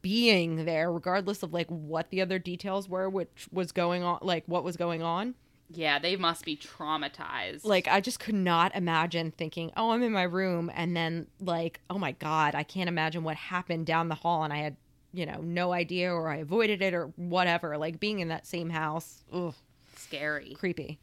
being 0.00 0.64
there 0.64 0.92
regardless 0.92 1.42
of 1.42 1.52
like 1.52 1.68
what 1.68 2.10
the 2.10 2.20
other 2.20 2.38
details 2.38 2.88
were 2.88 3.10
which 3.10 3.48
was 3.52 3.72
going 3.72 4.02
on 4.02 4.18
like 4.22 4.44
what 4.46 4.62
was 4.64 4.76
going 4.76 5.02
on 5.02 5.34
yeah 5.74 5.98
they 5.98 6.16
must 6.16 6.44
be 6.44 6.56
traumatized. 6.56 7.64
Like 7.64 7.88
i 7.88 8.00
just 8.00 8.20
could 8.20 8.34
not 8.34 8.74
imagine 8.74 9.30
thinking 9.30 9.72
oh 9.76 9.90
i'm 9.90 10.02
in 10.02 10.12
my 10.12 10.22
room 10.22 10.70
and 10.74 10.96
then 10.96 11.26
like 11.40 11.80
oh 11.90 11.98
my 11.98 12.12
god 12.12 12.54
i 12.54 12.62
can't 12.62 12.88
imagine 12.88 13.24
what 13.24 13.36
happened 13.36 13.86
down 13.86 14.08
the 14.08 14.14
hall 14.14 14.44
and 14.44 14.52
i 14.52 14.58
had 14.58 14.76
you 15.12 15.26
know 15.26 15.40
no 15.42 15.72
idea 15.72 16.12
or 16.12 16.30
i 16.30 16.36
avoided 16.36 16.82
it 16.82 16.94
or 16.94 17.12
whatever. 17.16 17.76
Like 17.76 18.00
being 18.00 18.20
in 18.20 18.28
that 18.28 18.46
same 18.46 18.70
house 18.70 19.22
ugh 19.32 19.54
scary. 19.96 20.54
creepy. 20.58 20.98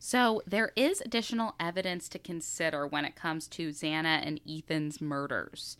So, 0.00 0.42
there 0.46 0.70
is 0.76 1.00
additional 1.00 1.56
evidence 1.58 2.08
to 2.10 2.20
consider 2.20 2.86
when 2.86 3.04
it 3.04 3.16
comes 3.16 3.48
to 3.48 3.70
Xana 3.70 4.24
and 4.24 4.40
Ethan's 4.48 5.00
murders. 5.00 5.76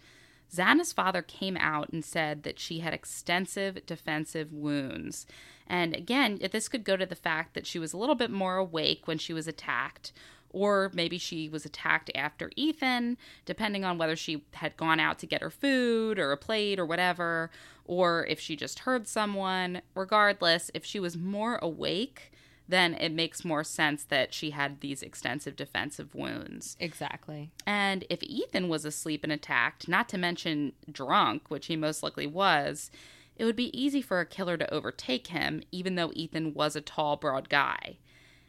Xana's 0.52 0.92
father 0.92 1.22
came 1.22 1.56
out 1.56 1.90
and 1.90 2.04
said 2.04 2.42
that 2.42 2.58
she 2.58 2.80
had 2.80 2.94
extensive 2.94 3.84
defensive 3.86 4.52
wounds. 4.52 5.26
And 5.66 5.94
again, 5.94 6.38
this 6.50 6.68
could 6.68 6.84
go 6.84 6.96
to 6.96 7.06
the 7.06 7.14
fact 7.14 7.54
that 7.54 7.66
she 7.66 7.78
was 7.78 7.92
a 7.92 7.98
little 7.98 8.14
bit 8.14 8.30
more 8.30 8.56
awake 8.56 9.06
when 9.06 9.18
she 9.18 9.34
was 9.34 9.46
attacked, 9.46 10.12
or 10.50 10.90
maybe 10.94 11.18
she 11.18 11.48
was 11.48 11.66
attacked 11.66 12.10
after 12.14 12.50
Ethan, 12.56 13.18
depending 13.44 13.84
on 13.84 13.98
whether 13.98 14.16
she 14.16 14.44
had 14.54 14.76
gone 14.78 14.98
out 14.98 15.18
to 15.18 15.26
get 15.26 15.42
her 15.42 15.50
food 15.50 16.18
or 16.18 16.32
a 16.32 16.38
plate 16.38 16.78
or 16.78 16.86
whatever, 16.86 17.50
or 17.84 18.24
if 18.26 18.40
she 18.40 18.56
just 18.56 18.80
heard 18.80 19.06
someone. 19.06 19.82
Regardless, 19.94 20.70
if 20.72 20.84
she 20.86 20.98
was 20.98 21.16
more 21.16 21.56
awake, 21.60 22.32
then 22.68 22.94
it 22.94 23.12
makes 23.12 23.44
more 23.44 23.64
sense 23.64 24.04
that 24.04 24.34
she 24.34 24.50
had 24.50 24.80
these 24.80 25.02
extensive 25.02 25.56
defensive 25.56 26.14
wounds. 26.14 26.76
Exactly. 26.78 27.50
And 27.66 28.04
if 28.10 28.22
Ethan 28.22 28.68
was 28.68 28.84
asleep 28.84 29.24
and 29.24 29.32
attacked, 29.32 29.88
not 29.88 30.08
to 30.10 30.18
mention 30.18 30.74
drunk, 30.90 31.44
which 31.48 31.66
he 31.66 31.76
most 31.76 32.02
likely 32.02 32.26
was, 32.26 32.90
it 33.36 33.44
would 33.46 33.56
be 33.56 33.76
easy 33.78 34.02
for 34.02 34.20
a 34.20 34.26
killer 34.26 34.58
to 34.58 34.72
overtake 34.72 35.28
him, 35.28 35.62
even 35.72 35.94
though 35.94 36.10
Ethan 36.12 36.52
was 36.52 36.76
a 36.76 36.82
tall, 36.82 37.16
broad 37.16 37.48
guy. 37.48 37.96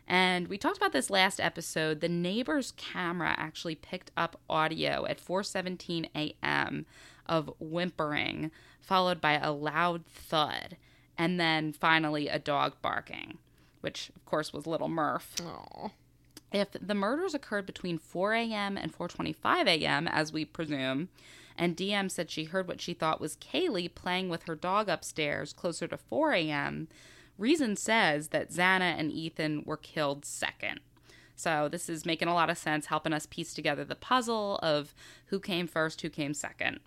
And 0.06 0.48
we 0.48 0.58
talked 0.58 0.78
about 0.78 0.92
this 0.92 1.12
last 1.12 1.40
episode. 1.40 2.02
The 2.02 2.10
neighbor's 2.10 2.72
camera 2.72 3.36
actually 3.38 3.76
picked 3.76 4.12
up 4.18 4.40
audio 4.50 5.06
at 5.06 5.24
4:17 5.24 6.10
a.m. 6.16 6.88
of 7.28 7.52
whimpering, 7.60 8.50
followed 8.82 9.22
by 9.22 9.34
a 9.34 9.52
loud 9.52 10.06
thud, 10.08 10.78
and 11.16 11.40
then 11.40 11.72
finally 11.72 12.28
a 12.28 12.40
dog 12.40 12.74
barking 12.82 13.38
which 13.82 14.12
of 14.16 14.26
course 14.26 14.54
was 14.54 14.68
little 14.68 14.90
Murph. 14.90 15.36
Oh. 15.42 15.92
If 16.52 16.70
the 16.72 16.96
murders 16.96 17.34
occurred 17.34 17.66
between 17.66 18.00
4 18.00 18.34
a.m. 18.34 18.78
and 18.78 18.96
4:25 18.96 19.68
a.m., 19.68 20.08
as 20.08 20.34
we 20.34 20.46
presume, 20.46 21.10
and 21.58 21.78
DM 21.78 22.10
said 22.10 22.32
she 22.32 22.46
heard 22.46 22.68
what 22.68 22.82
she 22.82 22.94
thought 22.94 23.22
was 23.22 23.36
Kaylee 23.38 23.94
playing 23.94 24.30
with 24.30 24.44
her 24.44 24.56
dog 24.56 24.90
upstairs 24.90 25.54
closer 25.54 25.88
to 25.88 25.98
4 25.98 26.34
a.m., 26.34 26.88
Reason 27.40 27.78
says 27.78 28.28
that 28.28 28.50
Xana 28.52 29.00
and 29.00 29.14
Ethan 29.14 29.64
were 29.66 29.78
killed 29.78 30.26
second. 30.26 30.82
So 31.38 31.70
this 31.70 31.88
is 31.88 32.06
making 32.06 32.28
a 32.28 32.34
lot 32.34 32.50
of 32.50 32.58
sense, 32.58 32.88
helping 32.88 33.14
us 33.14 33.26
piece 33.26 33.54
together 33.54 33.86
the 33.86 33.96
puzzle 33.96 34.60
of 34.62 34.94
who 35.28 35.40
came 35.40 35.66
first, 35.66 36.02
who 36.02 36.10
came 36.10 36.34
second. 36.34 36.82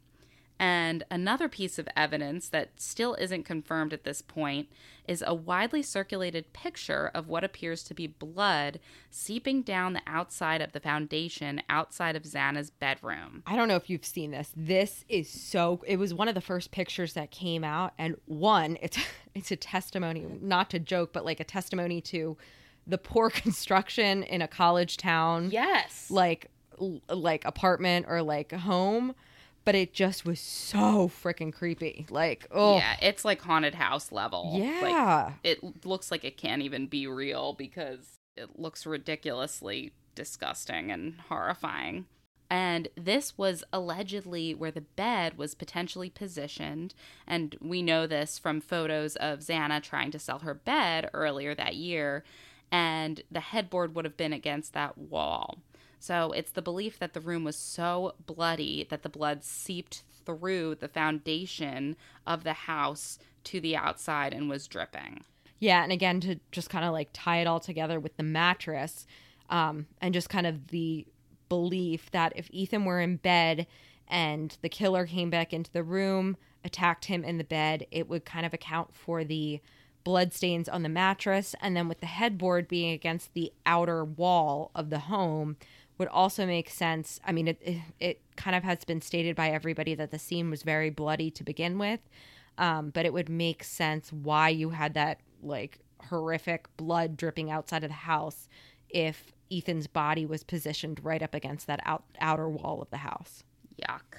And 0.63 1.03
another 1.11 1.49
piece 1.49 1.77
of 1.81 1.89
evidence 1.97 2.49
that 2.51 2.81
still 2.81 3.15
isn't 3.15 3.43
confirmed 3.43 3.93
at 3.93 4.05
this 4.05 4.23
point 4.23 4.69
is 5.09 5.25
a 5.27 5.35
widely 5.35 5.83
circulated 5.83 6.53
picture 6.53 7.11
of 7.15 7.27
what 7.27 7.43
appears 7.43 7.83
to 7.83 7.95
be 7.95 8.07
blood 8.07 8.79
seeping 9.11 9.63
down 9.63 9.93
the 9.93 10.03
outside 10.07 10.61
of 10.61 10.71
the 10.71 10.79
foundation 10.79 11.63
outside 11.69 12.15
of 12.15 12.23
Xana's 12.23 12.71
bedroom. 12.71 13.43
I 13.45 13.57
don't 13.57 13.67
know 13.67 13.75
if 13.75 13.91
you've 13.91 14.05
seen 14.05 14.31
this. 14.31 14.53
This 14.57 15.05
is 15.09 15.29
so 15.29 15.83
it 15.85 15.99
was 15.99 16.15
one 16.15 16.29
of 16.29 16.37
the 16.37 16.41
first 16.41 16.71
pictures 16.71 17.15
that 17.15 17.33
came 17.33 17.65
out 17.65 17.93
and 17.99 18.15
one 18.27 18.79
it's 18.81 18.99
it's 19.35 19.51
a 19.51 19.57
testimony 19.57 20.25
not 20.41 20.71
to 20.71 20.79
joke 20.79 21.13
but 21.13 21.25
like 21.25 21.41
a 21.41 21.45
testimony 21.45 22.01
to 22.03 22.37
the 22.87 22.99
poor 22.99 23.31
construction 23.31 24.23
in 24.23 24.41
a 24.41 24.47
college 24.47 24.97
town. 24.97 25.51
Yes. 25.51 26.09
Like 26.09 26.53
like 27.09 27.45
apartment 27.45 28.07
or 28.09 28.23
like 28.23 28.53
home 28.53 29.17
but 29.65 29.75
it 29.75 29.93
just 29.93 30.25
was 30.25 30.41
so 30.41 31.09
freaking 31.09 31.53
creepy. 31.53 32.07
Like, 32.11 32.47
oh, 32.51 32.77
yeah, 32.77 32.97
it's 33.01 33.25
like 33.25 33.43
haunted 33.43 33.75
house 33.75 34.13
level. 34.13 34.53
Yeah, 34.55 35.25
like, 35.27 35.35
it 35.45 35.87
looks 35.87 36.11
like 36.11 36.25
it 36.25 36.37
can't 36.37 36.63
even 36.63 36.87
be 36.87 37.07
real 37.07 37.53
because 37.53 38.19
it 38.37 38.59
looks 38.59 38.87
ridiculously 38.87 39.93
disgusting 40.15 40.91
and 40.91 41.15
horrifying. 41.29 42.07
And 42.51 42.89
this 42.97 43.39
was 43.39 43.65
allegedly 43.73 44.55
where 44.55 44.71
the 44.71 44.83
bed 44.83 45.39
was 45.39 45.55
potentially 45.55 46.11
positioned. 46.11 46.95
And 47.27 47.57
we 47.63 47.81
know 47.81 48.07
this 48.07 48.39
from 48.39 48.61
photos 48.61 49.17
of 49.17 49.39
Xana 49.39 49.83
trying 49.83 50.11
to 50.11 50.19
sell 50.19 50.41
her 50.41 50.53
bed 50.53 51.09
earlier 51.15 51.55
that 51.55 51.77
year. 51.77 52.25
And 52.71 53.23
the 53.31 53.41
headboard 53.41 53.95
would 53.95 54.05
have 54.05 54.19
been 54.19 54.35
against 54.35 54.75
that 54.75 54.99
wall. 54.99 55.61
So 56.03 56.33
it's 56.33 56.51
the 56.51 56.63
belief 56.63 56.99
that 56.99 57.13
the 57.13 57.21
room 57.21 57.45
was 57.45 57.55
so 57.55 58.17
bloody 58.27 58.89
that 58.91 59.05
the 59.05 59.09
blood 59.09 59.45
seeped 59.45 60.03
through 60.27 60.75
the 60.75 60.89
foundation 60.89 61.95
of 62.27 62.43
the 62.43 62.55
house 62.55 63.21
to 63.45 63.61
the 63.61 63.77
outside 63.77 64.35
and 64.35 64.49
was 64.49 64.67
dripping. 64.67 65.23
Yeah, 65.61 65.85
and 65.85 65.93
again 65.93 66.19
to 66.23 66.41
just 66.51 66.71
kind 66.71 66.85
of 66.85 66.93
like 66.93 67.11
tie 67.13 67.37
it 67.37 67.47
all 67.47 67.61
together 67.61 68.01
with 68.01 68.17
the 68.17 68.25
mattress, 68.25 69.07
um, 69.49 69.87
and 70.01 70.13
just 70.13 70.29
kind 70.29 70.45
of 70.45 70.69
the 70.69 71.07
belief 71.49 72.11
that 72.11 72.33
if 72.35 72.49
Ethan 72.51 72.85
were 72.85 73.01
in 73.01 73.19
bed 73.19 73.69
and 74.09 74.59
the 74.61 74.69
killer 74.69 75.07
came 75.07 75.31
back 75.31 75.53
into 75.53 75.71
the 75.71 75.85
room, 75.85 76.37
attacked 76.65 77.05
him 77.05 77.23
in 77.23 77.39
the 77.39 77.45
bed, 77.45 77.87
it 77.93 78.09
would 78.09 78.25
kind 78.25 78.45
of 78.45 78.53
account 78.53 78.93
for 78.93 79.23
the 79.23 79.61
blood 80.03 80.33
stains 80.33 80.69
on 80.69 80.83
the 80.83 80.89
mattress, 80.89 81.55
and 81.61 81.77
then 81.77 81.87
with 81.87 82.01
the 82.01 82.07
headboard 82.07 82.67
being 82.67 82.93
against 82.93 83.35
the 83.35 83.53
outer 83.65 84.05
wall 84.05 84.73
of 84.75 84.91
the 84.91 84.99
home, 84.99 85.57
would 85.99 86.09
also 86.09 86.47
make 86.47 86.71
sense. 86.71 87.21
I 87.25 87.33
mean, 87.33 87.49
it, 87.49 87.61
it, 88.01 88.21
kind 88.35 88.57
of 88.57 88.65
has 88.65 88.85
been 88.85 89.01
stated 89.03 89.37
by 89.37 89.51
everybody 89.51 89.95
that 89.95 90.11
the 90.11 90.19
scene 90.19 90.51
was 90.51 90.63
very 90.63 90.89
bloody 90.91 91.31
to 91.31 91.45
begin 91.45 91.79
with, 91.79 92.01
um, 92.57 92.91
but 92.91 93.05
it 93.05 93.13
would 93.13 93.29
make 93.29 93.63
sense 93.63 94.11
why 94.13 94.49
you 94.49 94.71
had 94.71 94.95
that 94.95 95.21
like 95.43 95.81
horrific 96.09 96.67
blood 96.77 97.17
dripping 97.17 97.51
outside 97.51 97.85
of 97.85 97.91
the 97.91 97.95
house 97.95 98.49
if 98.89 99.33
Ethan's 99.51 99.87
body 99.87 100.25
was 100.25 100.43
positioned 100.43 101.05
right 101.05 101.23
up 101.23 101.35
against 101.35 101.67
that 101.67 101.81
out, 101.85 102.05
outer 102.21 102.49
wall 102.49 102.81
of 102.81 102.91
the 102.91 102.99
house. 102.99 103.45
Yuck. 103.81 104.19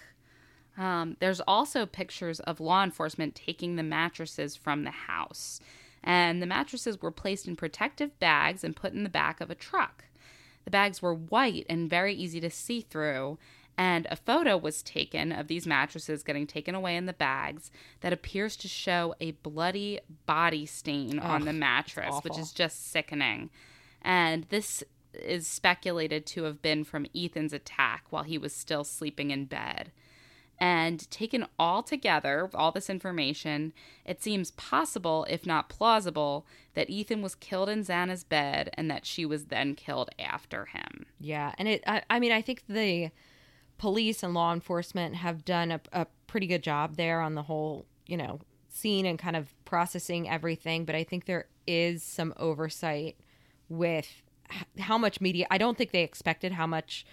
Um, 0.78 1.18
there's 1.20 1.42
also 1.42 1.86
pictures 1.86 2.40
of 2.42 2.60
law 2.60 2.84
enforcement 2.84 3.36
taking 3.36 3.76
the 3.76 3.84
mattresses 3.84 4.56
from 4.56 4.84
the 4.84 4.92
house. 4.92 5.60
And 6.04 6.42
the 6.42 6.48
mattresses 6.48 7.02
were 7.02 7.12
placed 7.12 7.48
in 7.48 7.56
protective 7.56 8.18
bags 8.20 8.64
and 8.64 8.76
put 8.76 8.94
in 8.94 9.04
the 9.04 9.10
back 9.10 9.40
of 9.40 9.50
a 9.50 9.56
truck. 9.56 10.06
The 10.66 10.72
bags 10.72 11.02
were 11.02 11.14
white 11.14 11.66
and 11.70 11.90
very 11.90 12.14
easy 12.14 12.40
to 12.42 12.50
see 12.50 12.82
through, 12.82 13.38
and 13.78 14.08
a 14.10 14.16
photo 14.16 14.56
was 14.56 14.84
taken 14.84 15.32
of 15.32 15.48
these 15.48 15.66
mattresses 15.66 16.24
getting 16.24 16.46
taken 16.46 16.76
away 16.76 16.96
in 16.96 17.06
the 17.06 17.14
bags 17.14 17.72
that 18.02 18.14
appears 18.14 18.56
to 18.58 18.68
show 18.68 19.16
a 19.20 19.32
bloody 19.32 20.00
body 20.26 20.66
stain 20.66 21.20
Ugh, 21.20 21.26
on 21.26 21.46
the 21.46 21.54
mattress, 21.54 22.16
which 22.24 22.38
is 22.38 22.52
just 22.52 22.92
sickening. 22.92 23.50
And 24.02 24.46
this 24.50 24.84
is 25.14 25.48
speculated 25.48 26.26
to 26.26 26.44
have 26.44 26.62
been 26.62 26.84
from 26.84 27.08
Ethan's 27.16 27.54
attack 27.54 28.06
while 28.10 28.24
he 28.24 28.38
was 28.38 28.54
still 28.54 28.84
sleeping 28.84 29.32
in 29.32 29.46
bed. 29.46 29.92
And 30.60 31.10
taken 31.12 31.46
all 31.60 31.84
together, 31.84 32.50
all 32.54 32.72
this 32.72 32.90
information, 32.90 33.74
it 34.06 34.22
seems 34.22 34.52
possible, 34.52 35.26
if 35.30 35.46
not 35.46 35.68
plausible, 35.68 36.46
that 36.74 36.90
Ethan 36.90 37.22
was 37.22 37.36
killed 37.36 37.70
in 37.70 37.84
Xana's 37.84 38.24
bed 38.24 38.70
and 38.76 38.90
that 38.90 39.06
she 39.06 39.26
was 39.26 39.46
then 39.46 39.76
killed 39.76 40.12
after 40.18 40.66
him. 40.66 41.06
Yeah, 41.20 41.54
and 41.58 41.68
it, 41.68 41.84
I, 41.86 42.04
I 42.10 42.20
mean, 42.20 42.32
I 42.32 42.42
think 42.42 42.64
the 42.70 43.10
police 43.78 44.24
and 44.24 44.34
law 44.34 44.54
enforcement 44.54 45.16
have 45.16 45.44
done 45.44 45.72
a, 45.72 45.82
a 45.92 46.08
pretty 46.28 46.48
good 46.48 46.64
job 46.64 46.96
there 46.96 47.20
on 47.20 47.36
the 47.36 47.44
whole, 47.44 47.86
you 48.06 48.16
know, 48.16 48.40
scene 48.70 49.06
and 49.06 49.20
kind 49.20 49.36
of 49.36 49.54
processing 49.66 50.30
everything. 50.30 50.86
But 50.86 50.96
I 50.96 51.04
think 51.04 51.26
there 51.26 51.48
is 51.68 52.04
some 52.04 52.34
oversight 52.38 53.18
with 53.70 54.22
how 54.80 54.98
much 54.98 55.20
media. 55.20 55.48
I 55.50 55.58
don't 55.58 55.78
think 55.78 55.92
they 55.92 56.04
expected 56.04 56.54
how 56.54 56.68
much 56.68 57.06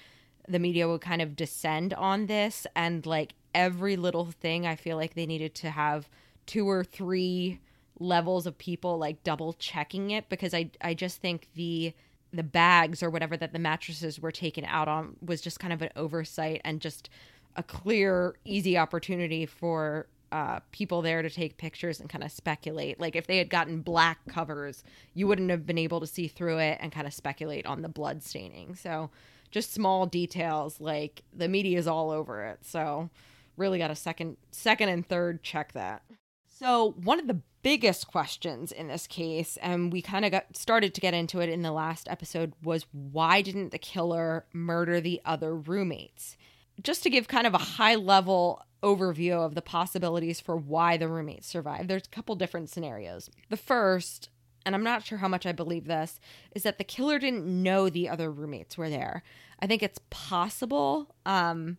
the 0.48 0.59
media 0.59 0.88
would 0.88 1.00
kind 1.00 1.22
of 1.22 1.37
descend 1.37 1.94
on 1.94 2.26
this 2.26 2.66
and 2.74 3.07
like 3.07 3.35
every 3.55 3.96
little 3.96 4.26
thing 4.26 4.66
i 4.66 4.76
feel 4.76 4.96
like 4.96 5.14
they 5.14 5.26
needed 5.26 5.55
to 5.55 5.70
have 5.70 6.09
two 6.46 6.68
or 6.68 6.85
three 6.85 7.61
levels 7.98 8.46
of 8.46 8.57
people 8.59 8.98
like 8.98 9.22
double 9.22 9.53
checking 9.55 10.11
it 10.11 10.29
because 10.29 10.55
i 10.55 10.70
i 10.81 10.94
just 10.94 11.20
think 11.20 11.48
the 11.55 11.92
the 12.33 12.42
bags 12.42 13.03
or 13.03 13.11
whatever 13.11 13.37
that 13.37 13.53
the 13.53 13.59
mattresses 13.59 14.20
were 14.20 14.31
taken 14.31 14.64
out 14.64 14.88
on 14.88 15.16
was 15.20 15.40
just 15.40 15.59
kind 15.59 15.72
of 15.72 15.83
an 15.83 15.90
oversight 15.96 16.61
and 16.64 16.81
just 16.81 17.11
a 17.57 17.62
clear 17.62 18.37
easy 18.44 18.79
opportunity 18.79 19.46
for 19.46 20.07
uh, 20.33 20.61
people 20.70 21.03
there 21.03 21.22
to 21.22 21.31
take 21.31 21.57
pictures 21.57 21.98
and 21.98 22.09
kind 22.09 22.22
of 22.22 22.31
speculate. 22.31 23.00
Like 23.00 23.16
if 23.16 23.26
they 23.26 23.38
had 23.38 23.50
gotten 23.50 23.81
black 23.81 24.18
covers, 24.29 24.85
you 25.12 25.26
wouldn't 25.26 25.50
have 25.50 25.66
been 25.66 25.79
able 25.79 26.00
to 26.00 26.07
see 26.07 26.29
through 26.29 26.59
it 26.59 26.79
and 26.81 26.92
kind 26.92 27.07
of 27.07 27.12
speculate 27.12 27.66
on 27.66 27.83
the 27.83 27.88
blood 27.88 28.22
staining. 28.22 28.76
So 28.76 29.11
just 29.51 29.73
small 29.73 30.07
details 30.07 30.81
like 30.81 31.23
the 31.33 31.49
media 31.49 31.79
is 31.79 31.87
all 31.87 32.11
over 32.11 32.45
it. 32.45 32.61
So 32.63 33.11
really 33.57 33.79
got 33.79 33.91
a 33.91 33.97
second 33.97 34.37
second 34.51 34.89
and 34.89 35.07
third 35.07 35.43
check 35.43 35.73
that. 35.73 36.03
So 36.47 36.95
one 37.03 37.19
of 37.19 37.27
the 37.27 37.41
biggest 37.63 38.07
questions 38.07 38.73
in 38.73 38.89
this 38.89 39.07
case 39.07 39.59
and 39.63 39.93
we 39.93 40.01
kind 40.01 40.25
of 40.25 40.31
got 40.31 40.57
started 40.57 40.95
to 40.95 41.01
get 41.01 41.15
into 41.15 41.41
it 41.41 41.49
in 41.49 41.63
the 41.63 41.73
last 41.73 42.09
episode 42.09 42.53
was 42.63 42.87
why 42.93 43.43
didn't 43.43 43.71
the 43.71 43.79
killer 43.79 44.47
murder 44.53 45.01
the 45.01 45.21
other 45.25 45.55
roommates? 45.55 46.37
Just 46.83 47.03
to 47.03 47.11
give 47.11 47.29
kind 47.29 47.47
of 47.47 47.55
a 47.55 47.59
high 47.59 47.97
level 47.97 48.63
overview 48.83 49.45
of 49.45 49.55
the 49.55 49.63
possibilities 49.63 50.41
for 50.41 50.57
why 50.57 50.97
the 50.97 51.09
roommates 51.09 51.47
survived. 51.47 51.89
There's 51.89 52.07
a 52.07 52.15
couple 52.15 52.35
different 52.35 52.71
scenarios. 52.71 53.29
The 53.51 53.59
first 53.59 54.31
and 54.64 54.75
I'm 54.75 54.85
not 54.85 55.05
sure 55.05 55.18
how 55.18 55.29
much 55.29 55.46
I 55.46 55.53
believe 55.53 55.87
this, 55.87 56.20
is 56.55 56.62
that 56.62 56.79
the 56.79 56.85
killer 56.85 57.18
didn't 57.18 57.46
know 57.46 57.88
the 57.88 58.09
other 58.09 58.31
roommates 58.31 58.77
were 58.77 58.90
there. 58.90 59.23
I 59.61 59.66
think 59.66 59.83
it's 59.83 60.01
possible, 60.11 61.14
um, 61.25 61.79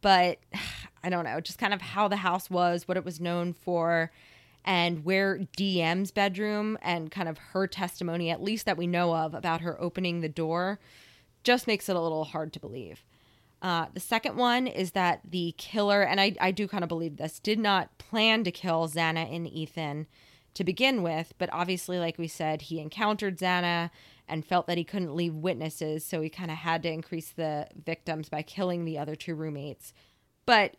but 0.00 0.38
I 1.02 1.08
don't 1.08 1.24
know, 1.24 1.40
just 1.40 1.58
kind 1.58 1.72
of 1.72 1.80
how 1.80 2.08
the 2.08 2.16
house 2.16 2.50
was, 2.50 2.86
what 2.86 2.96
it 2.96 3.04
was 3.04 3.20
known 3.20 3.52
for, 3.52 4.10
and 4.64 5.04
where 5.04 5.38
DM's 5.56 6.10
bedroom 6.10 6.76
and 6.82 7.10
kind 7.10 7.28
of 7.28 7.38
her 7.38 7.66
testimony, 7.66 8.30
at 8.30 8.42
least 8.42 8.66
that 8.66 8.76
we 8.76 8.86
know 8.86 9.14
of, 9.14 9.32
about 9.32 9.62
her 9.62 9.80
opening 9.80 10.20
the 10.20 10.28
door, 10.28 10.78
just 11.42 11.66
makes 11.66 11.88
it 11.88 11.96
a 11.96 12.00
little 12.00 12.24
hard 12.24 12.52
to 12.52 12.60
believe. 12.60 13.02
Uh, 13.62 13.86
the 13.92 14.00
second 14.00 14.36
one 14.36 14.66
is 14.66 14.92
that 14.92 15.20
the 15.24 15.54
killer, 15.58 16.02
and 16.02 16.20
I, 16.20 16.34
I 16.40 16.50
do 16.50 16.68
kind 16.68 16.82
of 16.82 16.88
believe 16.88 17.16
this, 17.16 17.38
did 17.38 17.58
not 17.58 17.96
plan 17.98 18.44
to 18.44 18.50
kill 18.50 18.88
Xana 18.88 19.34
and 19.34 19.46
Ethan 19.46 20.06
to 20.54 20.64
begin 20.64 21.02
with, 21.02 21.32
but 21.38 21.48
obviously, 21.52 21.98
like 21.98 22.18
we 22.18 22.28
said, 22.28 22.62
he 22.62 22.80
encountered 22.80 23.38
Xana 23.38 23.90
and 24.28 24.44
felt 24.44 24.66
that 24.66 24.78
he 24.78 24.84
couldn't 24.84 25.14
leave 25.14 25.34
witnesses, 25.34 26.04
so 26.04 26.20
he 26.20 26.28
kind 26.28 26.50
of 26.50 26.58
had 26.58 26.82
to 26.84 26.90
increase 26.90 27.30
the 27.30 27.66
victims 27.84 28.28
by 28.28 28.42
killing 28.42 28.84
the 28.84 28.98
other 28.98 29.14
two 29.16 29.34
roommates. 29.34 29.92
But 30.46 30.76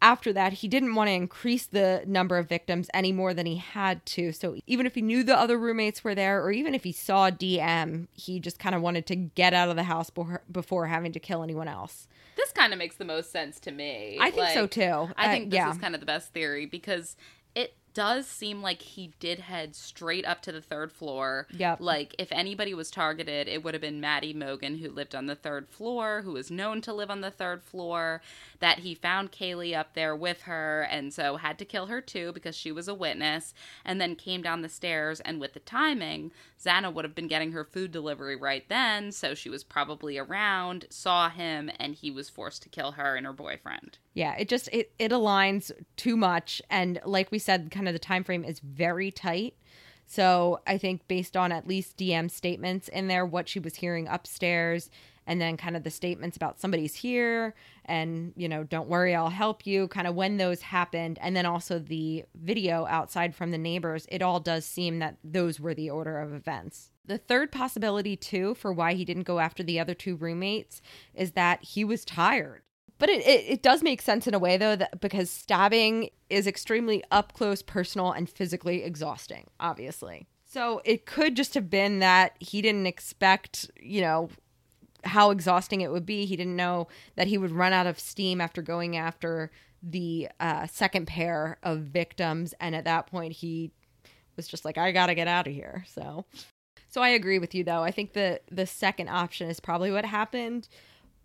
after 0.00 0.32
that, 0.32 0.52
he 0.54 0.68
didn't 0.68 0.94
want 0.94 1.08
to 1.08 1.12
increase 1.14 1.66
the 1.66 2.04
number 2.06 2.38
of 2.38 2.48
victims 2.48 2.88
any 2.94 3.10
more 3.10 3.34
than 3.34 3.46
he 3.46 3.56
had 3.56 4.04
to. 4.06 4.30
So 4.32 4.56
even 4.66 4.86
if 4.86 4.94
he 4.94 5.02
knew 5.02 5.24
the 5.24 5.36
other 5.36 5.58
roommates 5.58 6.04
were 6.04 6.14
there, 6.14 6.40
or 6.42 6.52
even 6.52 6.74
if 6.74 6.84
he 6.84 6.92
saw 6.92 7.30
DM, 7.30 8.06
he 8.12 8.38
just 8.38 8.60
kind 8.60 8.74
of 8.76 8.82
wanted 8.82 9.06
to 9.06 9.16
get 9.16 9.54
out 9.54 9.68
of 9.68 9.76
the 9.76 9.82
house 9.84 10.10
before, 10.10 10.42
before 10.50 10.86
having 10.86 11.12
to 11.12 11.20
kill 11.20 11.42
anyone 11.42 11.66
else. 11.68 12.06
This 12.36 12.52
kind 12.52 12.72
of 12.72 12.78
makes 12.78 12.94
the 12.96 13.04
most 13.04 13.32
sense 13.32 13.58
to 13.60 13.72
me. 13.72 14.18
I 14.20 14.30
think 14.30 14.48
so 14.50 14.68
too. 14.68 15.08
I 15.16 15.26
Uh, 15.26 15.30
think 15.32 15.50
this 15.50 15.56
yeah. 15.56 15.70
is 15.72 15.78
kind 15.78 15.94
of 15.94 16.00
the 16.00 16.06
best 16.06 16.32
theory 16.32 16.66
because 16.66 17.16
it 17.56 17.74
does 17.98 18.28
seem 18.28 18.62
like 18.62 18.80
he 18.80 19.10
did 19.18 19.40
head 19.40 19.74
straight 19.74 20.24
up 20.24 20.40
to 20.40 20.52
the 20.52 20.60
third 20.60 20.92
floor. 20.92 21.48
Yep. 21.50 21.78
Like 21.80 22.14
if 22.16 22.30
anybody 22.30 22.72
was 22.72 22.92
targeted, 22.92 23.48
it 23.48 23.64
would 23.64 23.74
have 23.74 23.80
been 23.80 24.00
Maddie 24.00 24.32
Mogan 24.32 24.78
who 24.78 24.88
lived 24.88 25.16
on 25.16 25.26
the 25.26 25.34
third 25.34 25.68
floor, 25.68 26.22
who 26.22 26.30
was 26.30 26.48
known 26.48 26.80
to 26.82 26.92
live 26.92 27.10
on 27.10 27.22
the 27.22 27.32
third 27.32 27.60
floor. 27.60 28.22
That 28.60 28.78
he 28.78 28.94
found 28.94 29.32
Kaylee 29.32 29.76
up 29.76 29.94
there 29.94 30.14
with 30.14 30.42
her, 30.42 30.86
and 30.88 31.12
so 31.12 31.38
had 31.38 31.58
to 31.58 31.64
kill 31.64 31.86
her 31.86 32.00
too 32.00 32.30
because 32.32 32.54
she 32.54 32.70
was 32.70 32.86
a 32.86 32.94
witness. 32.94 33.52
And 33.84 34.00
then 34.00 34.14
came 34.14 34.42
down 34.42 34.62
the 34.62 34.68
stairs, 34.68 35.18
and 35.18 35.40
with 35.40 35.54
the 35.54 35.60
timing, 35.60 36.30
Xana 36.64 36.92
would 36.92 37.04
have 37.04 37.16
been 37.16 37.26
getting 37.26 37.50
her 37.50 37.64
food 37.64 37.90
delivery 37.90 38.36
right 38.36 38.68
then, 38.68 39.10
so 39.10 39.34
she 39.34 39.48
was 39.48 39.64
probably 39.64 40.18
around, 40.18 40.86
saw 40.88 41.30
him, 41.30 41.68
and 41.80 41.96
he 41.96 42.12
was 42.12 42.28
forced 42.28 42.62
to 42.62 42.68
kill 42.68 42.92
her 42.92 43.16
and 43.16 43.26
her 43.26 43.32
boyfriend. 43.32 43.98
Yeah, 44.18 44.34
it 44.36 44.48
just 44.48 44.68
it 44.72 44.90
it 44.98 45.12
aligns 45.12 45.70
too 45.96 46.16
much 46.16 46.60
and 46.68 47.00
like 47.04 47.30
we 47.30 47.38
said 47.38 47.70
kind 47.70 47.86
of 47.86 47.92
the 47.92 48.00
time 48.00 48.24
frame 48.24 48.44
is 48.44 48.58
very 48.58 49.12
tight. 49.12 49.54
So, 50.06 50.60
I 50.66 50.76
think 50.76 51.06
based 51.06 51.36
on 51.36 51.52
at 51.52 51.68
least 51.68 51.98
DM 51.98 52.28
statements 52.28 52.88
in 52.88 53.06
there 53.06 53.24
what 53.24 53.48
she 53.48 53.60
was 53.60 53.76
hearing 53.76 54.08
upstairs 54.08 54.90
and 55.28 55.40
then 55.40 55.56
kind 55.56 55.76
of 55.76 55.84
the 55.84 55.90
statements 55.90 56.36
about 56.36 56.58
somebody's 56.58 56.96
here 56.96 57.54
and 57.84 58.32
you 58.34 58.48
know 58.48 58.64
don't 58.64 58.88
worry 58.88 59.14
I'll 59.14 59.30
help 59.30 59.64
you 59.68 59.86
kind 59.86 60.08
of 60.08 60.16
when 60.16 60.36
those 60.36 60.62
happened 60.62 61.20
and 61.22 61.36
then 61.36 61.46
also 61.46 61.78
the 61.78 62.24
video 62.34 62.86
outside 62.86 63.36
from 63.36 63.52
the 63.52 63.58
neighbors 63.58 64.04
it 64.10 64.20
all 64.20 64.40
does 64.40 64.64
seem 64.64 64.98
that 64.98 65.18
those 65.22 65.60
were 65.60 65.74
the 65.74 65.90
order 65.90 66.18
of 66.18 66.34
events. 66.34 66.90
The 67.04 67.18
third 67.18 67.52
possibility 67.52 68.16
too 68.16 68.54
for 68.56 68.72
why 68.72 68.94
he 68.94 69.04
didn't 69.04 69.22
go 69.22 69.38
after 69.38 69.62
the 69.62 69.78
other 69.78 69.94
two 69.94 70.16
roommates 70.16 70.82
is 71.14 71.32
that 71.32 71.62
he 71.62 71.84
was 71.84 72.04
tired. 72.04 72.62
But 72.98 73.08
it, 73.08 73.26
it, 73.26 73.44
it 73.48 73.62
does 73.62 73.82
make 73.82 74.02
sense 74.02 74.26
in 74.26 74.34
a 74.34 74.38
way, 74.38 74.56
though, 74.56 74.76
that 74.76 75.00
because 75.00 75.30
stabbing 75.30 76.10
is 76.28 76.46
extremely 76.46 77.02
up 77.10 77.32
close, 77.32 77.62
personal, 77.62 78.12
and 78.12 78.28
physically 78.28 78.82
exhausting, 78.82 79.46
obviously. 79.60 80.26
So 80.44 80.80
it 80.84 81.06
could 81.06 81.36
just 81.36 81.54
have 81.54 81.70
been 81.70 82.00
that 82.00 82.34
he 82.40 82.62
didn't 82.62 82.86
expect, 82.86 83.70
you 83.80 84.00
know, 84.00 84.30
how 85.04 85.30
exhausting 85.30 85.80
it 85.80 85.92
would 85.92 86.06
be. 86.06 86.24
He 86.24 86.36
didn't 86.36 86.56
know 86.56 86.88
that 87.16 87.28
he 87.28 87.38
would 87.38 87.52
run 87.52 87.72
out 87.72 87.86
of 87.86 88.00
steam 88.00 88.40
after 88.40 88.62
going 88.62 88.96
after 88.96 89.50
the 89.82 90.28
uh, 90.40 90.66
second 90.66 91.06
pair 91.06 91.58
of 91.62 91.80
victims. 91.80 92.54
And 92.60 92.74
at 92.74 92.84
that 92.84 93.06
point, 93.06 93.32
he 93.34 93.70
was 94.36 94.48
just 94.48 94.64
like, 94.64 94.76
I 94.76 94.90
got 94.90 95.06
to 95.06 95.14
get 95.14 95.28
out 95.28 95.46
of 95.46 95.52
here. 95.52 95.84
So. 95.88 96.24
So 96.90 97.02
I 97.02 97.10
agree 97.10 97.38
with 97.38 97.54
you 97.54 97.64
though. 97.64 97.82
I 97.82 97.90
think 97.90 98.14
the 98.14 98.40
the 98.50 98.66
second 98.66 99.08
option 99.08 99.50
is 99.50 99.60
probably 99.60 99.92
what 99.92 100.06
happened 100.06 100.68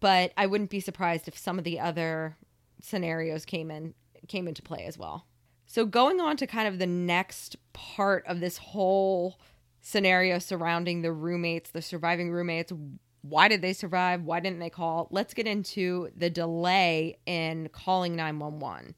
but 0.04 0.34
I 0.36 0.48
wouldn't 0.48 0.70
be 0.70 0.82
surprised 0.82 1.30
if 1.30 1.38
some 1.38 1.58
of 1.58 1.64
the 1.64 1.80
other 1.80 2.36
scenarios 2.82 3.46
came 3.46 3.72
in 3.72 3.94
came 4.28 4.50
into 4.50 4.62
play 4.62 4.84
as 4.84 4.98
well. 4.98 5.28
So 5.66 5.86
going 5.86 6.20
on 6.20 6.36
to 6.38 6.46
kind 6.46 6.68
of 6.68 6.78
the 6.78 6.86
next 6.86 7.56
part 7.72 8.26
of 8.28 8.42
this 8.42 8.58
whole 8.58 9.40
scenario 9.80 10.40
surrounding 10.40 11.04
the 11.04 11.14
roommates, 11.14 11.72
the 11.72 11.82
surviving 11.82 12.32
roommates, 12.32 12.74
why 13.22 13.48
did 13.48 13.62
they 13.62 13.72
survive? 13.72 14.24
Why 14.24 14.42
didn't 14.42 14.60
they 14.60 14.70
call? 14.70 15.08
Let's 15.10 15.34
get 15.34 15.48
into 15.48 16.10
the 16.18 16.30
delay 16.30 17.18
in 17.26 17.70
calling 17.70 18.18
911. 18.18 18.96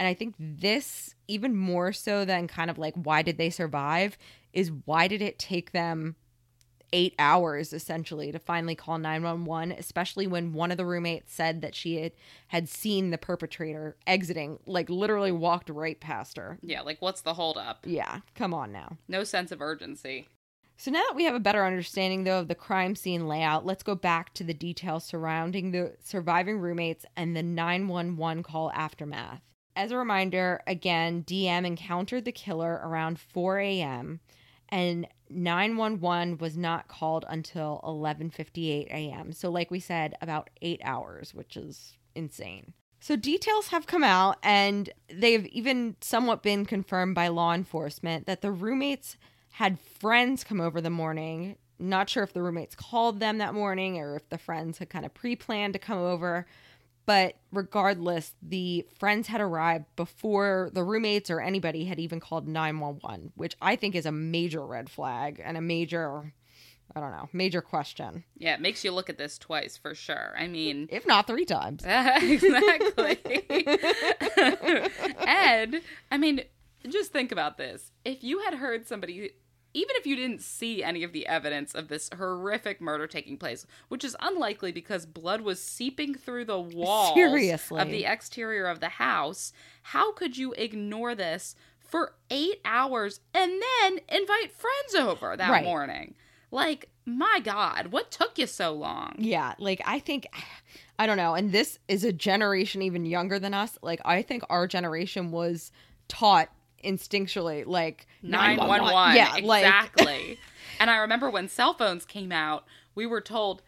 And 0.00 0.08
I 0.08 0.14
think 0.14 0.34
this 0.36 1.14
even 1.28 1.54
more 1.54 1.92
so 1.92 2.24
than 2.24 2.48
kind 2.48 2.70
of 2.70 2.78
like 2.78 2.94
why 2.96 3.22
did 3.22 3.38
they 3.38 3.50
survive 3.50 4.18
is 4.52 4.72
why 4.84 5.06
did 5.06 5.22
it 5.22 5.38
take 5.38 5.70
them 5.70 6.16
eight 6.92 7.14
hours 7.18 7.72
essentially 7.72 8.32
to 8.32 8.38
finally 8.38 8.74
call 8.74 8.98
911 8.98 9.72
especially 9.78 10.26
when 10.26 10.52
one 10.52 10.70
of 10.70 10.76
the 10.76 10.84
roommates 10.84 11.32
said 11.32 11.60
that 11.62 11.74
she 11.74 11.96
had, 12.02 12.12
had 12.48 12.68
seen 12.68 13.10
the 13.10 13.18
perpetrator 13.18 13.96
exiting 14.06 14.58
like 14.66 14.90
literally 14.90 15.32
walked 15.32 15.70
right 15.70 16.00
past 16.00 16.36
her 16.36 16.58
Yeah, 16.62 16.80
like 16.82 17.00
what's 17.00 17.20
the 17.20 17.34
holdup? 17.34 17.78
yeah 17.86 18.20
come 18.34 18.52
on 18.54 18.72
now 18.72 18.96
No 19.08 19.24
sense 19.24 19.52
of 19.52 19.60
urgency. 19.62 20.26
so 20.76 20.90
now 20.90 21.02
that 21.08 21.16
we 21.16 21.24
have 21.24 21.34
a 21.34 21.40
better 21.40 21.64
understanding 21.64 22.24
though 22.24 22.40
of 22.40 22.48
the 22.48 22.54
crime 22.54 22.96
scene 22.96 23.28
layout 23.28 23.64
let's 23.64 23.82
go 23.82 23.94
back 23.94 24.34
to 24.34 24.44
the 24.44 24.54
details 24.54 25.04
surrounding 25.04 25.70
the 25.70 25.94
surviving 26.02 26.58
roommates 26.58 27.04
and 27.16 27.36
the 27.36 27.42
911 27.42 28.42
call 28.42 28.72
aftermath 28.72 29.42
as 29.76 29.92
a 29.92 29.96
reminder 29.96 30.60
again 30.66 31.22
dm 31.24 31.64
encountered 31.64 32.24
the 32.24 32.32
killer 32.32 32.80
around 32.84 33.18
4 33.20 33.58
a.m 33.60 34.20
and 34.70 35.06
911 35.30 36.38
was 36.38 36.56
not 36.56 36.88
called 36.88 37.24
until 37.28 37.80
11:58 37.84 38.86
a.m. 38.88 39.32
So 39.32 39.50
like 39.50 39.70
we 39.70 39.80
said 39.80 40.14
about 40.20 40.50
8 40.60 40.80
hours, 40.84 41.34
which 41.34 41.56
is 41.56 41.96
insane. 42.14 42.74
So 43.00 43.16
details 43.16 43.68
have 43.68 43.86
come 43.86 44.04
out 44.04 44.36
and 44.42 44.90
they've 45.08 45.46
even 45.46 45.96
somewhat 46.00 46.42
been 46.42 46.66
confirmed 46.66 47.14
by 47.14 47.28
law 47.28 47.54
enforcement 47.54 48.26
that 48.26 48.42
the 48.42 48.52
roommates 48.52 49.16
had 49.52 49.80
friends 49.80 50.44
come 50.44 50.60
over 50.60 50.80
the 50.80 50.90
morning. 50.90 51.56
Not 51.78 52.10
sure 52.10 52.22
if 52.22 52.34
the 52.34 52.42
roommates 52.42 52.74
called 52.74 53.20
them 53.20 53.38
that 53.38 53.54
morning 53.54 53.98
or 53.98 54.16
if 54.16 54.28
the 54.28 54.36
friends 54.36 54.78
had 54.78 54.90
kind 54.90 55.06
of 55.06 55.14
pre-planned 55.14 55.72
to 55.72 55.78
come 55.78 55.98
over, 55.98 56.46
but 57.10 57.34
regardless, 57.50 58.34
the 58.40 58.86
friends 59.00 59.26
had 59.26 59.40
arrived 59.40 59.86
before 59.96 60.70
the 60.74 60.84
roommates 60.84 61.28
or 61.28 61.40
anybody 61.40 61.86
had 61.86 61.98
even 61.98 62.20
called 62.20 62.46
911, 62.46 63.32
which 63.34 63.56
I 63.60 63.74
think 63.74 63.96
is 63.96 64.06
a 64.06 64.12
major 64.12 64.64
red 64.64 64.88
flag 64.88 65.42
and 65.44 65.56
a 65.56 65.60
major, 65.60 66.32
I 66.94 67.00
don't 67.00 67.10
know, 67.10 67.28
major 67.32 67.62
question. 67.62 68.22
Yeah, 68.38 68.54
it 68.54 68.60
makes 68.60 68.84
you 68.84 68.92
look 68.92 69.10
at 69.10 69.18
this 69.18 69.38
twice 69.38 69.76
for 69.76 69.92
sure. 69.92 70.36
I 70.38 70.46
mean, 70.46 70.86
If 70.92 71.04
not 71.04 71.26
three 71.26 71.44
times. 71.44 71.82
exactly. 71.84 73.18
Ed, 75.18 75.82
I 76.12 76.16
mean, 76.16 76.42
just 76.88 77.10
think 77.10 77.32
about 77.32 77.58
this. 77.58 77.90
If 78.04 78.22
you 78.22 78.38
had 78.44 78.54
heard 78.54 78.86
somebody, 78.86 79.32
even 79.74 79.94
if 79.96 80.06
you 80.06 80.16
didn't 80.16 80.42
see 80.42 80.82
any 80.82 81.02
of 81.04 81.12
the 81.12 81.26
evidence 81.26 81.74
of 81.74 81.88
this 81.88 82.10
horrific 82.16 82.80
murder 82.80 83.06
taking 83.06 83.36
place, 83.36 83.66
which 83.88 84.04
is 84.04 84.16
unlikely 84.20 84.72
because 84.72 85.06
blood 85.06 85.40
was 85.42 85.62
seeping 85.62 86.14
through 86.14 86.44
the 86.44 86.60
walls 86.60 87.14
Seriously. 87.14 87.80
of 87.80 87.88
the 87.90 88.04
exterior 88.04 88.66
of 88.66 88.80
the 88.80 88.88
house, 88.88 89.52
how 89.82 90.12
could 90.12 90.36
you 90.36 90.52
ignore 90.54 91.14
this 91.14 91.54
for 91.78 92.14
eight 92.30 92.60
hours 92.64 93.20
and 93.34 93.50
then 93.82 94.00
invite 94.08 94.52
friends 94.52 94.94
over 94.98 95.36
that 95.36 95.50
Right. 95.50 95.64
morning? 95.64 96.14
Like, 96.52 96.88
my 97.06 97.40
God, 97.42 97.88
what 97.88 98.10
took 98.10 98.38
you 98.38 98.46
so 98.48 98.72
long? 98.72 99.14
Yeah, 99.18 99.54
like 99.58 99.80
I 99.86 100.00
think 100.00 100.26
I 100.98 101.06
don't 101.06 101.16
know, 101.16 101.34
and 101.34 101.52
this 101.52 101.78
is 101.88 102.02
a 102.04 102.12
generation 102.12 102.82
even 102.82 103.06
younger 103.06 103.38
than 103.38 103.54
us. 103.54 103.78
Like 103.82 104.00
I 104.04 104.22
think 104.22 104.42
our 104.50 104.66
generation 104.66 105.30
was 105.30 105.70
taught 106.08 106.48
instinctually 106.84 107.66
like 107.66 108.06
911. 108.22 109.16
Yeah, 109.16 109.36
like 109.46 109.64
exactly. 109.64 110.38
and 110.80 110.90
I 110.90 110.98
remember 110.98 111.30
when 111.30 111.48
cell 111.48 111.74
phones 111.74 112.04
came 112.04 112.32
out, 112.32 112.64
we 112.94 113.06
were 113.06 113.20
told 113.20 113.62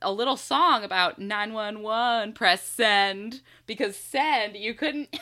a 0.00 0.12
little 0.12 0.36
song 0.36 0.82
about 0.82 1.18
911 1.18 2.32
press 2.32 2.66
send 2.66 3.42
because 3.66 3.96
send 3.96 4.56
you 4.56 4.74
couldn't 4.74 5.14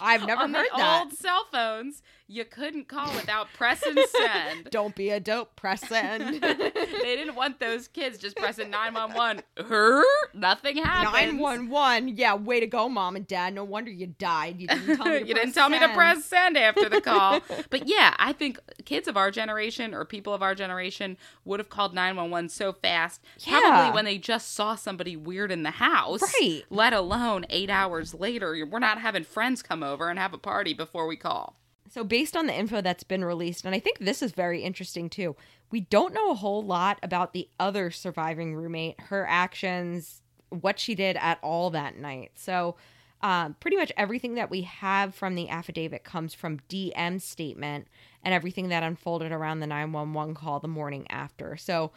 I've 0.00 0.26
never 0.26 0.48
heard 0.48 0.66
that. 0.76 1.02
old 1.02 1.12
cell 1.12 1.46
phones 1.52 2.02
you 2.32 2.44
couldn't 2.46 2.88
call 2.88 3.12
without 3.14 3.48
pressing 3.52 3.94
send. 4.10 4.64
Don't 4.70 4.94
be 4.94 5.10
a 5.10 5.20
dope, 5.20 5.54
press 5.54 5.86
send. 5.86 6.42
they 6.42 7.16
didn't 7.16 7.34
want 7.34 7.60
those 7.60 7.88
kids 7.88 8.16
just 8.18 8.36
pressing 8.36 8.70
911. 8.70 9.42
Her? 9.68 10.02
Nothing 10.32 10.78
happened. 10.78 11.38
911. 11.38 12.16
Yeah, 12.16 12.34
way 12.34 12.60
to 12.60 12.66
go, 12.66 12.88
mom 12.88 13.16
and 13.16 13.26
dad. 13.26 13.54
No 13.54 13.64
wonder 13.64 13.90
you 13.90 14.06
died. 14.06 14.60
You 14.60 14.68
didn't 14.68 14.96
tell 14.96 15.06
me 15.06 15.18
to 15.20 15.26
you 15.26 15.34
press 15.34 15.44
didn't 15.44 15.54
tell 15.54 15.68
me 15.68 15.78
to 15.78 15.84
send. 15.84 15.94
press 15.94 16.24
send 16.24 16.56
after 16.56 16.88
the 16.88 17.00
call. 17.00 17.40
but 17.70 17.86
yeah, 17.86 18.14
I 18.18 18.32
think 18.32 18.58
kids 18.84 19.08
of 19.08 19.16
our 19.16 19.30
generation 19.30 19.92
or 19.94 20.04
people 20.04 20.32
of 20.32 20.42
our 20.42 20.54
generation 20.54 21.18
would 21.44 21.60
have 21.60 21.68
called 21.68 21.94
911 21.94 22.48
so 22.48 22.72
fast. 22.72 23.20
Yeah. 23.40 23.60
Probably 23.60 23.94
when 23.94 24.04
they 24.06 24.16
just 24.16 24.54
saw 24.54 24.74
somebody 24.74 25.16
weird 25.16 25.52
in 25.52 25.64
the 25.64 25.70
house. 25.70 26.22
Right. 26.40 26.62
Let 26.70 26.94
alone 26.94 27.44
eight 27.50 27.68
hours 27.68 28.14
later. 28.14 28.66
We're 28.68 28.78
not 28.78 28.98
having 28.98 29.24
friends 29.24 29.62
come 29.62 29.82
over 29.82 30.08
and 30.08 30.18
have 30.18 30.32
a 30.32 30.38
party 30.38 30.72
before 30.72 31.06
we 31.06 31.16
call. 31.16 31.56
So, 31.92 32.04
based 32.04 32.38
on 32.38 32.46
the 32.46 32.54
info 32.54 32.80
that's 32.80 33.04
been 33.04 33.22
released, 33.22 33.66
and 33.66 33.74
I 33.74 33.78
think 33.78 33.98
this 33.98 34.22
is 34.22 34.32
very 34.32 34.62
interesting 34.62 35.10
too, 35.10 35.36
we 35.70 35.80
don't 35.80 36.14
know 36.14 36.30
a 36.30 36.34
whole 36.34 36.62
lot 36.62 36.98
about 37.02 37.34
the 37.34 37.50
other 37.60 37.90
surviving 37.90 38.54
roommate, 38.54 38.98
her 38.98 39.26
actions, 39.28 40.22
what 40.48 40.78
she 40.78 40.94
did 40.94 41.18
at 41.18 41.38
all 41.42 41.68
that 41.68 41.98
night. 41.98 42.30
So, 42.34 42.76
um, 43.20 43.56
pretty 43.60 43.76
much 43.76 43.92
everything 43.98 44.36
that 44.36 44.48
we 44.48 44.62
have 44.62 45.14
from 45.14 45.34
the 45.34 45.50
affidavit 45.50 46.02
comes 46.02 46.32
from 46.32 46.60
DM's 46.70 47.24
statement 47.24 47.88
and 48.24 48.32
everything 48.32 48.70
that 48.70 48.82
unfolded 48.82 49.30
around 49.30 49.60
the 49.60 49.66
911 49.66 50.34
call 50.34 50.60
the 50.60 50.68
morning 50.68 51.06
after. 51.10 51.58
So, 51.58 51.92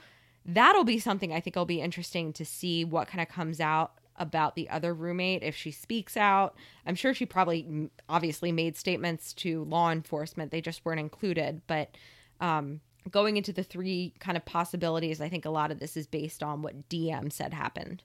that'll 0.45 0.83
be 0.83 0.99
something 0.99 1.31
I 1.31 1.39
think 1.39 1.55
will 1.55 1.63
be 1.63 1.79
interesting 1.79 2.33
to 2.33 2.43
see 2.43 2.83
what 2.83 3.07
kind 3.07 3.21
of 3.21 3.33
comes 3.33 3.61
out 3.61 3.93
about 4.17 4.55
the 4.55 4.69
other 4.69 4.93
roommate 4.93 5.43
if 5.43 5.55
she 5.55 5.71
speaks 5.71 6.15
out. 6.15 6.55
I'm 6.85 6.95
sure 6.95 7.13
she 7.13 7.25
probably 7.25 7.89
obviously 8.07 8.51
made 8.51 8.75
statements 8.77 9.33
to 9.33 9.63
law 9.65 9.91
enforcement. 9.91 10.51
They 10.51 10.61
just 10.61 10.85
weren't 10.85 10.99
included. 10.99 11.61
But 11.67 11.95
um, 12.39 12.81
going 13.11 13.37
into 13.37 13.53
the 13.53 13.63
three 13.63 14.13
kind 14.19 14.37
of 14.37 14.45
possibilities, 14.45 15.21
I 15.21 15.29
think 15.29 15.45
a 15.45 15.49
lot 15.49 15.71
of 15.71 15.79
this 15.79 15.97
is 15.97 16.07
based 16.07 16.43
on 16.43 16.61
what 16.61 16.89
DM 16.89 17.31
said 17.31 17.53
happened. 17.53 18.03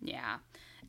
Yeah. 0.00 0.38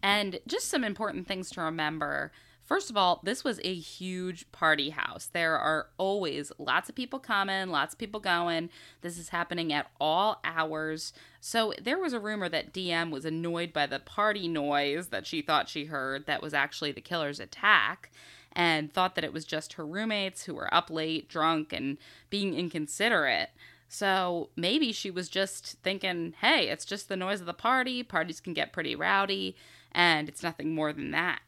And 0.03 0.39
just 0.47 0.67
some 0.69 0.83
important 0.83 1.27
things 1.27 1.49
to 1.51 1.61
remember. 1.61 2.31
First 2.67 2.89
of 2.89 2.97
all, 2.97 3.21
this 3.23 3.45
was 3.45 3.61
a 3.63 3.73
huge 3.73 4.51
party 4.51 4.89
house. 4.89 5.29
There 5.31 5.57
are 5.57 5.87
always 5.97 6.51
lots 6.57 6.89
of 6.89 6.95
people 6.95 7.17
coming, 7.17 7.69
lots 7.69 7.93
of 7.93 7.97
people 7.97 8.19
going. 8.19 8.69
This 8.99 9.17
is 9.17 9.29
happening 9.29 9.71
at 9.71 9.89
all 10.01 10.41
hours. 10.43 11.13
So 11.39 11.73
there 11.81 11.97
was 11.97 12.11
a 12.11 12.19
rumor 12.19 12.49
that 12.49 12.73
DM 12.73 13.09
was 13.09 13.23
annoyed 13.23 13.71
by 13.71 13.85
the 13.85 13.99
party 13.99 14.49
noise 14.49 15.07
that 15.07 15.25
she 15.25 15.41
thought 15.41 15.69
she 15.69 15.85
heard 15.85 16.25
that 16.25 16.41
was 16.41 16.53
actually 16.53 16.91
the 16.91 16.99
killer's 16.99 17.39
attack 17.39 18.11
and 18.51 18.91
thought 18.91 19.15
that 19.15 19.23
it 19.23 19.31
was 19.31 19.45
just 19.45 19.73
her 19.73 19.85
roommates 19.85 20.43
who 20.43 20.53
were 20.53 20.73
up 20.73 20.89
late, 20.89 21.29
drunk, 21.29 21.71
and 21.71 21.97
being 22.29 22.53
inconsiderate. 22.53 23.51
So 23.87 24.49
maybe 24.57 24.91
she 24.91 25.09
was 25.09 25.29
just 25.29 25.77
thinking, 25.83 26.33
hey, 26.41 26.67
it's 26.67 26.83
just 26.83 27.07
the 27.07 27.15
noise 27.15 27.39
of 27.39 27.45
the 27.45 27.53
party. 27.53 28.03
Parties 28.03 28.41
can 28.41 28.53
get 28.53 28.73
pretty 28.73 28.93
rowdy, 28.93 29.55
and 29.93 30.27
it's 30.27 30.43
nothing 30.43 30.75
more 30.75 30.91
than 30.91 31.11
that. 31.11 31.39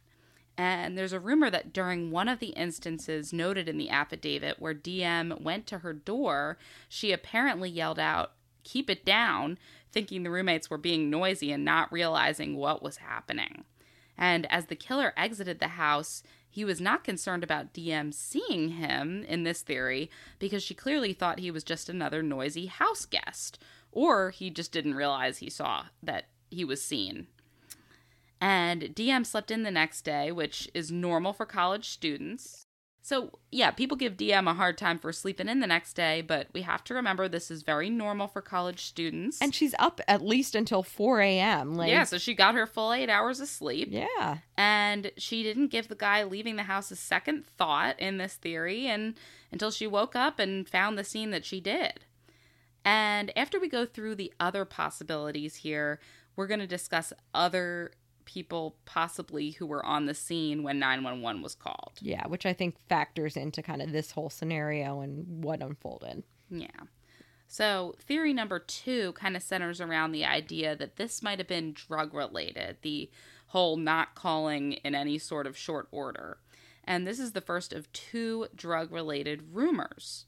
And 0.60 0.98
there's 0.98 1.13
a 1.13 1.22
rumor 1.22 1.50
that 1.52 1.72
during 1.72 2.12
one 2.12 2.28
of 2.28 2.39
the 2.39 2.48
instances 2.48 3.32
noted 3.32 3.69
in 3.69 3.78
the 3.78 3.89
affidavit 3.89 4.60
where 4.60 4.74
DM 4.76 5.39
went 5.41 5.65
to 5.67 5.78
her 5.78 5.93
door, 5.93 6.58
she 6.89 7.13
apparently 7.13 7.69
yelled 7.69 7.98
out, 7.98 8.34
Keep 8.65 8.89
it 8.89 9.06
down, 9.06 9.58
thinking 9.93 10.24
the 10.24 10.30
roommates 10.30 10.69
were 10.69 10.78
being 10.78 11.10
noisy 11.10 11.54
and 11.54 11.63
not 11.63 11.93
realizing 11.93 12.58
what 12.58 12.84
was 12.84 12.98
happening. 12.98 13.63
And 14.17 14.52
as 14.52 14.65
the 14.65 14.76
killer 14.76 15.13
exited 15.15 15.60
the 15.60 15.69
house, 15.69 16.24
he 16.50 16.65
was 16.65 16.82
not 16.82 17.06
concerned 17.06 17.45
about 17.45 17.74
DM 17.74 18.13
seeing 18.13 18.72
him 18.72 19.24
in 19.30 19.43
this 19.43 19.62
theory 19.62 20.12
because 20.39 20.62
she 20.62 20.74
clearly 20.74 21.13
thought 21.13 21.39
he 21.39 21.52
was 21.52 21.63
just 21.63 21.88
another 21.88 22.22
noisy 22.22 22.65
house 22.65 23.06
guest, 23.06 23.63
or 23.93 24.32
he 24.32 24.50
just 24.50 24.74
didn't 24.74 24.95
realize 24.95 25.38
he 25.38 25.50
saw 25.50 25.86
that 26.04 26.26
he 26.52 26.65
was 26.65 26.82
seen. 26.82 27.28
And 28.41 28.82
DM 28.95 29.25
slept 29.25 29.52
in 29.52 29.63
the 29.63 29.71
next 29.71 30.04
day, 30.04 30.32
which 30.32 30.69
is 30.73 30.91
normal 30.91 31.34
for 31.34 31.45
college 31.45 31.89
students. 31.89 32.65
So, 33.02 33.39
yeah, 33.52 33.71
people 33.71 33.97
give 33.97 34.17
DM 34.17 34.49
a 34.49 34.54
hard 34.54 34.78
time 34.78 34.99
for 34.99 35.12
sleeping 35.12 35.47
in 35.49 35.62
the 35.62 35.67
next 35.67 35.93
day, 35.93 36.21
but 36.21 36.47
we 36.54 36.62
have 36.62 36.84
to 36.84 36.93
remember 36.93 37.28
this 37.28 37.49
is 37.49 37.63
very 37.63 37.89
normal 37.89 38.28
for 38.28 38.41
college 38.41 38.84
students. 38.84 39.41
And 39.41 39.56
she's 39.56 39.73
up 39.80 39.99
at 40.08 40.21
least 40.21 40.54
until 40.54 40.84
4 40.84 41.21
a.m. 41.21 41.75
Like, 41.75 41.89
yeah, 41.89 42.04
so 42.04 42.17
she 42.17 42.36
got 42.36 42.56
her 42.56 42.67
full 42.67 42.93
eight 42.93 43.10
hours 43.10 43.39
of 43.39 43.47
sleep. 43.47 43.88
yeah. 43.89 44.39
And 44.58 45.12
she 45.17 45.43
didn't 45.43 45.67
give 45.69 45.88
the 45.88 45.95
guy 45.95 46.23
leaving 46.23 46.56
the 46.56 46.63
house 46.63 46.91
a 46.91 46.95
second 46.95 47.45
thought 47.45 47.99
in 47.99 48.17
this 48.17 48.36
theory 48.36 48.86
and 48.86 49.15
until 49.52 49.71
she 49.71 49.88
woke 49.88 50.15
up 50.15 50.38
and 50.38 50.69
found 50.69 50.97
the 50.97 51.04
scene 51.04 51.32
that 51.32 51.45
she 51.45 51.60
did. 51.60 52.02
And 52.86 53.36
after 53.38 53.60
we 53.60 53.69
go 53.69 53.86
through 53.86 54.15
the 54.15 54.34
other 54.39 54.65
possibilities 54.65 55.56
here, 55.56 55.99
we're 56.36 56.47
going 56.47 56.60
to 56.60 56.67
discuss 56.67 57.12
other 57.34 57.91
people 58.29 58.75
possibly 58.85 59.49
who 59.49 59.65
were 59.65 59.83
on 59.83 60.05
the 60.05 60.13
scene 60.13 60.61
when 60.61 60.77
911 60.77 61.41
was 61.41 61.55
called. 61.55 61.93
Yeah, 61.99 62.27
which 62.27 62.45
I 62.45 62.53
think 62.53 62.75
factors 62.87 63.35
into 63.35 63.63
kind 63.63 63.81
of 63.81 63.91
this 63.91 64.11
whole 64.11 64.29
scenario 64.29 65.01
and 65.01 65.43
what 65.43 65.63
unfolded. 65.63 66.21
Yeah. 66.51 66.67
So, 67.47 67.95
theory 67.97 68.31
number 68.31 68.59
two 68.59 69.13
kind 69.13 69.35
of 69.35 69.41
centers 69.41 69.81
around 69.81 70.11
the 70.11 70.25
idea 70.25 70.75
that 70.75 70.97
this 70.97 71.23
might 71.23 71.39
have 71.39 71.47
been 71.47 71.73
drug 71.73 72.13
related, 72.13 72.77
the 72.83 73.09
whole 73.47 73.77
not 73.77 74.13
calling 74.13 74.73
in 74.73 74.93
any 74.93 75.17
sort 75.17 75.47
of 75.47 75.57
short 75.57 75.87
order. 75.89 76.37
And 76.83 77.07
this 77.07 77.19
is 77.19 77.31
the 77.31 77.41
first 77.41 77.73
of 77.73 77.91
two 77.93 78.45
drug 78.55 78.91
related 78.91 79.41
rumors. 79.51 80.25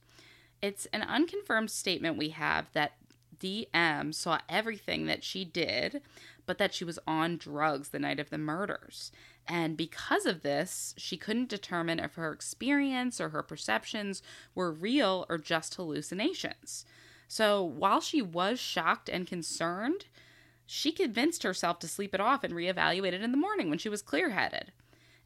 It's 0.60 0.88
an 0.88 1.04
unconfirmed 1.04 1.70
statement 1.70 2.18
we 2.18 2.30
have 2.30 2.66
that 2.74 2.94
DM 3.42 4.14
saw 4.14 4.40
everything 4.48 5.06
that 5.08 5.24
she 5.24 5.44
did, 5.44 6.02
but 6.46 6.58
that 6.58 6.74
she 6.74 6.86
was 6.86 7.00
on 7.08 7.38
drugs 7.38 7.90
the 7.90 8.00
night 8.00 8.20
of 8.20 8.30
the 8.30 8.38
murders. 8.38 9.12
And 9.48 9.76
because 9.76 10.26
of 10.26 10.44
this, 10.44 10.94
she 10.98 11.18
couldn't 11.18 11.50
determine 11.50 12.00
if 12.00 12.16
her 12.16 12.32
experience 12.32 13.20
or 13.20 13.30
her 13.30 13.44
perceptions 13.44 14.22
were 14.54 14.72
real 14.72 15.26
or 15.30 15.38
just 15.38 15.76
hallucinations. 15.76 16.86
So 17.28 17.64
while 17.64 18.02
she 18.02 18.22
was 18.22 18.60
shocked 18.60 19.10
and 19.10 19.26
concerned, 19.26 20.06
she 20.66 20.92
convinced 20.92 21.44
herself 21.44 21.80
to 21.80 21.88
sleep 21.88 22.14
it 22.14 22.22
off 22.22 22.44
and 22.44 22.54
reevaluate 22.54 23.14
it 23.14 23.22
in 23.22 23.32
the 23.32 23.38
morning 23.38 23.70
when 23.70 23.80
she 23.80 23.90
was 23.90 24.02
clear 24.02 24.30
headed. 24.30 24.72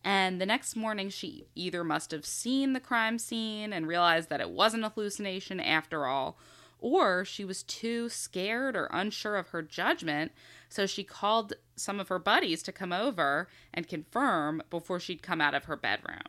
And 0.03 0.39
the 0.39 0.45
next 0.45 0.75
morning, 0.75 1.09
she 1.09 1.47
either 1.55 1.83
must 1.83 2.11
have 2.11 2.27
seen 2.27 2.73
the 2.73 2.79
crime 2.79 3.17
scene 3.17 3.73
and 3.73 3.87
realized 3.87 4.29
that 4.29 4.39
it 4.39 4.51
wasn't 4.51 4.85
a 4.85 4.89
hallucination 4.89 5.59
after 5.59 6.05
all, 6.05 6.37
or 6.85 7.25
she 7.25 7.43
was 7.43 7.63
too 7.63 8.09
scared 8.09 8.75
or 8.75 8.87
unsure 8.91 9.37
of 9.37 9.47
her 9.47 9.63
judgment, 9.63 10.31
so 10.69 10.85
she 10.85 11.03
called 11.03 11.53
some 11.75 11.99
of 11.99 12.09
her 12.09 12.19
buddies 12.19 12.61
to 12.61 12.71
come 12.71 12.93
over 12.93 13.47
and 13.73 13.87
confirm 13.87 14.61
before 14.69 14.99
she'd 14.99 15.23
come 15.23 15.41
out 15.41 15.55
of 15.55 15.65
her 15.65 15.75
bedroom. 15.75 16.21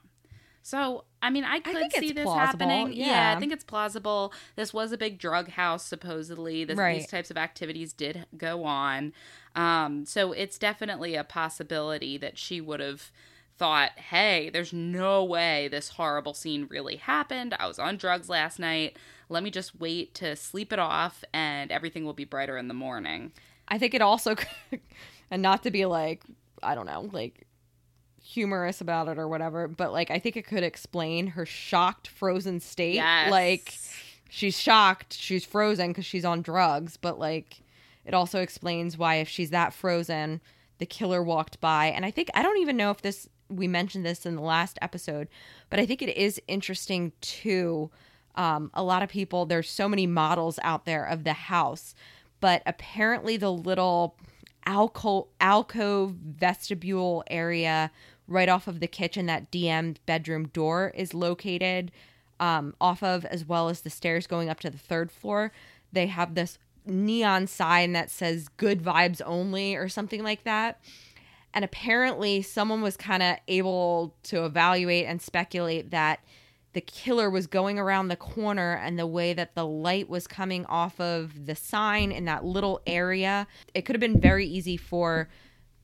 So, 0.63 1.05
I 1.21 1.29
mean, 1.29 1.45
I 1.45 1.61
could 1.61 1.75
think 1.75 1.93
see 1.93 2.11
this 2.11 2.25
plausible, 2.25 2.67
happening. 2.67 2.97
yeah. 2.97 3.35
I 3.37 3.39
think 3.39 3.53
it's 3.53 3.65
plausible. 3.65 4.33
This 4.57 4.73
was 4.73 4.93
a 4.93 4.97
big 4.99 5.19
drug 5.19 5.51
house, 5.51 5.85
supposedly. 5.85 6.65
This, 6.65 6.79
Right. 6.79 7.01
These 7.01 7.09
types 7.09 7.31
of 7.31 7.37
activities 7.37 7.93
did 7.93 8.25
go 8.37 8.65
on. 8.65 9.13
Um, 9.55 10.07
so, 10.07 10.33
it's 10.33 10.57
definitely 10.59 11.17
a 11.17 11.23
possibility 11.23 12.17
that 12.17 12.39
she 12.39 12.63
would 12.63 12.81
have 12.81 13.13
thought, 13.59 13.99
hey, 13.99 14.51
there's 14.51 14.73
no 14.73 15.23
way 15.23 15.69
this 15.69 15.91
horrible 15.91 16.35
scene 16.35 16.67
really 16.71 16.97
happened. 16.97 17.55
I 17.61 17.67
was 17.67 17.79
on 17.79 17.97
drugs 17.99 18.29
last 18.31 18.59
night. 18.59 18.97
Let 19.29 19.43
me 19.43 19.51
just 19.51 19.79
wait 19.79 20.15
to 20.15 20.37
sleep 20.37 20.73
it 20.73 20.79
off 20.79 21.25
and 21.33 21.73
everything 21.73 22.05
will 22.05 22.13
be 22.13 22.25
brighter 22.25 22.57
in 22.57 22.69
the 22.69 22.75
morning. 22.75 23.33
I 23.69 23.79
think 23.79 23.95
it 23.95 24.03
also, 24.03 24.37
and 25.31 25.43
not 25.43 25.63
to 25.65 25.71
be 25.71 25.85
like, 25.87 26.23
I 26.63 26.75
don't 26.75 26.87
know, 26.87 27.09
like 27.13 27.47
humorous 28.23 28.81
about 28.81 29.09
it 29.09 29.19
or 29.19 29.29
whatever, 29.29 29.69
but 29.69 29.93
like 29.93 30.11
I 30.11 30.19
think 30.19 30.37
it 30.37 30.47
could 30.47 30.63
explain 30.63 31.29
her 31.29 31.47
shocked, 31.47 32.09
frozen 32.09 32.61
state. 32.61 32.95
Yes. 32.95 33.31
Like 33.31 33.73
she's 34.29 34.59
shocked, 34.59 35.15
she's 35.15 35.45
frozen 35.45 35.89
because 35.89 36.07
she's 36.07 36.25
on 36.25 36.43
drugs, 36.43 36.97
but 36.97 37.19
like 37.19 37.63
it 38.05 38.15
also 38.15 38.41
explains 38.41 38.99
why 38.99 39.17
if 39.17 39.29
she's 39.29 39.51
that 39.51 39.73
frozen, 39.73 40.41
the 40.79 40.87
killer 40.87 41.23
walked 41.23 41.61
by. 41.61 41.87
And 41.87 42.05
I 42.05 42.11
think 42.11 42.31
I 42.35 42.43
don't 42.43 42.59
even 42.59 42.77
know 42.77 42.91
if 42.91 43.03
this 43.03 43.29
we 43.49 43.69
mentioned 43.69 44.05
this 44.05 44.27
in 44.27 44.35
the 44.35 44.43
last 44.43 44.79
episode, 44.83 45.29
but 45.71 45.79
I 45.79 45.87
think 45.87 46.03
it 46.03 46.17
is 46.17 46.41
interesting 46.49 47.13
too. 47.21 47.91
Um, 48.37 48.71
a 48.75 48.83
lot 48.83 49.03
of 49.03 49.09
people, 49.09 49.47
there's 49.47 49.71
so 49.71 49.89
many 49.89 50.07
models 50.07 50.59
out 50.63 50.85
there 50.85 51.05
of 51.05 51.25
the 51.25 51.33
house, 51.33 51.95
but 52.41 52.63
apparently 52.67 53.37
the 53.37 53.53
little 53.53 54.17
alcove, 54.67 56.13
vestibule 56.13 57.25
area 57.29 57.91
right 58.29 58.49
off 58.49 58.67
of 58.67 58.81
the 58.81 58.87
kitchen, 58.87 59.27
that 59.27 59.51
DM 59.51 59.97
bedroom 60.05 60.49
door 60.49 60.93
is 60.95 61.15
located 61.15 61.93
um, 62.41 62.75
off 62.81 63.03
of, 63.03 63.25
as 63.27 63.45
well 63.45 63.69
as 63.69 63.81
the 63.81 63.91
stairs 63.91 64.27
going 64.27 64.49
up 64.49 64.61
to 64.61 64.71
the 64.71 64.79
third 64.79 65.11
floor. 65.11 65.53
They 65.93 66.09
have 66.09 66.35
this 66.35 66.59
neon 66.85 67.47
sign 67.47 67.93
that 67.93 68.11
says 68.11 68.49
good 68.57 68.83
vibes 68.83 69.23
only 69.25 69.75
or 69.75 69.89
something 69.89 70.23
like 70.23 70.45
that. 70.45 70.81
And 71.55 71.65
apparently, 71.65 72.43
someone 72.43 72.83
was 72.83 72.97
kind 72.97 73.23
of 73.23 73.37
able 73.49 74.15
to 74.25 74.45
evaluate 74.45 75.07
and 75.07 75.23
speculate 75.23 75.91
that 75.91 76.21
the 76.77 76.83
killer 76.83 77.31
was 77.31 77.47
going 77.47 77.79
around 77.79 78.09
the 78.09 78.17
corner 78.17 78.75
and 78.75 78.99
the 78.99 79.07
way 79.07 79.33
that 79.33 79.55
the 79.55 79.65
light 79.65 80.11
was 80.11 80.27
coming 80.27 80.67
off 80.67 81.01
of 81.01 81.47
the 81.47 81.57
sign 81.57 82.13
in 82.13 82.27
that 82.27 82.45
little 82.45 82.83
area, 82.87 83.47
it 83.73 83.87
could 83.87 83.97
have 83.97 84.01
been 84.01 84.21
very 84.21 84.47
easy 84.47 84.77
for 84.77 85.27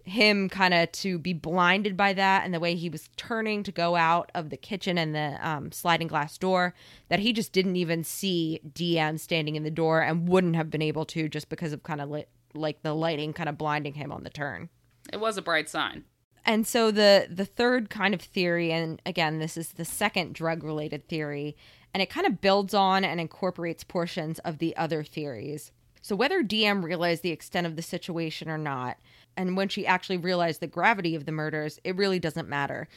him 0.05 0.51
kind 0.51 0.75
of 0.75 0.93
to 0.93 1.19
be 1.19 1.33
blinded 1.33 1.97
by 1.97 2.13
that 2.13 2.45
and 2.45 2.53
the 2.53 2.61
way 2.61 2.75
he 2.75 2.91
was 2.91 3.09
turning 3.17 3.63
to 3.63 3.73
go 3.73 3.97
out 3.97 4.31
of 4.35 4.51
the 4.51 4.57
kitchen 4.59 4.99
and 4.99 5.15
the 5.15 5.39
um, 5.41 5.73
sliding 5.73 6.09
glass 6.09 6.37
door 6.37 6.75
that 7.09 7.21
he 7.21 7.33
just 7.33 7.55
didn't 7.55 7.77
even 7.77 8.05
see 8.05 8.61
DM 8.69 9.19
standing 9.19 9.57
in 9.57 9.63
the 9.63 9.71
door 9.71 10.03
and 10.03 10.29
wouldn't 10.29 10.57
have 10.57 10.69
been 10.69 10.83
able 10.83 11.07
to 11.07 11.27
just 11.27 11.49
because 11.49 11.73
of 11.73 11.83
kind 11.83 12.03
of 12.03 12.11
li- 12.11 12.27
like 12.53 12.83
the 12.83 12.93
lighting 12.93 13.33
kind 13.33 13.49
of 13.49 13.57
blinding 13.57 13.95
him 13.95 14.13
on 14.13 14.25
the 14.25 14.31
turn. 14.31 14.69
It 15.11 15.21
was 15.21 15.39
a 15.39 15.43
bright 15.43 15.71
sign. 15.71 16.05
And 16.45 16.67
so 16.67 16.91
the 16.91 17.29
the 17.31 17.45
third 17.45 17.89
kind 17.91 18.15
of 18.15 18.21
theory 18.21 18.73
and 18.73 19.01
again 19.07 19.39
this 19.39 19.57
is 19.57 19.73
the 19.73 19.85
second 19.85 20.35
drug 20.35 20.65
related 20.65 21.09
theory 21.09 21.57
and 21.95 22.03
it 22.03 22.11
kind 22.11 22.27
of 22.27 22.41
builds 22.41 22.75
on 22.75 23.05
and 23.05 23.21
incorporates 23.21 23.85
portions 23.85 24.39
of 24.41 24.59
the 24.59 24.77
other 24.77 25.05
theories. 25.05 25.71
So 26.01 26.17
whether 26.17 26.43
DM 26.43 26.83
realized 26.83 27.23
the 27.23 27.31
extent 27.31 27.67
of 27.67 27.77
the 27.77 27.83
situation 27.83 28.49
or 28.49 28.59
not, 28.59 28.99
and 29.37 29.57
when 29.57 29.69
she 29.69 29.87
actually 29.87 30.17
realized 30.17 30.61
the 30.61 30.67
gravity 30.67 31.15
of 31.15 31.27
the 31.27 31.33
murders, 31.33 31.79
it 31.85 31.97
really 31.97 32.19
doesn't 32.19 32.49
matter. 32.49 32.89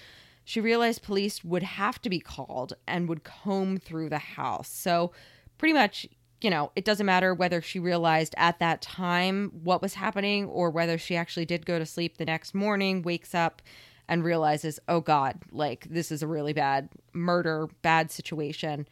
She 0.44 0.62
realized 0.62 1.04
police 1.04 1.44
would 1.44 1.64
have 1.64 2.02
to 2.02 2.10
be 2.10 2.20
called 2.20 2.74
and 2.88 3.08
would 3.08 3.24
comb 3.24 3.78
through 3.78 4.10
the 4.10 4.18
house. 4.18 4.70
So, 4.70 5.12
pretty 5.58 5.74
much, 5.74 6.08
you 6.42 6.50
know, 6.50 6.72
it 6.76 6.86
doesn't 6.86 7.06
matter 7.06 7.34
whether 7.34 7.62
she 7.62 7.80
realized 7.80 8.36
at 8.38 8.60
that 8.60 8.82
time 8.82 9.52
what 9.64 9.82
was 9.82 9.94
happening 9.96 10.46
or 10.46 10.70
whether 10.70 10.98
she 10.98 11.16
actually 11.16 11.46
did 11.46 11.66
go 11.66 11.80
to 11.80 11.86
sleep 11.86 12.18
the 12.18 12.26
next 12.26 12.54
morning, 12.54 13.02
wakes 13.02 13.34
up, 13.34 13.62
and 14.08 14.24
realizes, 14.24 14.80
oh 14.88 15.02
God, 15.02 15.42
like 15.52 15.88
this 15.90 16.12
is 16.12 16.22
a 16.22 16.28
really 16.28 16.54
bad 16.54 16.90
murder, 17.14 17.68
bad 17.82 18.12
situation. 18.12 18.88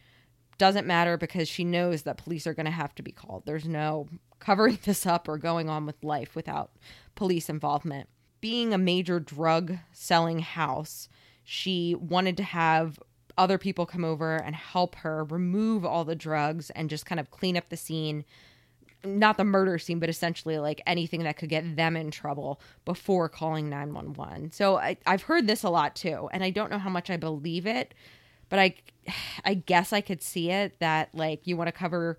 Doesn't 0.57 0.87
matter 0.87 1.17
because 1.17 1.47
she 1.47 1.63
knows 1.63 2.03
that 2.03 2.17
police 2.17 2.47
are 2.47 2.53
going 2.53 2.65
to 2.65 2.71
have 2.71 2.95
to 2.95 3.03
be 3.03 3.11
called. 3.11 3.43
There's 3.45 3.67
no 3.67 4.07
covering 4.39 4.79
this 4.83 5.05
up 5.05 5.27
or 5.27 5.37
going 5.37 5.69
on 5.69 5.85
with 5.85 6.03
life 6.03 6.35
without 6.35 6.71
police 7.15 7.49
involvement. 7.49 8.09
Being 8.41 8.73
a 8.73 8.77
major 8.77 9.19
drug 9.19 9.77
selling 9.91 10.39
house, 10.39 11.07
she 11.43 11.95
wanted 11.95 12.37
to 12.37 12.43
have 12.43 12.99
other 13.37 13.57
people 13.57 13.85
come 13.85 14.05
over 14.05 14.37
and 14.37 14.55
help 14.55 14.95
her 14.95 15.23
remove 15.23 15.85
all 15.85 16.05
the 16.05 16.15
drugs 16.15 16.69
and 16.71 16.89
just 16.89 17.05
kind 17.05 17.19
of 17.19 17.31
clean 17.31 17.57
up 17.57 17.69
the 17.69 17.77
scene. 17.77 18.25
Not 19.03 19.37
the 19.37 19.43
murder 19.43 19.77
scene, 19.79 19.99
but 19.99 20.09
essentially 20.09 20.59
like 20.59 20.81
anything 20.85 21.23
that 21.23 21.37
could 21.37 21.49
get 21.49 21.75
them 21.75 21.97
in 21.97 22.11
trouble 22.11 22.61
before 22.85 23.27
calling 23.27 23.69
911. 23.69 24.51
So 24.51 24.77
I, 24.77 24.97
I've 25.05 25.23
heard 25.23 25.47
this 25.47 25.63
a 25.63 25.69
lot 25.69 25.95
too, 25.95 26.29
and 26.31 26.43
I 26.43 26.51
don't 26.51 26.71
know 26.71 26.77
how 26.77 26.89
much 26.89 27.09
I 27.09 27.17
believe 27.17 27.65
it, 27.65 27.93
but 28.49 28.59
I, 28.59 28.75
I 29.45 29.55
guess 29.55 29.91
I 29.91 30.01
could 30.01 30.21
see 30.21 30.51
it 30.51 30.79
that 30.79 31.09
like 31.13 31.47
you 31.47 31.57
want 31.57 31.67
to 31.67 31.73
cover 31.73 32.17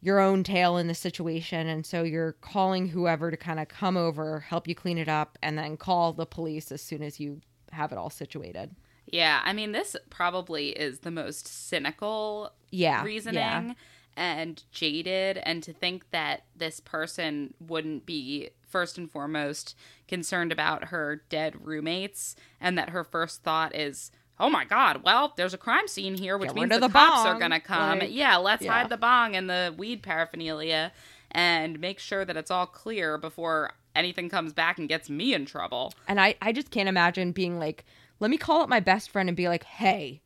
your 0.00 0.20
own 0.20 0.44
tail 0.44 0.76
in 0.76 0.86
the 0.86 0.94
situation 0.94 1.66
and 1.66 1.86
so 1.86 2.02
you're 2.02 2.32
calling 2.42 2.88
whoever 2.88 3.30
to 3.30 3.38
kind 3.38 3.58
of 3.58 3.68
come 3.68 3.96
over 3.96 4.40
help 4.40 4.68
you 4.68 4.74
clean 4.74 4.98
it 4.98 5.08
up 5.08 5.38
and 5.42 5.56
then 5.56 5.78
call 5.78 6.12
the 6.12 6.26
police 6.26 6.70
as 6.70 6.82
soon 6.82 7.02
as 7.02 7.18
you 7.18 7.40
have 7.72 7.90
it 7.90 7.96
all 7.96 8.10
situated 8.10 8.76
Yeah, 9.06 9.40
I 9.44 9.52
mean, 9.52 9.72
this 9.72 9.96
probably 10.10 10.70
is 10.70 11.00
the 11.00 11.10
most 11.10 11.46
cynical 11.46 12.52
yeah 12.70 13.04
reasoning 13.04 13.38
yeah. 13.38 13.72
and 14.16 14.62
jaded. 14.72 15.38
And 15.38 15.62
to 15.62 15.72
think 15.72 16.10
that 16.10 16.44
this 16.56 16.80
person 16.80 17.54
wouldn't 17.60 18.06
be, 18.06 18.50
first 18.66 18.98
and 18.98 19.10
foremost, 19.10 19.76
concerned 20.08 20.52
about 20.52 20.84
her 20.84 21.22
dead 21.28 21.66
roommates 21.66 22.34
and 22.60 22.76
that 22.78 22.90
her 22.90 23.04
first 23.04 23.42
thought 23.42 23.74
is, 23.74 24.10
Oh 24.40 24.50
my 24.50 24.64
God! 24.64 25.02
Well, 25.04 25.32
there's 25.36 25.54
a 25.54 25.58
crime 25.58 25.86
scene 25.86 26.16
here, 26.16 26.36
which 26.36 26.48
Get 26.48 26.56
means 26.56 26.70
the, 26.70 26.80
the 26.80 26.88
cops 26.88 27.24
are 27.24 27.38
gonna 27.38 27.60
come. 27.60 28.00
Like, 28.00 28.12
yeah, 28.12 28.36
let's 28.36 28.64
yeah. 28.64 28.72
hide 28.72 28.88
the 28.88 28.96
bong 28.96 29.36
and 29.36 29.48
the 29.48 29.72
weed 29.76 30.02
paraphernalia, 30.02 30.90
and 31.30 31.78
make 31.78 32.00
sure 32.00 32.24
that 32.24 32.36
it's 32.36 32.50
all 32.50 32.66
clear 32.66 33.16
before 33.16 33.74
anything 33.94 34.28
comes 34.28 34.52
back 34.52 34.76
and 34.78 34.88
gets 34.88 35.08
me 35.08 35.34
in 35.34 35.46
trouble. 35.46 35.94
and 36.08 36.20
I, 36.20 36.34
I 36.42 36.50
just 36.50 36.72
can't 36.72 36.88
imagine 36.88 37.30
being 37.30 37.60
like 37.60 37.84
let 38.20 38.30
me 38.30 38.36
call 38.36 38.60
up 38.62 38.68
my 38.68 38.80
best 38.80 39.10
friend 39.10 39.28
and 39.28 39.36
be 39.36 39.48
like 39.48 39.64
hey 39.64 40.20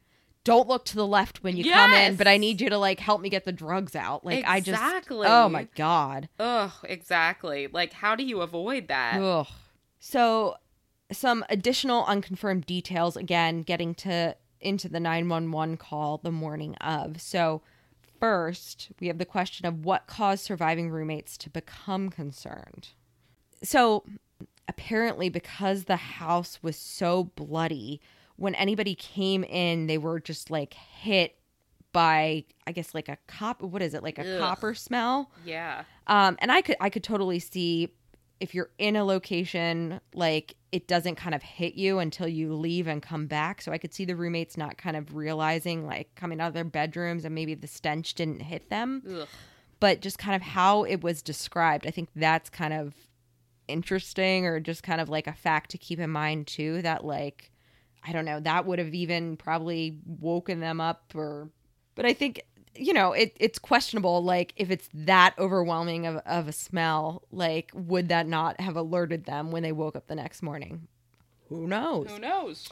don't 0.45 0.69
look 0.69 0.85
to 0.87 0.95
the 0.95 1.07
left 1.07 1.43
when 1.43 1.57
you 1.57 1.65
come 1.71 1.93
in 1.93 2.17
but 2.17 2.27
i 2.27 2.37
need 2.37 2.61
you 2.61 2.71
to 2.71 2.79
like 2.79 3.01
help 3.01 3.21
me 3.21 3.29
get 3.29 3.45
the 3.45 3.53
drugs 3.53 3.95
out 3.95 4.25
like 4.25 4.45
i 4.47 4.61
just 4.61 4.81
oh 5.29 5.49
my 5.49 5.69
god 5.75 6.29
Ugh, 6.39 6.73
exactly. 6.85 7.67
Like, 7.71 7.93
how 7.93 8.15
do 8.15 8.25
you 8.25 8.41
avoid 8.41 8.89
that? 8.89 9.21
Ugh. 9.21 9.47
So, 9.99 10.57
some 11.11 11.45
additional 11.49 12.05
unconfirmed 12.05 12.67
details 12.67 13.17
again, 13.17 13.63
getting 13.63 13.95
to 13.97 14.37
into 14.61 14.89
the 14.89 15.01
911 15.01 15.77
call 15.77 16.19
the 16.19 16.31
morning 16.33 16.75
of. 16.77 17.21
So, 17.21 17.63
first, 18.21 18.89
we 19.01 19.07
have 19.09 19.19
the 19.19 19.25
question 19.25 19.67
of 19.67 19.85
what 19.85 20.07
caused 20.07 20.45
surviving 20.45 20.91
roommates 20.91 21.37
to 21.39 21.51
become 21.51 22.11
concerned. 22.11 22.89
So, 23.63 24.05
apparently, 24.69 25.29
because 25.29 25.85
the 25.85 25.97
house 25.97 26.59
was 26.63 26.77
so 26.77 27.25
bloody, 27.25 28.01
when 28.37 28.55
anybody 28.55 28.95
came 28.95 29.43
in, 29.45 29.87
they 29.87 29.99
were 29.99 30.21
just 30.21 30.51
like 30.51 30.75
hit 30.75 31.35
by, 31.93 32.45
I 32.67 32.73
guess, 32.73 32.95
like 32.95 33.09
a 33.09 33.19
cop. 33.27 33.63
What 33.63 33.83
is 33.83 33.95
it? 33.95 34.03
Like 34.03 34.19
a 34.19 34.35
Ugh. 34.37 34.41
copper 34.41 34.75
smell. 34.75 35.33
Yeah. 35.45 35.85
Um, 36.07 36.37
and 36.41 36.53
I 36.53 36.61
could 36.63 36.77
I 36.81 36.91
could 36.91 37.03
totally 37.03 37.39
see 37.39 37.95
if 38.41 38.55
you're 38.55 38.71
in 38.79 38.95
a 38.95 39.05
location 39.05 40.01
like 40.15 40.55
it 40.71 40.87
doesn't 40.87 41.17
kind 41.17 41.35
of 41.35 41.43
hit 41.43 41.75
you 41.75 41.99
until 41.99 42.29
you 42.29 42.55
leave 42.55 42.87
and 42.87 43.03
come 43.03 43.27
back. 43.27 43.61
So 43.63 43.73
I 43.73 43.79
could 43.79 43.93
see 43.93 44.05
the 44.05 44.15
roommates 44.15 44.57
not 44.57 44.79
kind 44.79 44.97
of 44.97 45.17
realizing 45.17 45.87
like 45.87 46.15
coming 46.15 46.41
out 46.41 46.49
of 46.49 46.55
their 46.55 46.63
bedrooms 46.63 47.25
and 47.25 47.35
maybe 47.35 47.55
the 47.55 47.67
stench 47.67 48.15
didn't 48.15 48.41
hit 48.41 48.71
them, 48.71 49.03
Ugh. 49.11 49.27
but 49.81 50.01
just 50.03 50.19
kind 50.19 50.37
of 50.37 50.43
how 50.43 50.85
it 50.85 51.03
was 51.03 51.21
described. 51.23 51.85
I 51.87 51.91
think 51.91 52.11
that's 52.15 52.49
kind 52.49 52.75
of 52.75 52.95
interesting 53.69 54.47
or 54.47 54.61
just 54.61 54.83
kind 54.83 55.01
of 55.01 55.09
like 55.09 55.27
a 55.27 55.33
fact 55.33 55.71
to 55.71 55.79
keep 55.79 55.99
in 55.99 56.11
mind 56.11 56.47
too 56.47 56.83
that 56.83 57.05
like 57.05 57.51
I 58.05 58.13
don't 58.13 58.25
know, 58.25 58.41
that 58.41 58.65
would 58.65 58.79
have 58.79 58.95
even 58.95 59.37
probably 59.37 59.99
woken 60.07 60.61
them 60.61 60.81
up 60.81 61.13
or 61.15 61.51
but 61.95 62.07
I 62.07 62.13
think 62.13 62.43
you 62.75 62.93
know, 62.93 63.13
it 63.13 63.37
it's 63.41 63.59
questionable 63.59 64.23
like 64.23 64.53
if 64.57 64.71
it's 64.71 64.89
that 64.95 65.35
overwhelming 65.39 66.07
of, 66.07 66.17
of 66.27 66.49
a 66.49 66.53
smell, 66.53 67.23
like 67.33 67.71
would 67.75 68.09
that 68.09 68.27
not 68.27 68.61
have 68.61 68.77
alerted 68.77 69.25
them 69.25 69.51
when 69.51 69.63
they 69.63 69.73
woke 69.73 69.97
up 69.97 70.07
the 70.07 70.15
next 70.15 70.43
morning? 70.43 70.87
Who 71.49 71.67
knows? 71.67 72.11
Who 72.11 72.19
knows? 72.19 72.69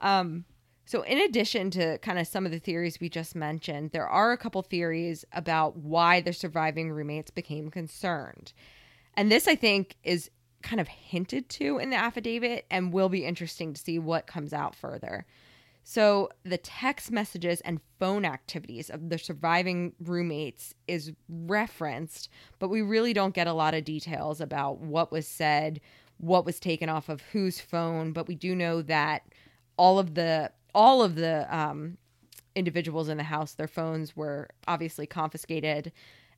Um, 0.00 0.44
so, 0.84 1.02
in 1.02 1.18
addition 1.18 1.70
to 1.72 1.98
kind 1.98 2.18
of 2.18 2.26
some 2.26 2.44
of 2.44 2.52
the 2.52 2.58
theories 2.58 3.00
we 3.00 3.08
just 3.08 3.34
mentioned, 3.34 3.92
there 3.92 4.06
are 4.06 4.32
a 4.32 4.36
couple 4.36 4.62
theories 4.62 5.24
about 5.32 5.76
why 5.76 6.20
the 6.20 6.32
surviving 6.32 6.90
roommates 6.90 7.30
became 7.30 7.70
concerned. 7.70 8.52
And 9.14 9.30
this, 9.30 9.46
I 9.46 9.54
think, 9.54 9.96
is 10.02 10.30
kind 10.62 10.80
of 10.80 10.88
hinted 10.88 11.48
to 11.48 11.78
in 11.78 11.90
the 11.90 11.96
affidavit 11.96 12.66
and 12.70 12.92
will 12.92 13.08
be 13.08 13.24
interesting 13.24 13.74
to 13.74 13.80
see 13.80 13.98
what 13.98 14.26
comes 14.26 14.52
out 14.52 14.74
further. 14.74 15.26
So, 15.84 16.30
the 16.44 16.58
text 16.58 17.10
messages 17.10 17.60
and 17.62 17.80
phone 17.98 18.24
activities 18.24 18.88
of 18.88 19.08
the 19.08 19.18
surviving 19.18 19.94
roommates 20.00 20.74
is 20.86 21.12
referenced, 21.28 22.28
but 22.60 22.68
we 22.68 22.82
really 22.82 23.12
don't 23.12 23.34
get 23.34 23.48
a 23.48 23.52
lot 23.52 23.74
of 23.74 23.84
details 23.84 24.40
about 24.40 24.78
what 24.78 25.10
was 25.10 25.26
said, 25.26 25.80
what 26.18 26.44
was 26.44 26.60
taken 26.60 26.88
off 26.88 27.08
of 27.08 27.20
whose 27.32 27.60
phone, 27.60 28.12
but 28.12 28.28
we 28.28 28.36
do 28.36 28.54
know 28.54 28.80
that 28.82 29.22
all 29.76 29.98
of 29.98 30.14
the 30.14 30.52
all 30.72 31.02
of 31.02 31.16
the 31.16 31.54
um, 31.54 31.98
individuals 32.54 33.08
in 33.08 33.16
the 33.16 33.24
house, 33.24 33.54
their 33.54 33.68
phones 33.68 34.16
were 34.16 34.48
obviously 34.68 35.06
confiscated 35.06 35.92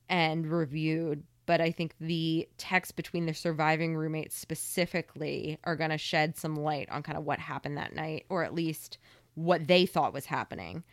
and 0.09 0.47
reviewed. 0.47 1.23
But 1.45 1.61
I 1.61 1.71
think 1.71 1.93
the 1.99 2.47
texts 2.57 2.91
between 2.91 3.25
the 3.25 3.33
surviving 3.33 3.95
roommates 3.95 4.35
specifically 4.35 5.59
are 5.63 5.75
going 5.75 5.91
to 5.91 5.97
shed 5.97 6.37
some 6.37 6.55
light 6.55 6.89
on 6.89 7.03
kind 7.03 7.17
of 7.17 7.23
what 7.23 7.39
happened 7.39 7.77
that 7.77 7.95
night, 7.95 8.25
or 8.29 8.43
at 8.43 8.55
least 8.55 8.97
what 9.35 9.67
they 9.67 9.85
thought 9.85 10.13
was 10.13 10.25
happening. 10.25 10.83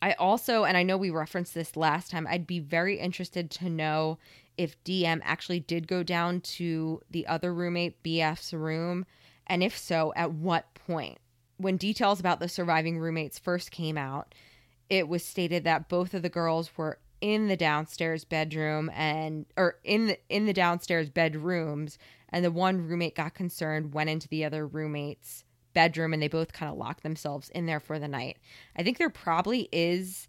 I 0.00 0.12
also, 0.12 0.64
and 0.64 0.76
I 0.76 0.82
know 0.82 0.96
we 0.96 1.10
referenced 1.10 1.54
this 1.54 1.76
last 1.76 2.10
time, 2.10 2.26
I'd 2.28 2.46
be 2.46 2.60
very 2.60 2.98
interested 2.98 3.50
to 3.52 3.68
know 3.68 4.18
if 4.56 4.82
DM 4.84 5.20
actually 5.24 5.60
did 5.60 5.88
go 5.88 6.02
down 6.02 6.40
to 6.40 7.00
the 7.10 7.26
other 7.26 7.52
roommate, 7.52 8.02
BF's 8.02 8.52
room, 8.52 9.06
and 9.46 9.62
if 9.62 9.76
so, 9.76 10.12
at 10.14 10.32
what 10.32 10.74
point. 10.74 11.18
When 11.56 11.76
details 11.76 12.20
about 12.20 12.38
the 12.38 12.48
surviving 12.48 12.98
roommates 12.98 13.38
first 13.38 13.70
came 13.70 13.98
out, 13.98 14.34
it 14.88 15.08
was 15.08 15.24
stated 15.24 15.64
that 15.64 15.88
both 15.88 16.14
of 16.14 16.22
the 16.22 16.28
girls 16.28 16.76
were 16.76 16.98
in 17.20 17.48
the 17.48 17.56
downstairs 17.56 18.24
bedroom 18.24 18.90
and 18.94 19.46
or 19.56 19.76
in 19.84 20.06
the 20.06 20.18
in 20.28 20.46
the 20.46 20.52
downstairs 20.52 21.10
bedrooms 21.10 21.98
and 22.28 22.44
the 22.44 22.50
one 22.50 22.86
roommate 22.86 23.16
got 23.16 23.34
concerned 23.34 23.92
went 23.92 24.10
into 24.10 24.28
the 24.28 24.44
other 24.44 24.66
roommate's 24.66 25.44
bedroom 25.74 26.12
and 26.12 26.22
they 26.22 26.28
both 26.28 26.52
kind 26.52 26.70
of 26.70 26.78
locked 26.78 27.02
themselves 27.02 27.48
in 27.50 27.66
there 27.66 27.80
for 27.80 27.98
the 27.98 28.08
night. 28.08 28.38
I 28.76 28.82
think 28.82 28.98
there 28.98 29.10
probably 29.10 29.68
is 29.72 30.28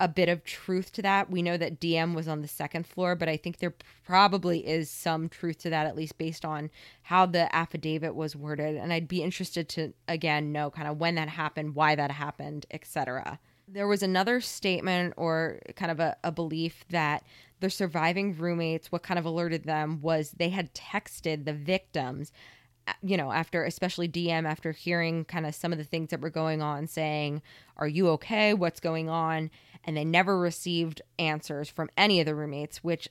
a 0.00 0.08
bit 0.08 0.28
of 0.28 0.42
truth 0.42 0.90
to 0.92 1.02
that. 1.02 1.30
We 1.30 1.42
know 1.42 1.56
that 1.56 1.80
DM 1.80 2.14
was 2.14 2.26
on 2.26 2.42
the 2.42 2.48
second 2.48 2.86
floor, 2.86 3.14
but 3.14 3.28
I 3.28 3.36
think 3.36 3.58
there 3.58 3.74
probably 4.04 4.66
is 4.66 4.90
some 4.90 5.28
truth 5.28 5.58
to 5.58 5.70
that, 5.70 5.86
at 5.86 5.94
least 5.94 6.18
based 6.18 6.44
on 6.44 6.70
how 7.02 7.24
the 7.24 7.54
affidavit 7.54 8.14
was 8.14 8.34
worded. 8.34 8.76
And 8.76 8.92
I'd 8.92 9.06
be 9.06 9.22
interested 9.22 9.68
to 9.70 9.92
again 10.08 10.50
know 10.50 10.70
kind 10.70 10.88
of 10.88 10.98
when 10.98 11.14
that 11.14 11.28
happened, 11.28 11.74
why 11.74 11.94
that 11.94 12.10
happened, 12.10 12.66
etc. 12.70 13.38
There 13.72 13.88
was 13.88 14.02
another 14.02 14.42
statement 14.42 15.14
or 15.16 15.60
kind 15.76 15.90
of 15.90 15.98
a, 15.98 16.14
a 16.22 16.30
belief 16.30 16.84
that 16.90 17.24
the 17.60 17.70
surviving 17.70 18.36
roommates, 18.36 18.92
what 18.92 19.02
kind 19.02 19.18
of 19.18 19.24
alerted 19.24 19.64
them 19.64 20.02
was 20.02 20.32
they 20.32 20.50
had 20.50 20.74
texted 20.74 21.46
the 21.46 21.54
victims, 21.54 22.32
uh, 22.86 22.92
you 23.02 23.16
know, 23.16 23.32
after 23.32 23.64
especially 23.64 24.08
DM, 24.08 24.44
after 24.44 24.72
hearing 24.72 25.24
kind 25.24 25.46
of 25.46 25.54
some 25.54 25.72
of 25.72 25.78
the 25.78 25.84
things 25.84 26.10
that 26.10 26.20
were 26.20 26.28
going 26.28 26.60
on, 26.60 26.86
saying, 26.86 27.40
Are 27.78 27.88
you 27.88 28.10
okay? 28.10 28.52
What's 28.52 28.80
going 28.80 29.08
on? 29.08 29.50
And 29.84 29.96
they 29.96 30.04
never 30.04 30.38
received 30.38 31.00
answers 31.18 31.70
from 31.70 31.88
any 31.96 32.20
of 32.20 32.26
the 32.26 32.34
roommates, 32.34 32.84
which 32.84 33.08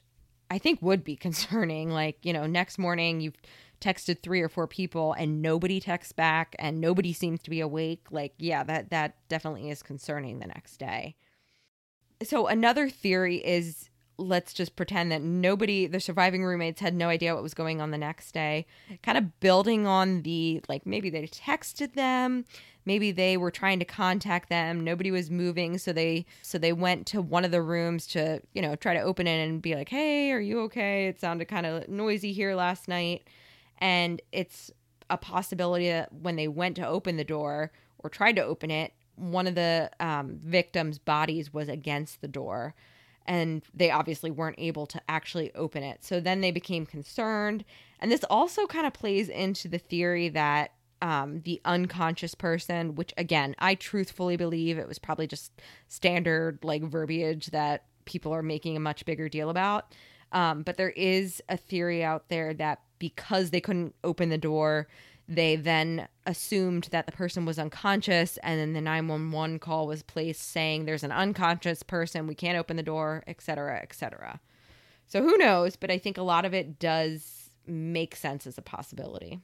I 0.52 0.60
think 0.60 0.80
would 0.84 1.04
be 1.04 1.16
concerning. 1.28 1.90
Like, 1.90 2.20
you 2.22 2.34
know, 2.34 2.46
next 2.46 2.78
morning 2.78 3.20
you've 3.20 3.38
texted 3.82 4.22
three 4.22 4.42
or 4.42 4.50
four 4.50 4.68
people 4.68 5.14
and 5.14 5.42
nobody 5.42 5.80
texts 5.80 6.14
back 6.14 6.56
and 6.60 6.80
nobody 6.80 7.12
seems 7.12 7.42
to 7.44 7.50
be 7.50 7.60
awake 7.60 8.06
like 8.12 8.34
yeah 8.38 8.64
that 8.64 8.90
that 8.90 9.16
definitely 9.28 9.70
is 9.70 9.84
concerning 9.84 10.40
the 10.40 10.48
next 10.48 10.78
day. 10.78 11.16
So 12.24 12.48
another 12.48 12.90
theory 12.90 13.38
is 13.38 13.90
let's 14.18 14.54
just 14.54 14.76
pretend 14.76 15.12
that 15.12 15.22
nobody 15.22 15.88
the 15.88 16.00
surviving 16.00 16.46
roommates 16.46 16.80
had 16.80 16.94
no 16.94 17.10
idea 17.10 17.34
what 17.34 17.44
was 17.44 17.54
going 17.54 17.82
on 17.82 17.92
the 17.92 17.98
next 17.98 18.32
day 18.34 18.66
kind 19.02 19.18
of 19.18 19.40
building 19.40 19.88
on 19.88 20.22
the 20.22 20.62
like 20.70 20.86
maybe 20.86 21.10
they 21.10 21.26
texted 21.28 21.94
them 21.94 22.46
maybe 22.86 23.12
they 23.12 23.36
were 23.36 23.50
trying 23.50 23.80
to 23.80 23.86
contact 23.86 24.50
them 24.50 24.84
nobody 24.84 25.10
was 25.10 25.32
moving 25.32 25.78
so 25.78 25.92
they 25.92 26.26
so 26.42 26.58
they 26.58 26.74
went 26.74 27.08
to 27.08 27.22
one 27.22 27.44
of 27.44 27.52
the 27.52 27.62
rooms 27.62 28.06
to 28.06 28.40
you 28.54 28.62
know 28.62 28.76
try 28.76 28.94
to 28.94 29.02
open 29.02 29.28
it 29.28 29.44
and 29.44 29.62
be 29.62 29.76
like 29.76 29.90
hey 29.90 30.32
are 30.32 30.40
you 30.40 30.62
okay? 30.62 31.08
It 31.08 31.20
sounded 31.20 31.48
kind 31.48 31.66
of 31.66 31.88
noisy 31.88 32.34
here 32.34 32.56
last 32.56 32.88
night 32.88 33.28
and 33.82 34.22
it's 34.32 34.72
a 35.10 35.18
possibility 35.18 35.90
that 35.90 36.14
when 36.14 36.38
they 36.38 36.48
went 36.48 36.78
to 36.78 36.88
open 36.88 37.18
the 37.18 37.24
door 37.24 37.72
or 38.00 38.10
tried 38.10 38.38
to 38.38 38.44
open 38.44 38.72
it, 38.72 38.94
one 39.16 39.48
of 39.48 39.56
the 39.56 39.92
um, 40.00 40.40
victims' 40.42 40.98
bodies 40.98 41.54
was 41.54 41.68
against 41.68 42.22
the 42.22 42.28
door, 42.28 42.74
and 43.26 43.64
they 43.74 43.92
obviously 43.92 44.32
weren't 44.32 44.56
able 44.58 44.86
to 44.86 45.02
actually 45.10 45.54
open 45.54 45.84
it. 45.84 46.04
So 46.04 46.20
then 46.20 46.42
they 46.42 46.52
became 46.52 46.86
concerned, 46.86 47.66
and 48.00 48.12
this 48.12 48.24
also 48.30 48.66
kind 48.68 48.88
of 48.88 48.94
plays 48.94 49.28
into 49.28 49.68
the 49.68 49.78
theory 49.78 50.30
that 50.30 50.72
um, 51.02 51.42
the 51.42 51.60
unconscious 51.66 52.36
person, 52.36 52.96
which 52.96 53.14
again, 53.18 53.56
I 53.60 53.76
truthfully 53.76 54.38
believe 54.38 54.78
it 54.78 54.88
was 54.88 55.00
probably 55.00 55.28
just 55.28 55.52
standard 55.88 56.60
like 56.64 56.84
verbiage 56.84 57.48
that 57.48 57.86
people 58.06 58.34
are 58.34 58.44
making 58.44 58.78
a 58.78 58.80
much 58.80 59.04
bigger 59.06 59.28
deal 59.28 59.50
about. 59.50 59.96
Um, 60.32 60.62
but 60.62 60.78
there 60.78 60.92
is 60.92 61.42
a 61.50 61.58
theory 61.58 62.04
out 62.04 62.30
there 62.30 62.54
that 62.54 62.82
because 63.02 63.50
they 63.50 63.60
couldn't 63.60 63.96
open 64.04 64.30
the 64.30 64.38
door, 64.38 64.88
they 65.28 65.56
then 65.56 66.08
assumed 66.28 66.88
that 66.92 67.08
the 67.08 67.12
person 67.12 67.46
was 67.46 67.58
unconscious 67.58 68.38
and 68.44 68.60
then 68.60 68.74
the 68.74 68.82
911 68.82 69.58
call 69.58 69.88
was 69.88 70.04
placed 70.04 70.44
saying 70.44 70.86
there's 70.86 71.04
an 71.04 71.12
unconscious 71.12 71.82
person, 71.82 72.28
we 72.28 72.36
can't 72.36 72.60
open 72.60 72.78
the 72.78 72.84
door, 72.84 73.24
etc., 73.26 73.80
etc. 73.82 74.40
So 75.08 75.24
who 75.24 75.36
knows, 75.38 75.76
but 75.76 75.90
I 75.90 75.98
think 75.98 76.20
a 76.20 76.22
lot 76.22 76.46
of 76.46 76.54
it 76.54 76.78
does 76.78 77.50
make 77.66 78.16
sense 78.16 78.46
as 78.46 78.60
a 78.60 78.62
possibility. 78.62 79.40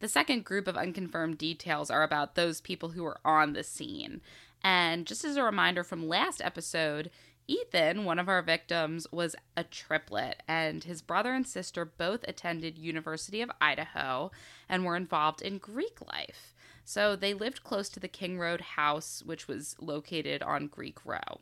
The 0.00 0.08
second 0.08 0.44
group 0.44 0.68
of 0.68 0.76
unconfirmed 0.76 1.38
details 1.38 1.90
are 1.90 2.02
about 2.02 2.34
those 2.34 2.60
people 2.60 2.90
who 2.90 3.04
were 3.04 3.18
on 3.24 3.54
the 3.54 3.64
scene. 3.64 4.20
And 4.62 5.06
just 5.06 5.24
as 5.24 5.36
a 5.36 5.42
reminder 5.42 5.82
from 5.82 6.06
last 6.06 6.42
episode, 6.44 7.10
Ethan, 7.48 8.04
one 8.04 8.18
of 8.18 8.28
our 8.28 8.42
victims, 8.42 9.06
was 9.10 9.34
a 9.56 9.64
triplet, 9.64 10.42
and 10.46 10.84
his 10.84 11.02
brother 11.02 11.32
and 11.32 11.46
sister 11.46 11.84
both 11.84 12.22
attended 12.28 12.78
University 12.78 13.40
of 13.40 13.50
Idaho 13.60 14.30
and 14.68 14.84
were 14.84 14.96
involved 14.96 15.40
in 15.40 15.58
Greek 15.58 15.98
life. 16.06 16.54
So 16.84 17.16
they 17.16 17.34
lived 17.34 17.64
close 17.64 17.88
to 17.90 18.00
the 18.00 18.06
King 18.06 18.38
Road 18.38 18.60
house, 18.60 19.22
which 19.24 19.48
was 19.48 19.76
located 19.80 20.42
on 20.42 20.68
Greek 20.68 21.04
Row. 21.04 21.40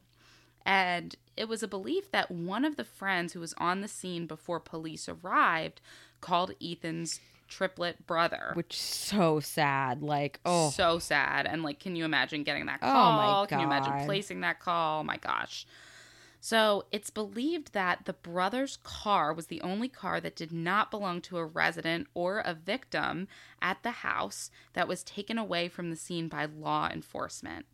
And 0.65 1.15
it 1.37 1.49
was 1.49 1.63
a 1.63 1.69
belief 1.69 2.11
that 2.11 2.31
one 2.31 2.65
of 2.65 2.77
the 2.77 2.85
friends 2.85 3.33
who 3.33 3.41
was 3.41 3.55
on 3.59 3.81
the 3.81 3.89
scene 3.89 4.27
before 4.27 4.59
police 4.59 5.09
arrived 5.09 5.81
called 6.21 6.53
Ethan's 6.61 7.21
triplet 7.49 8.07
brother. 8.07 8.51
Which 8.55 8.75
is 8.75 8.81
so 8.81 9.39
sad. 9.39 10.03
Like, 10.03 10.41
oh. 10.45 10.71
So 10.71 10.99
sad. 10.99 11.47
And 11.47 11.63
like, 11.63 11.79
can 11.79 11.95
you 11.95 12.05
imagine 12.05 12.43
getting 12.43 12.67
that 12.67 12.81
call? 12.81 12.91
Oh 12.91 13.17
my 13.17 13.27
God. 13.27 13.49
Can 13.49 13.61
you 13.61 13.67
imagine 13.67 14.05
placing 14.07 14.41
that 14.41 14.59
call? 14.59 15.01
Oh 15.01 15.05
my 15.05 15.17
gosh. 15.17 15.67
So 16.47 16.85
it's 16.93 17.11
believed 17.11 17.73
that 17.73 18.05
the 18.05 18.13
brother's 18.13 18.79
car 18.85 19.33
was 19.33 19.49
the 19.49 19.61
only 19.63 19.89
car 19.89 20.21
that 20.21 20.37
did 20.37 20.53
not 20.53 20.93
belong 20.93 21.21
to 21.23 21.39
a 21.39 21.45
resident 21.45 22.07
or 22.15 22.39
a 22.39 22.55
victim 22.55 23.27
at 23.61 23.83
the 23.83 23.91
house 23.91 24.53
that 24.75 24.87
was 24.87 25.03
taken 25.03 25.39
away 25.39 25.69
from 25.69 25.91
the 25.91 25.97
scene 25.97 26.29
by 26.29 26.45
law 26.45 26.89
enforcement. 26.89 27.67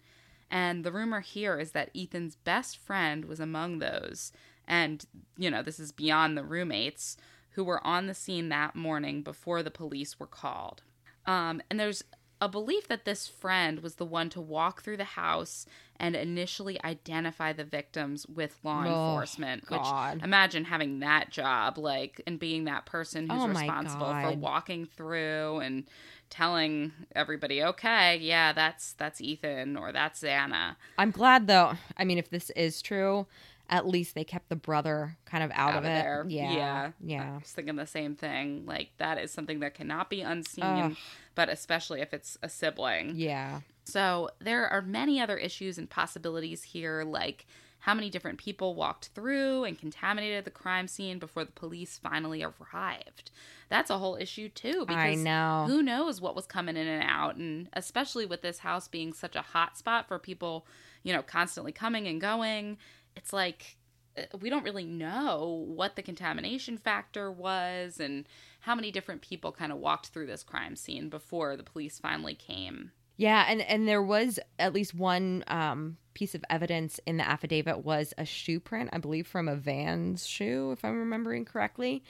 And 0.50 0.84
the 0.84 0.90
rumor 0.90 1.20
here 1.20 1.58
is 1.58 1.72
that 1.72 1.90
Ethan's 1.94 2.36
best 2.36 2.78
friend 2.78 3.26
was 3.26 3.40
among 3.40 3.80
those. 3.80 4.32
And, 4.66 5.04
you 5.36 5.50
know, 5.50 5.62
this 5.62 5.78
is 5.78 5.92
beyond 5.92 6.38
the 6.38 6.42
roommates 6.42 7.18
who 7.50 7.64
were 7.64 7.86
on 7.86 8.06
the 8.06 8.14
scene 8.14 8.48
that 8.48 8.74
morning 8.74 9.20
before 9.20 9.62
the 9.62 9.70
police 9.70 10.18
were 10.18 10.26
called. 10.26 10.80
Um, 11.26 11.60
and 11.68 11.78
there's 11.78 12.04
a 12.42 12.48
belief 12.48 12.88
that 12.88 13.04
this 13.04 13.28
friend 13.28 13.78
was 13.80 13.94
the 13.94 14.04
one 14.04 14.28
to 14.30 14.40
walk 14.40 14.82
through 14.82 14.96
the 14.96 15.04
house 15.04 15.64
and 15.96 16.16
initially 16.16 16.82
identify 16.82 17.52
the 17.52 17.62
victims 17.62 18.26
with 18.26 18.58
law 18.64 18.82
Oh, 18.82 18.88
enforcement. 18.88 19.64
God. 19.66 20.16
Which 20.16 20.24
imagine 20.24 20.64
having 20.64 20.98
that 21.00 21.30
job, 21.30 21.78
like, 21.78 22.20
and 22.26 22.40
being 22.40 22.64
that 22.64 22.84
person 22.84 23.28
who's 23.30 23.42
Oh, 23.44 23.46
responsible 23.46 24.06
for 24.06 24.32
walking 24.32 24.86
through 24.86 25.60
and 25.60 25.84
telling 26.30 26.92
everybody, 27.14 27.62
okay, 27.62 28.16
yeah, 28.16 28.52
that's 28.52 28.94
that's 28.94 29.20
Ethan 29.20 29.76
or 29.76 29.92
that's 29.92 30.20
Xana 30.20 30.74
I'm 30.98 31.12
glad 31.12 31.46
though. 31.46 31.74
I 31.96 32.04
mean, 32.04 32.18
if 32.18 32.28
this 32.30 32.50
is 32.50 32.82
true, 32.82 33.26
at 33.72 33.88
least 33.88 34.14
they 34.14 34.22
kept 34.22 34.50
the 34.50 34.54
brother 34.54 35.16
kind 35.24 35.42
of 35.42 35.50
out, 35.52 35.72
out 35.72 35.78
of, 35.78 35.84
it. 35.84 35.88
there. 35.88 36.26
Yeah. 36.28 36.90
yeah, 37.00 37.32
I 37.34 37.38
was 37.38 37.50
thinking 37.50 37.76
the 37.76 37.86
same 37.86 38.14
thing. 38.14 38.66
Like 38.66 38.90
that 38.98 39.18
is 39.18 39.32
something 39.32 39.60
that 39.60 39.72
cannot 39.72 40.10
be 40.10 40.20
unseen, 40.20 40.62
Ugh. 40.62 40.96
but 41.34 41.48
especially 41.48 42.02
if 42.02 42.12
it's 42.12 42.36
a 42.42 42.50
sibling. 42.50 43.14
Yeah. 43.16 43.60
So 43.84 44.28
there 44.40 44.68
are 44.68 44.82
many 44.82 45.20
other 45.22 45.38
issues 45.38 45.78
and 45.78 45.88
possibilities 45.88 46.62
here, 46.62 47.02
like 47.02 47.46
how 47.78 47.94
many 47.94 48.10
different 48.10 48.38
people 48.38 48.74
walked 48.74 49.06
through 49.08 49.64
and 49.64 49.78
contaminated 49.78 50.44
the 50.44 50.50
crime 50.50 50.86
scene 50.86 51.18
before 51.18 51.44
the 51.44 51.52
police 51.52 51.98
finally 51.98 52.44
arrived. 52.44 53.30
That's 53.70 53.90
a 53.90 53.96
whole 53.96 54.16
issue 54.16 54.50
too, 54.50 54.84
because 54.86 54.96
I 54.96 55.14
know. 55.14 55.64
who 55.66 55.82
knows 55.82 56.20
what 56.20 56.36
was 56.36 56.44
coming 56.44 56.76
in 56.76 56.86
and 56.86 57.02
out, 57.08 57.36
and 57.36 57.70
especially 57.72 58.26
with 58.26 58.42
this 58.42 58.58
house 58.58 58.86
being 58.86 59.14
such 59.14 59.34
a 59.34 59.40
hot 59.40 59.78
spot 59.78 60.06
for 60.08 60.18
people, 60.18 60.66
you 61.02 61.12
know, 61.14 61.22
constantly 61.22 61.72
coming 61.72 62.06
and 62.06 62.20
going. 62.20 62.76
It's 63.16 63.32
like 63.32 63.76
uh, 64.16 64.22
we 64.40 64.50
don't 64.50 64.64
really 64.64 64.84
know 64.84 65.64
what 65.68 65.96
the 65.96 66.02
contamination 66.02 66.78
factor 66.78 67.30
was 67.30 68.00
and 68.00 68.26
how 68.60 68.74
many 68.74 68.90
different 68.90 69.22
people 69.22 69.52
kind 69.52 69.72
of 69.72 69.78
walked 69.78 70.08
through 70.08 70.26
this 70.26 70.42
crime 70.42 70.76
scene 70.76 71.08
before 71.08 71.56
the 71.56 71.62
police 71.62 71.98
finally 71.98 72.34
came. 72.34 72.92
Yeah, 73.16 73.44
and 73.48 73.60
and 73.62 73.86
there 73.86 74.02
was 74.02 74.38
at 74.58 74.72
least 74.72 74.94
one 74.94 75.44
um, 75.46 75.96
piece 76.14 76.34
of 76.34 76.44
evidence 76.50 76.98
in 77.06 77.18
the 77.18 77.28
affidavit 77.28 77.84
was 77.84 78.14
a 78.18 78.24
shoe 78.24 78.60
print, 78.60 78.90
I 78.92 78.98
believe, 78.98 79.26
from 79.26 79.48
a 79.48 79.56
Vans 79.56 80.26
shoe, 80.26 80.72
if 80.72 80.84
I'm 80.84 80.98
remembering 80.98 81.44
correctly, 81.44 82.02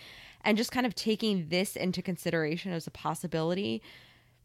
and 0.42 0.56
just 0.56 0.72
kind 0.72 0.86
of 0.86 0.94
taking 0.94 1.48
this 1.48 1.76
into 1.76 2.02
consideration 2.02 2.72
as 2.72 2.86
a 2.86 2.90
possibility. 2.90 3.82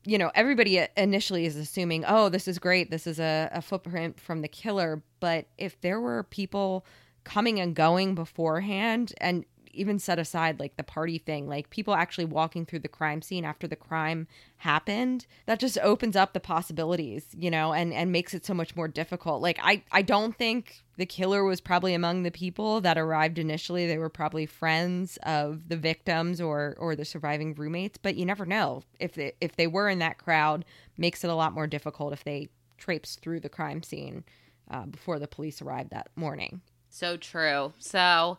You 0.08 0.18
know, 0.18 0.32
everybody 0.34 0.86
initially 0.96 1.46
is 1.46 1.58
assuming, 1.58 2.06
oh, 2.08 2.30
this 2.30 2.48
is 2.48 2.60
great, 2.60 2.90
this 2.90 3.06
is 3.06 3.20
a, 3.20 3.50
a 3.52 3.62
footprint 3.62 4.22
from 4.22 4.42
the 4.42 4.48
killer, 4.48 5.04
but 5.20 5.48
if 5.58 5.82
there 5.82 6.00
were 6.00 6.24
people 6.24 6.86
coming 7.26 7.60
and 7.60 7.76
going 7.76 8.16
beforehand, 8.16 9.14
and 9.18 9.44
even 9.78 10.00
set 10.00 10.20
aside 10.20 10.60
like 10.60 10.76
the 10.76 10.84
party 10.84 11.18
thing, 11.18 11.48
like 11.48 11.70
people 11.70 11.94
actually 11.94 12.26
walking 12.26 12.66
through 12.66 12.80
the 12.80 12.88
crime 12.88 13.22
scene 13.22 13.46
after 13.46 13.68
the 13.68 13.76
crime 13.76 14.28
happened, 14.58 15.26
that 15.46 15.60
just 15.60 15.78
opens 15.80 16.16
up 16.16 16.34
the 16.34 16.40
possibilities, 16.40 17.28
you 17.38 17.50
know, 17.52 17.74
and 17.74 17.94
and 17.94 18.12
makes 18.12 18.34
it 18.34 18.46
so 18.46 18.54
much 18.54 18.76
more 18.76 18.88
difficult. 18.88 19.42
Like 19.42 19.60
I 19.62 19.84
I 19.92 20.02
don't 20.02 20.36
think 20.36 20.84
the 20.98 21.06
killer 21.06 21.44
was 21.44 21.62
probably 21.62 21.94
among 21.94 22.24
the 22.24 22.32
people 22.32 22.82
that 22.82 22.98
arrived 22.98 23.38
initially. 23.38 23.86
They 23.88 23.98
were 23.98 24.10
probably 24.10 24.46
friends 24.46 25.18
of 25.24 25.70
the 25.70 25.78
victims 25.78 26.42
or 26.42 26.76
or 26.80 26.96
the 26.96 27.06
surviving 27.06 27.54
roommates, 27.54 27.98
but 27.98 28.16
you 28.16 28.26
never 28.26 28.46
know 28.46 28.84
if 29.00 29.14
they 29.14 29.34
if 29.40 29.56
they 29.56 29.68
were 29.68 29.90
in 29.90 30.00
that 30.00 30.18
crowd. 30.18 30.66
Makes 30.98 31.24
it 31.24 31.30
a 31.30 31.36
lot 31.36 31.54
more 31.54 31.68
difficult 31.68 32.12
if 32.14 32.24
they 32.24 32.50
traipsed 32.78 33.22
through 33.22 33.40
the 33.40 33.50
crime 33.50 33.84
scene 33.84 34.24
uh, 34.70 34.86
before 34.86 35.20
the 35.20 35.28
police 35.28 35.62
arrived 35.62 35.92
that 35.92 36.10
morning. 36.16 36.62
So 36.90 37.18
true. 37.18 37.74
So 37.80 38.38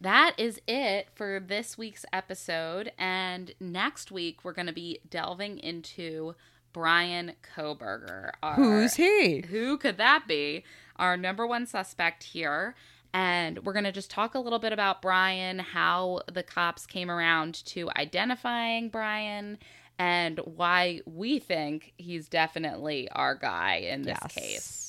that 0.00 0.34
is 0.38 0.60
it 0.66 1.08
for 1.14 1.40
this 1.40 1.78
week's 1.78 2.04
episode. 2.12 2.92
And 2.98 3.54
next 3.60 4.10
week, 4.12 4.44
we're 4.44 4.52
going 4.52 4.66
to 4.66 4.72
be 4.72 5.00
delving 5.08 5.58
into 5.58 6.34
Bryan 6.72 7.32
Kohberger. 7.56 8.30
Our, 8.42 8.54
Who's 8.54 8.94
he? 8.94 9.40
Who 9.48 9.78
could 9.78 9.96
that 9.98 10.24
be? 10.28 10.64
Our 10.96 11.16
number 11.16 11.46
one 11.46 11.66
suspect 11.66 12.24
here. 12.24 12.74
And 13.12 13.64
we're 13.64 13.72
going 13.72 13.84
to 13.84 13.92
just 13.92 14.10
talk 14.10 14.34
a 14.34 14.40
little 14.40 14.58
bit 14.58 14.72
about 14.72 15.00
Bryan, 15.00 15.60
how 15.60 16.22
the 16.32 16.42
cops 16.42 16.84
came 16.84 17.10
around 17.10 17.64
to 17.66 17.88
identifying 17.96 18.88
Bryan, 18.88 19.58
and 20.00 20.40
why 20.40 21.00
we 21.06 21.38
think 21.38 21.92
he's 21.96 22.28
definitely 22.28 23.08
our 23.12 23.36
guy 23.36 23.76
in 23.88 24.02
this 24.02 24.18
Yes. 24.20 24.34
case. 24.34 24.83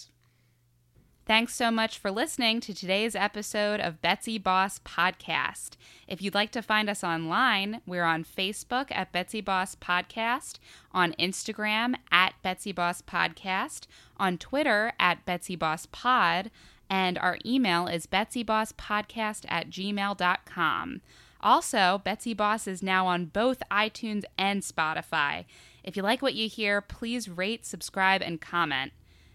Thanks 1.26 1.56
so 1.56 1.72
much 1.72 1.98
for 1.98 2.12
listening 2.12 2.60
to 2.60 2.72
today's 2.72 3.16
episode 3.16 3.80
of 3.80 4.00
Betsy 4.00 4.38
Boss 4.38 4.78
Podcast. 4.78 5.72
If 6.08 6.22
you'd 6.22 6.36
like 6.36 6.52
to 6.52 6.62
find 6.62 6.88
us 6.88 7.04
online, 7.04 7.82
we're 7.88 8.04
on 8.04 8.24
Facebook 8.24 8.92
at 8.92 9.12
Betsy 9.12 9.42
Boss 9.42 9.76
Podcast, 9.76 10.60
on 10.92 11.14
Instagram 11.14 11.96
at 12.12 12.36
Betsy 12.44 12.72
Boss 12.72 13.02
Podcast, 13.02 13.88
on 14.18 14.38
Twitter 14.38 14.94
at 15.00 15.26
Betsy 15.26 15.56
Boss 15.56 15.88
Pod, 15.88 16.52
and 16.92 17.18
our 17.18 17.40
email 17.44 17.88
is 17.88 18.06
betsybosspodcast 18.06 19.46
at 19.48 19.72
gmail.com. 19.72 21.02
Also, 21.42 22.02
Betsy 22.04 22.36
Boss 22.36 22.68
is 22.68 22.84
now 22.84 23.08
on 23.08 23.26
both 23.26 23.64
iTunes 23.72 24.26
and 24.38 24.62
Spotify. 24.62 25.46
If 25.84 25.98
you 25.98 26.04
like 26.04 26.22
what 26.22 26.36
you 26.36 26.48
hear, 26.48 26.82
please 26.82 27.28
rate, 27.28 27.66
subscribe, 27.66 28.22
and 28.22 28.40
comment. 28.40 28.92